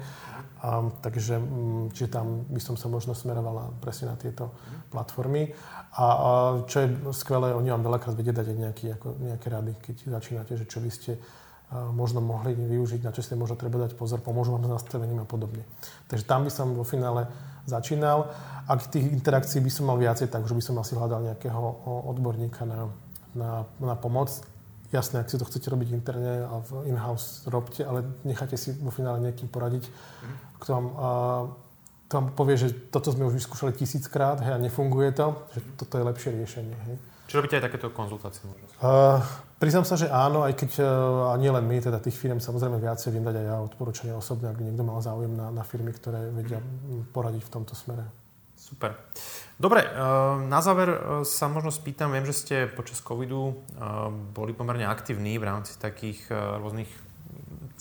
A, 0.61 0.85
takže 1.01 1.41
mm, 1.41 1.89
čiže 1.97 2.13
tam 2.13 2.45
by 2.45 2.61
som 2.61 2.77
sa 2.77 2.85
možno 2.85 3.17
smerovala 3.17 3.73
presne 3.81 4.13
na 4.13 4.15
tieto 4.15 4.53
platformy. 4.93 5.57
A, 5.97 6.05
a 6.05 6.05
čo 6.69 6.85
je 6.85 6.87
skvelé, 7.17 7.57
oni 7.57 7.73
vám 7.73 7.81
veľakrát 7.81 8.13
vedia 8.13 8.29
dať 8.29 8.47
aj 8.53 8.57
nejaký, 8.69 8.85
ako, 8.93 9.07
nejaké 9.25 9.47
rady, 9.49 9.73
keď 9.81 9.95
začínate, 10.21 10.53
že 10.53 10.69
čo 10.69 10.77
by 10.77 10.91
ste 10.93 11.17
a, 11.17 11.89
možno 11.89 12.21
mohli 12.21 12.53
využiť, 12.53 13.01
na 13.01 13.09
čo 13.09 13.25
ste 13.25 13.33
možno 13.33 13.57
treba 13.57 13.81
dať 13.81 13.97
pozor, 13.97 14.21
pomôžu 14.21 14.53
vám 14.53 14.69
s 14.69 14.85
nastavením 14.85 15.25
a 15.25 15.27
podobne. 15.27 15.65
Takže 16.13 16.29
tam 16.29 16.45
by 16.45 16.51
som 16.53 16.77
vo 16.77 16.85
finále 16.85 17.25
začínal. 17.65 18.29
Ak 18.69 18.85
tých 18.85 19.09
interakcií 19.09 19.65
by 19.65 19.71
som 19.73 19.89
mal 19.89 19.97
viacej, 19.97 20.29
tak 20.29 20.45
už 20.45 20.53
by 20.53 20.61
som 20.61 20.77
asi 20.77 20.93
hľadal 20.93 21.25
nejakého 21.25 21.57
odborníka 22.05 22.69
na, 22.69 22.85
na, 23.33 23.65
na 23.81 23.95
pomoc. 23.97 24.29
Jasné, 24.91 25.23
ak 25.23 25.31
si 25.31 25.39
to 25.39 25.47
chcete 25.47 25.71
robiť 25.71 25.95
interne 25.95 26.43
a 26.43 26.59
v 26.59 26.91
in-house 26.91 27.47
robte, 27.47 27.79
ale 27.87 28.03
nechajte 28.27 28.59
si 28.59 28.75
vo 28.75 28.91
finále 28.91 29.23
nejakým 29.23 29.47
poradiť, 29.47 29.87
mm. 29.87 30.35
kto 30.59 30.69
vám 30.75 30.85
a, 30.91 31.09
tam 32.11 32.35
povie, 32.35 32.59
že 32.59 32.91
toto 32.91 33.07
sme 33.15 33.23
už 33.23 33.39
vyskúšali 33.39 33.71
tisíckrát 33.71 34.43
hej, 34.43 34.51
a 34.51 34.59
nefunguje 34.59 35.15
to, 35.15 35.47
že 35.55 35.59
toto 35.79 35.95
je 35.95 36.03
lepšie 36.03 36.29
riešenie. 36.35 36.75
Hej. 36.91 36.95
Či 37.31 37.39
robíte 37.39 37.55
aj 37.55 37.71
takéto 37.71 37.87
konzultácie? 37.95 38.43
Uh, 38.83 39.23
priznám 39.55 39.87
sa, 39.87 39.95
že 39.95 40.11
áno, 40.11 40.43
aj 40.43 40.59
keď 40.59 40.83
uh, 40.83 41.31
a 41.31 41.39
nie 41.39 41.47
len 41.47 41.63
my, 41.63 41.79
teda 41.79 42.03
tých 42.03 42.19
firm 42.19 42.43
samozrejme 42.43 42.75
viacej 42.75 43.15
viem 43.15 43.23
dať 43.23 43.35
aj 43.39 43.47
ja 43.47 43.57
odporúčania 43.63 44.19
osobne, 44.19 44.51
ak 44.51 44.59
by 44.59 44.67
niekto 44.67 44.83
mal 44.83 44.99
záujem 44.99 45.31
na, 45.31 45.47
na 45.55 45.63
firmy, 45.63 45.95
ktoré 45.95 46.27
vedia 46.35 46.59
poradiť 47.15 47.47
v 47.47 47.53
tomto 47.55 47.71
smere. 47.79 48.03
Super. 48.61 48.93
Dobre, 49.57 49.81
na 50.45 50.61
záver 50.61 51.21
sa 51.25 51.49
možno 51.49 51.73
spýtam, 51.73 52.13
viem, 52.13 52.25
že 52.29 52.37
ste 52.37 52.55
počas 52.69 53.01
covidu 53.01 53.57
boli 54.37 54.53
pomerne 54.53 54.85
aktívni 54.85 55.37
v 55.41 55.49
rámci 55.49 55.77
takých 55.81 56.29
rôznych 56.31 56.89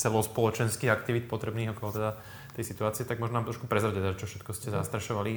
celospoločenských 0.01 0.89
aktivít 0.89 1.29
potrebných 1.29 1.77
okolo 1.77 1.91
teda 1.93 2.11
tej 2.57 2.65
situácie, 2.67 3.07
tak 3.07 3.23
možno 3.23 3.41
nám 3.41 3.47
trošku 3.47 3.71
prezradiť, 3.71 4.19
čo 4.19 4.27
všetko 4.27 4.51
ste 4.53 4.75
zastrašovali. 4.75 5.33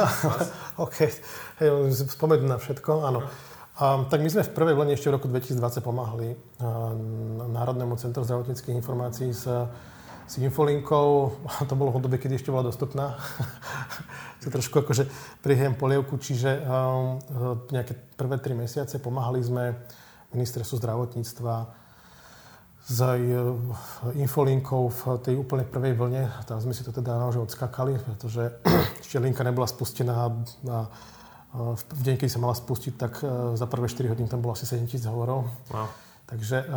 OK, 0.84 0.96
hey, 1.62 1.70
spomenú 1.94 2.44
na 2.44 2.60
všetko, 2.60 3.06
áno. 3.06 3.24
Um, 3.76 4.08
tak 4.08 4.24
my 4.24 4.32
sme 4.32 4.40
v 4.40 4.56
prvej 4.56 4.74
vlne 4.76 4.96
ešte 4.96 5.12
v 5.12 5.20
roku 5.20 5.28
2020 5.28 5.84
pomáhali 5.84 6.32
uh, 6.32 6.96
Národnému 7.52 8.00
centru 8.00 8.24
zdravotníckých 8.24 8.72
informácií 8.72 9.36
s, 9.36 9.44
s 10.24 10.34
infolinkou. 10.40 11.36
To 11.68 11.74
bolo 11.76 11.92
v 11.92 12.00
obdobie, 12.00 12.16
kedy 12.16 12.40
ešte 12.40 12.48
bola 12.48 12.64
dostupná. 12.64 13.20
to 14.46 14.54
trošku 14.54 14.86
akože 14.86 15.10
prihiem 15.42 15.74
polievku, 15.74 16.14
čiže 16.22 16.62
um, 16.62 17.18
nejaké 17.74 17.98
prvé 18.14 18.38
tri 18.38 18.54
mesiace 18.54 19.02
pomáhali 19.02 19.42
sme 19.42 19.74
ministerstvu 20.30 20.78
zdravotníctva 20.78 21.54
s 22.86 22.98
e, 23.02 23.18
infolinkou 24.14 24.86
v 24.86 25.02
tej 25.26 25.34
úplne 25.34 25.66
prvej 25.66 25.98
vlne. 25.98 26.30
Tam 26.46 26.62
sme 26.62 26.70
si 26.70 26.86
to 26.86 26.94
teda 26.94 27.18
naozaj 27.18 27.42
odskakali, 27.50 27.98
pretože 27.98 28.62
ešte 29.02 29.18
linka 29.18 29.42
nebola 29.42 29.66
spustená 29.66 30.30
a 30.70 30.86
v 31.56 32.02
deň, 32.04 32.20
keď 32.20 32.28
sa 32.28 32.42
mala 32.42 32.52
spustiť, 32.52 32.92
tak 33.00 33.24
za 33.56 33.64
prvé 33.64 33.88
4 33.88 34.12
hodín 34.12 34.28
tam 34.28 34.44
bolo 34.44 34.52
asi 34.52 34.68
7 34.68 34.84
tisíc 34.84 35.08
hovorov. 35.08 35.48
Wow. 35.72 35.88
Takže, 36.28 36.68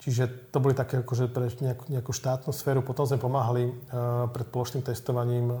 čiže 0.00 0.48
to 0.48 0.64
boli 0.64 0.72
také 0.72 1.04
akože 1.04 1.28
pre 1.28 1.52
nejakú, 1.60 1.92
nejakú 1.92 2.12
štátnu 2.16 2.56
sféru. 2.56 2.80
Potom 2.80 3.04
sme 3.04 3.20
pomáhali 3.20 3.68
pred 4.32 4.48
plošným 4.48 4.80
testovaním 4.80 5.52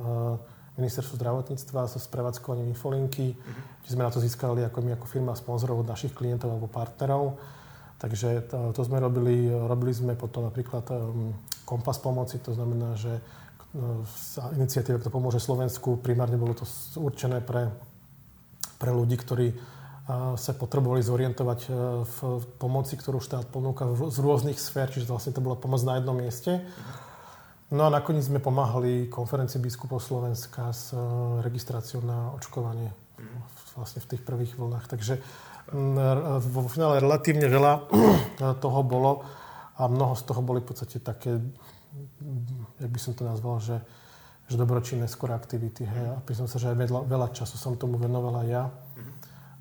ministerstvu 0.80 1.20
zdravotníctva 1.20 1.84
so 1.84 2.00
sprevádzkovaním 2.00 2.72
infolinky, 2.72 3.36
mm-hmm. 3.36 3.92
sme 3.92 4.08
na 4.08 4.10
to 4.12 4.24
získali 4.24 4.64
ako 4.64 4.78
my 4.80 4.96
ako 4.96 5.06
firma 5.08 5.36
sponzorov 5.36 5.84
od 5.84 5.90
našich 5.92 6.16
klientov 6.16 6.48
alebo 6.48 6.68
partnerov. 6.70 7.36
Takže 8.02 8.50
to, 8.50 8.74
to 8.74 8.82
sme 8.82 8.98
robili, 8.98 9.46
robili 9.46 9.94
sme 9.94 10.18
potom 10.18 10.50
napríklad 10.50 10.82
um, 10.90 11.30
kompas 11.62 12.02
pomoci, 12.02 12.42
to 12.42 12.50
znamená, 12.50 12.98
že 12.98 13.14
uh, 13.14 14.58
iniciatíva, 14.58 14.98
ktorá 14.98 15.12
pomôže 15.12 15.38
Slovensku, 15.38 16.02
primárne 16.02 16.34
bolo 16.34 16.56
to 16.56 16.66
určené 16.98 17.38
pre, 17.38 17.70
pre 18.82 18.90
ľudí, 18.90 19.14
ktorí 19.14 19.54
uh, 19.54 20.34
sa 20.34 20.50
potrebovali 20.50 20.98
zorientovať 20.98 21.60
uh, 21.70 22.02
v 22.02 22.42
pomoci, 22.58 22.98
ktorú 22.98 23.22
štát 23.22 23.46
ponúka 23.54 23.86
z 23.86 24.18
rôznych 24.18 24.58
sfér, 24.58 24.90
čiže 24.90 25.06
vlastne 25.06 25.30
to 25.30 25.44
bola 25.44 25.54
pomoc 25.54 25.78
na 25.86 26.02
jednom 26.02 26.18
mieste. 26.18 26.58
No 27.72 27.88
a 27.88 27.90
nakoniec 27.90 28.28
sme 28.28 28.36
pomáhali 28.36 29.08
konferencii 29.08 29.56
biskupov 29.56 30.04
Slovenska 30.04 30.76
s 30.76 30.92
registráciou 31.40 32.04
na 32.04 32.28
očkovanie 32.36 32.92
vlastne 33.72 34.04
v 34.04 34.10
tých 34.12 34.22
prvých 34.28 34.60
vlnách. 34.60 34.92
Takže 34.92 35.16
vo 36.52 36.68
finále 36.68 37.00
relatívne 37.00 37.48
veľa 37.48 37.88
toho 38.64 38.80
bolo 38.84 39.24
a 39.80 39.88
mnoho 39.88 40.12
z 40.12 40.22
toho 40.28 40.44
boli 40.44 40.60
v 40.60 40.68
podstate 40.68 41.00
také, 41.00 41.40
jak 42.76 42.90
by 42.92 43.00
som 43.00 43.16
to 43.16 43.24
nazval, 43.24 43.56
že, 43.56 43.80
že 44.52 44.60
dobročinné 44.60 45.08
skôr 45.08 45.32
aktivity. 45.32 45.88
Hej. 45.88 46.06
A 46.12 46.20
priznám 46.20 46.52
sa, 46.52 46.60
že 46.60 46.68
aj 46.68 46.76
veľa, 46.76 47.00
veľa 47.08 47.28
času 47.32 47.56
som 47.56 47.80
tomu 47.80 47.96
venovala 47.96 48.44
ja. 48.44 48.68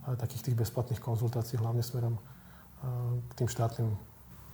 Aj 0.04 0.20
takých 0.20 0.52
tých 0.52 0.60
bezplatných 0.68 1.00
konzultácií, 1.00 1.56
hlavne 1.56 1.80
smerom 1.80 2.20
k 3.30 3.32
tým 3.40 3.48
štátnym 3.48 4.11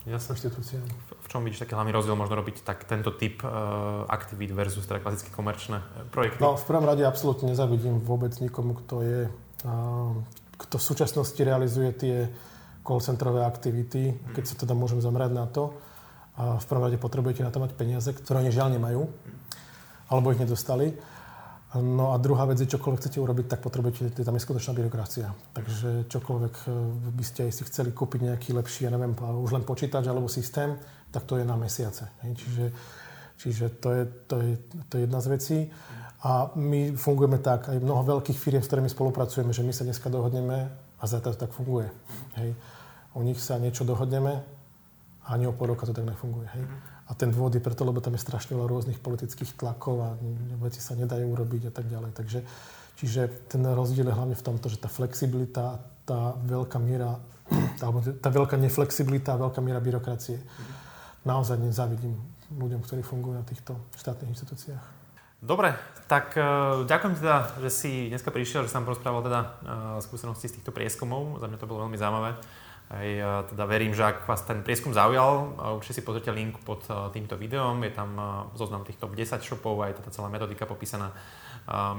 Jasne. 0.07 0.39
inštitúciám. 0.39 0.87
V 1.19 1.27
čom 1.27 1.43
vidíš 1.43 1.67
taký 1.67 1.75
hlavný 1.75 1.91
rozdiel 1.91 2.15
možno 2.15 2.39
robiť 2.39 2.63
tak, 2.63 2.87
tento 2.87 3.11
typ 3.11 3.43
uh, 3.43 4.07
aktivít 4.07 4.55
versus 4.55 4.87
teda 4.87 5.03
klasické 5.03 5.29
komerčné 5.35 5.83
projekty? 6.15 6.39
No, 6.39 6.55
v 6.55 6.63
prvom 6.63 6.87
rade 6.87 7.03
absolútne 7.03 7.51
nezavidím 7.51 7.99
vôbec 7.99 8.31
nikomu, 8.39 8.79
kto 8.79 9.03
je 9.03 9.19
uh, 9.67 10.15
kto 10.57 10.75
v 10.81 10.83
súčasnosti 10.83 11.37
realizuje 11.37 11.89
tie 11.93 12.15
call 12.81 12.99
centrové 12.99 13.45
aktivity, 13.45 14.15
keď 14.33 14.43
sa 14.43 14.55
teda 14.57 14.73
môžem 14.73 14.97
zamerať 14.97 15.31
na 15.31 15.45
to. 15.45 15.77
A 16.37 16.57
v 16.61 16.65
prvom 16.69 16.85
rade 16.89 17.01
potrebujete 17.01 17.41
na 17.41 17.53
to 17.53 17.61
mať 17.61 17.73
peniaze, 17.77 18.09
ktoré 18.13 18.45
oni 18.45 18.53
žiaľ 18.53 18.77
nemajú, 18.77 19.01
alebo 20.09 20.33
ich 20.33 20.41
nedostali. 20.41 20.93
No 21.76 22.15
a 22.15 22.18
druhá 22.18 22.47
vec 22.47 22.63
je, 22.63 22.72
čokoľvek 22.72 22.99
chcete 23.03 23.20
urobiť, 23.20 23.45
tak 23.51 23.59
potrebujete, 23.59 24.15
je 24.15 24.24
tam 24.24 24.39
neskutočná 24.39 24.72
byrokracia. 24.72 25.36
Takže 25.51 26.07
čokoľvek 26.07 26.55
e, 26.63 26.68
by 27.11 27.24
ste 27.28 27.51
si 27.51 27.68
chceli 27.68 27.91
kúpiť 27.91 28.24
nejaký 28.24 28.55
lepší, 28.55 28.88
ja 28.88 28.91
neviem, 28.95 29.11
už 29.11 29.51
len 29.51 29.68
počítač 29.68 30.07
alebo 30.07 30.32
systém, 30.32 30.80
tak 31.11 31.28
to 31.28 31.36
je 31.36 31.43
na 31.43 31.59
mesiace. 31.59 32.07
Čiže, 32.24 32.65
čiže 33.36 33.65
to, 33.84 33.89
je, 33.91 34.03
to, 34.32 34.36
je, 34.39 34.51
to 34.88 34.93
je 34.95 35.01
jedna 35.03 35.20
z 35.20 35.28
vecí. 35.28 35.59
A 36.24 36.55
my 36.55 36.95
fungujeme 36.95 37.38
tak, 37.43 37.68
aj 37.68 37.84
mnoho 37.84 38.15
veľkých 38.15 38.39
firiem, 38.39 38.63
s 38.63 38.72
ktorými 38.72 38.88
spolupracujeme, 38.88 39.51
že 39.51 39.68
my 39.68 39.76
sa 39.76 39.84
dneska 39.84 40.07
dohodneme 40.07 40.72
a 40.72 41.03
zatiaľ 41.03 41.36
to 41.36 41.43
tak 41.45 41.51
funguje. 41.51 41.91
Hej. 42.39 42.55
U 43.11 43.22
nich 43.28 43.43
sa 43.43 43.59
niečo 43.59 43.84
dohodneme 43.84 44.39
a 45.20 45.28
ani 45.36 45.45
o 45.45 45.53
pol 45.53 45.76
roka 45.76 45.84
to 45.84 45.91
tak 45.91 46.07
nefunguje. 46.07 46.47
Hej. 46.47 46.63
A 47.07 47.15
ten 47.15 47.31
dôvod 47.31 47.55
je 47.55 47.63
preto, 47.63 47.87
lebo 47.87 48.03
tam 48.03 48.19
je 48.19 48.21
strašne 48.21 48.59
veľa 48.59 48.67
rôznych 48.67 48.99
politických 48.99 49.55
tlakov 49.55 49.95
a 50.03 50.09
veci 50.59 50.83
sa 50.83 50.91
nedajú 50.99 51.23
urobiť 51.23 51.71
a 51.71 51.73
tak 51.73 51.87
ďalej. 51.87 52.11
Takže, 52.11 52.39
čiže 52.99 53.47
ten 53.47 53.63
rozdiel 53.63 54.11
je 54.11 54.15
hlavne 54.15 54.35
v 54.35 54.43
tomto, 54.43 54.67
že 54.67 54.75
tá 54.75 54.91
flexibilita, 54.91 55.79
tá 56.03 56.35
veľká 56.43 56.75
miera, 56.83 57.15
alebo 57.83 58.03
tá 58.03 58.27
veľká 58.27 58.59
neflexibilita 58.59 59.39
a 59.39 59.41
veľká 59.41 59.63
miera 59.63 59.79
byrokracie. 59.79 60.35
Naozaj 61.23 61.63
nezávidím 61.63 62.19
ľuďom, 62.51 62.83
ktorí 62.83 63.03
fungujú 63.03 63.39
na 63.39 63.43
týchto 63.47 63.75
štátnych 63.95 64.35
inštitúciách. 64.35 64.83
Dobre, 65.37 65.77
tak 66.09 66.33
uh, 66.33 66.81
ďakujem 66.89 67.13
teda, 67.21 67.35
že 67.61 67.69
si 67.69 67.91
dneska 68.09 68.33
prišiel, 68.33 68.65
že 68.65 68.73
som 68.73 68.81
porozprával 68.81 69.21
teda 69.21 69.39
uh, 69.39 69.49
skúsenosti 70.01 70.49
z 70.49 70.59
týchto 70.59 70.73
prieskumov. 70.73 71.37
Za 71.37 71.45
mňa 71.45 71.61
to 71.61 71.69
bolo 71.69 71.85
veľmi 71.85 71.99
zaujímavé. 71.99 72.31
Aj, 72.88 73.07
teda 73.51 73.67
verím, 73.67 73.91
že 73.91 73.99
ak 73.99 74.31
vás 74.31 74.47
ten 74.47 74.63
prieskum 74.63 74.95
zaujal, 74.95 75.59
určite 75.75 75.99
si 75.99 76.07
pozrite 76.07 76.31
link 76.31 76.55
pod 76.63 76.88
týmto 77.11 77.35
videom, 77.35 77.83
je 77.83 77.91
tam 77.91 78.15
zoznam 78.55 78.88
týchto 78.88 79.11
10 79.11 79.43
shopov, 79.43 79.75
aj 79.83 79.99
tá 79.99 80.07
celá 80.07 80.31
metodika 80.31 80.63
popísaná. 80.63 81.11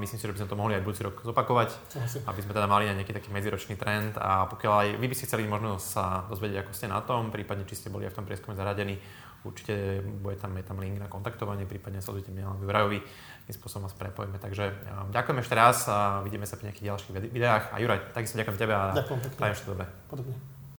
Myslím 0.00 0.16
si, 0.16 0.24
že 0.24 0.32
by 0.32 0.40
sme 0.40 0.48
to 0.48 0.56
mohli 0.56 0.80
aj 0.80 0.88
budúci 0.88 1.04
rok 1.04 1.20
zopakovať, 1.20 1.76
aby 2.24 2.40
sme 2.40 2.56
teda 2.56 2.64
mali 2.64 2.88
aj 2.88 3.04
nejaký 3.04 3.12
taký 3.20 3.28
medziročný 3.28 3.76
trend 3.76 4.16
a 4.16 4.48
pokiaľ 4.48 4.72
aj 4.80 4.88
vy 4.96 5.06
by 5.12 5.16
ste 5.16 5.28
chceli 5.28 5.44
možno 5.44 5.76
sa 5.76 6.24
dozvedieť, 6.32 6.64
ako 6.64 6.72
ste 6.72 6.88
na 6.88 7.04
tom, 7.04 7.28
prípadne 7.28 7.68
či 7.68 7.76
ste 7.76 7.92
boli 7.92 8.08
aj 8.08 8.16
v 8.16 8.24
tom 8.24 8.24
prieskume 8.24 8.56
zaradení, 8.56 8.96
určite 9.44 10.00
bude 10.00 10.40
tam, 10.40 10.56
je 10.56 10.64
tam 10.64 10.80
link 10.80 10.96
na 10.96 11.12
kontaktovanie, 11.12 11.68
prípadne 11.68 12.00
sledujte 12.00 12.32
mňa 12.32 12.48
alebo 12.48 12.64
Jurajovi, 12.64 13.04
tým 13.44 13.54
spôsobom 13.60 13.92
vás 13.92 13.92
prepojíme. 13.92 14.40
Takže 14.40 14.72
ďakujem 15.12 15.38
ešte 15.44 15.52
raz 15.52 15.84
a 15.84 16.24
vidíme 16.24 16.48
sa 16.48 16.56
pri 16.56 16.72
nejakých 16.72 16.88
ďalších 16.88 17.12
videách. 17.28 17.76
A 17.76 17.76
Juraj, 17.76 18.16
takisto 18.16 18.40
ďakujem 18.40 18.56
tebe 18.56 18.72
a 18.72 18.96
ďakujem 18.96 19.20
prajem 19.36 19.52
všetko 19.52 19.72
dobré. 19.76 19.84
Podobne. 20.08 20.57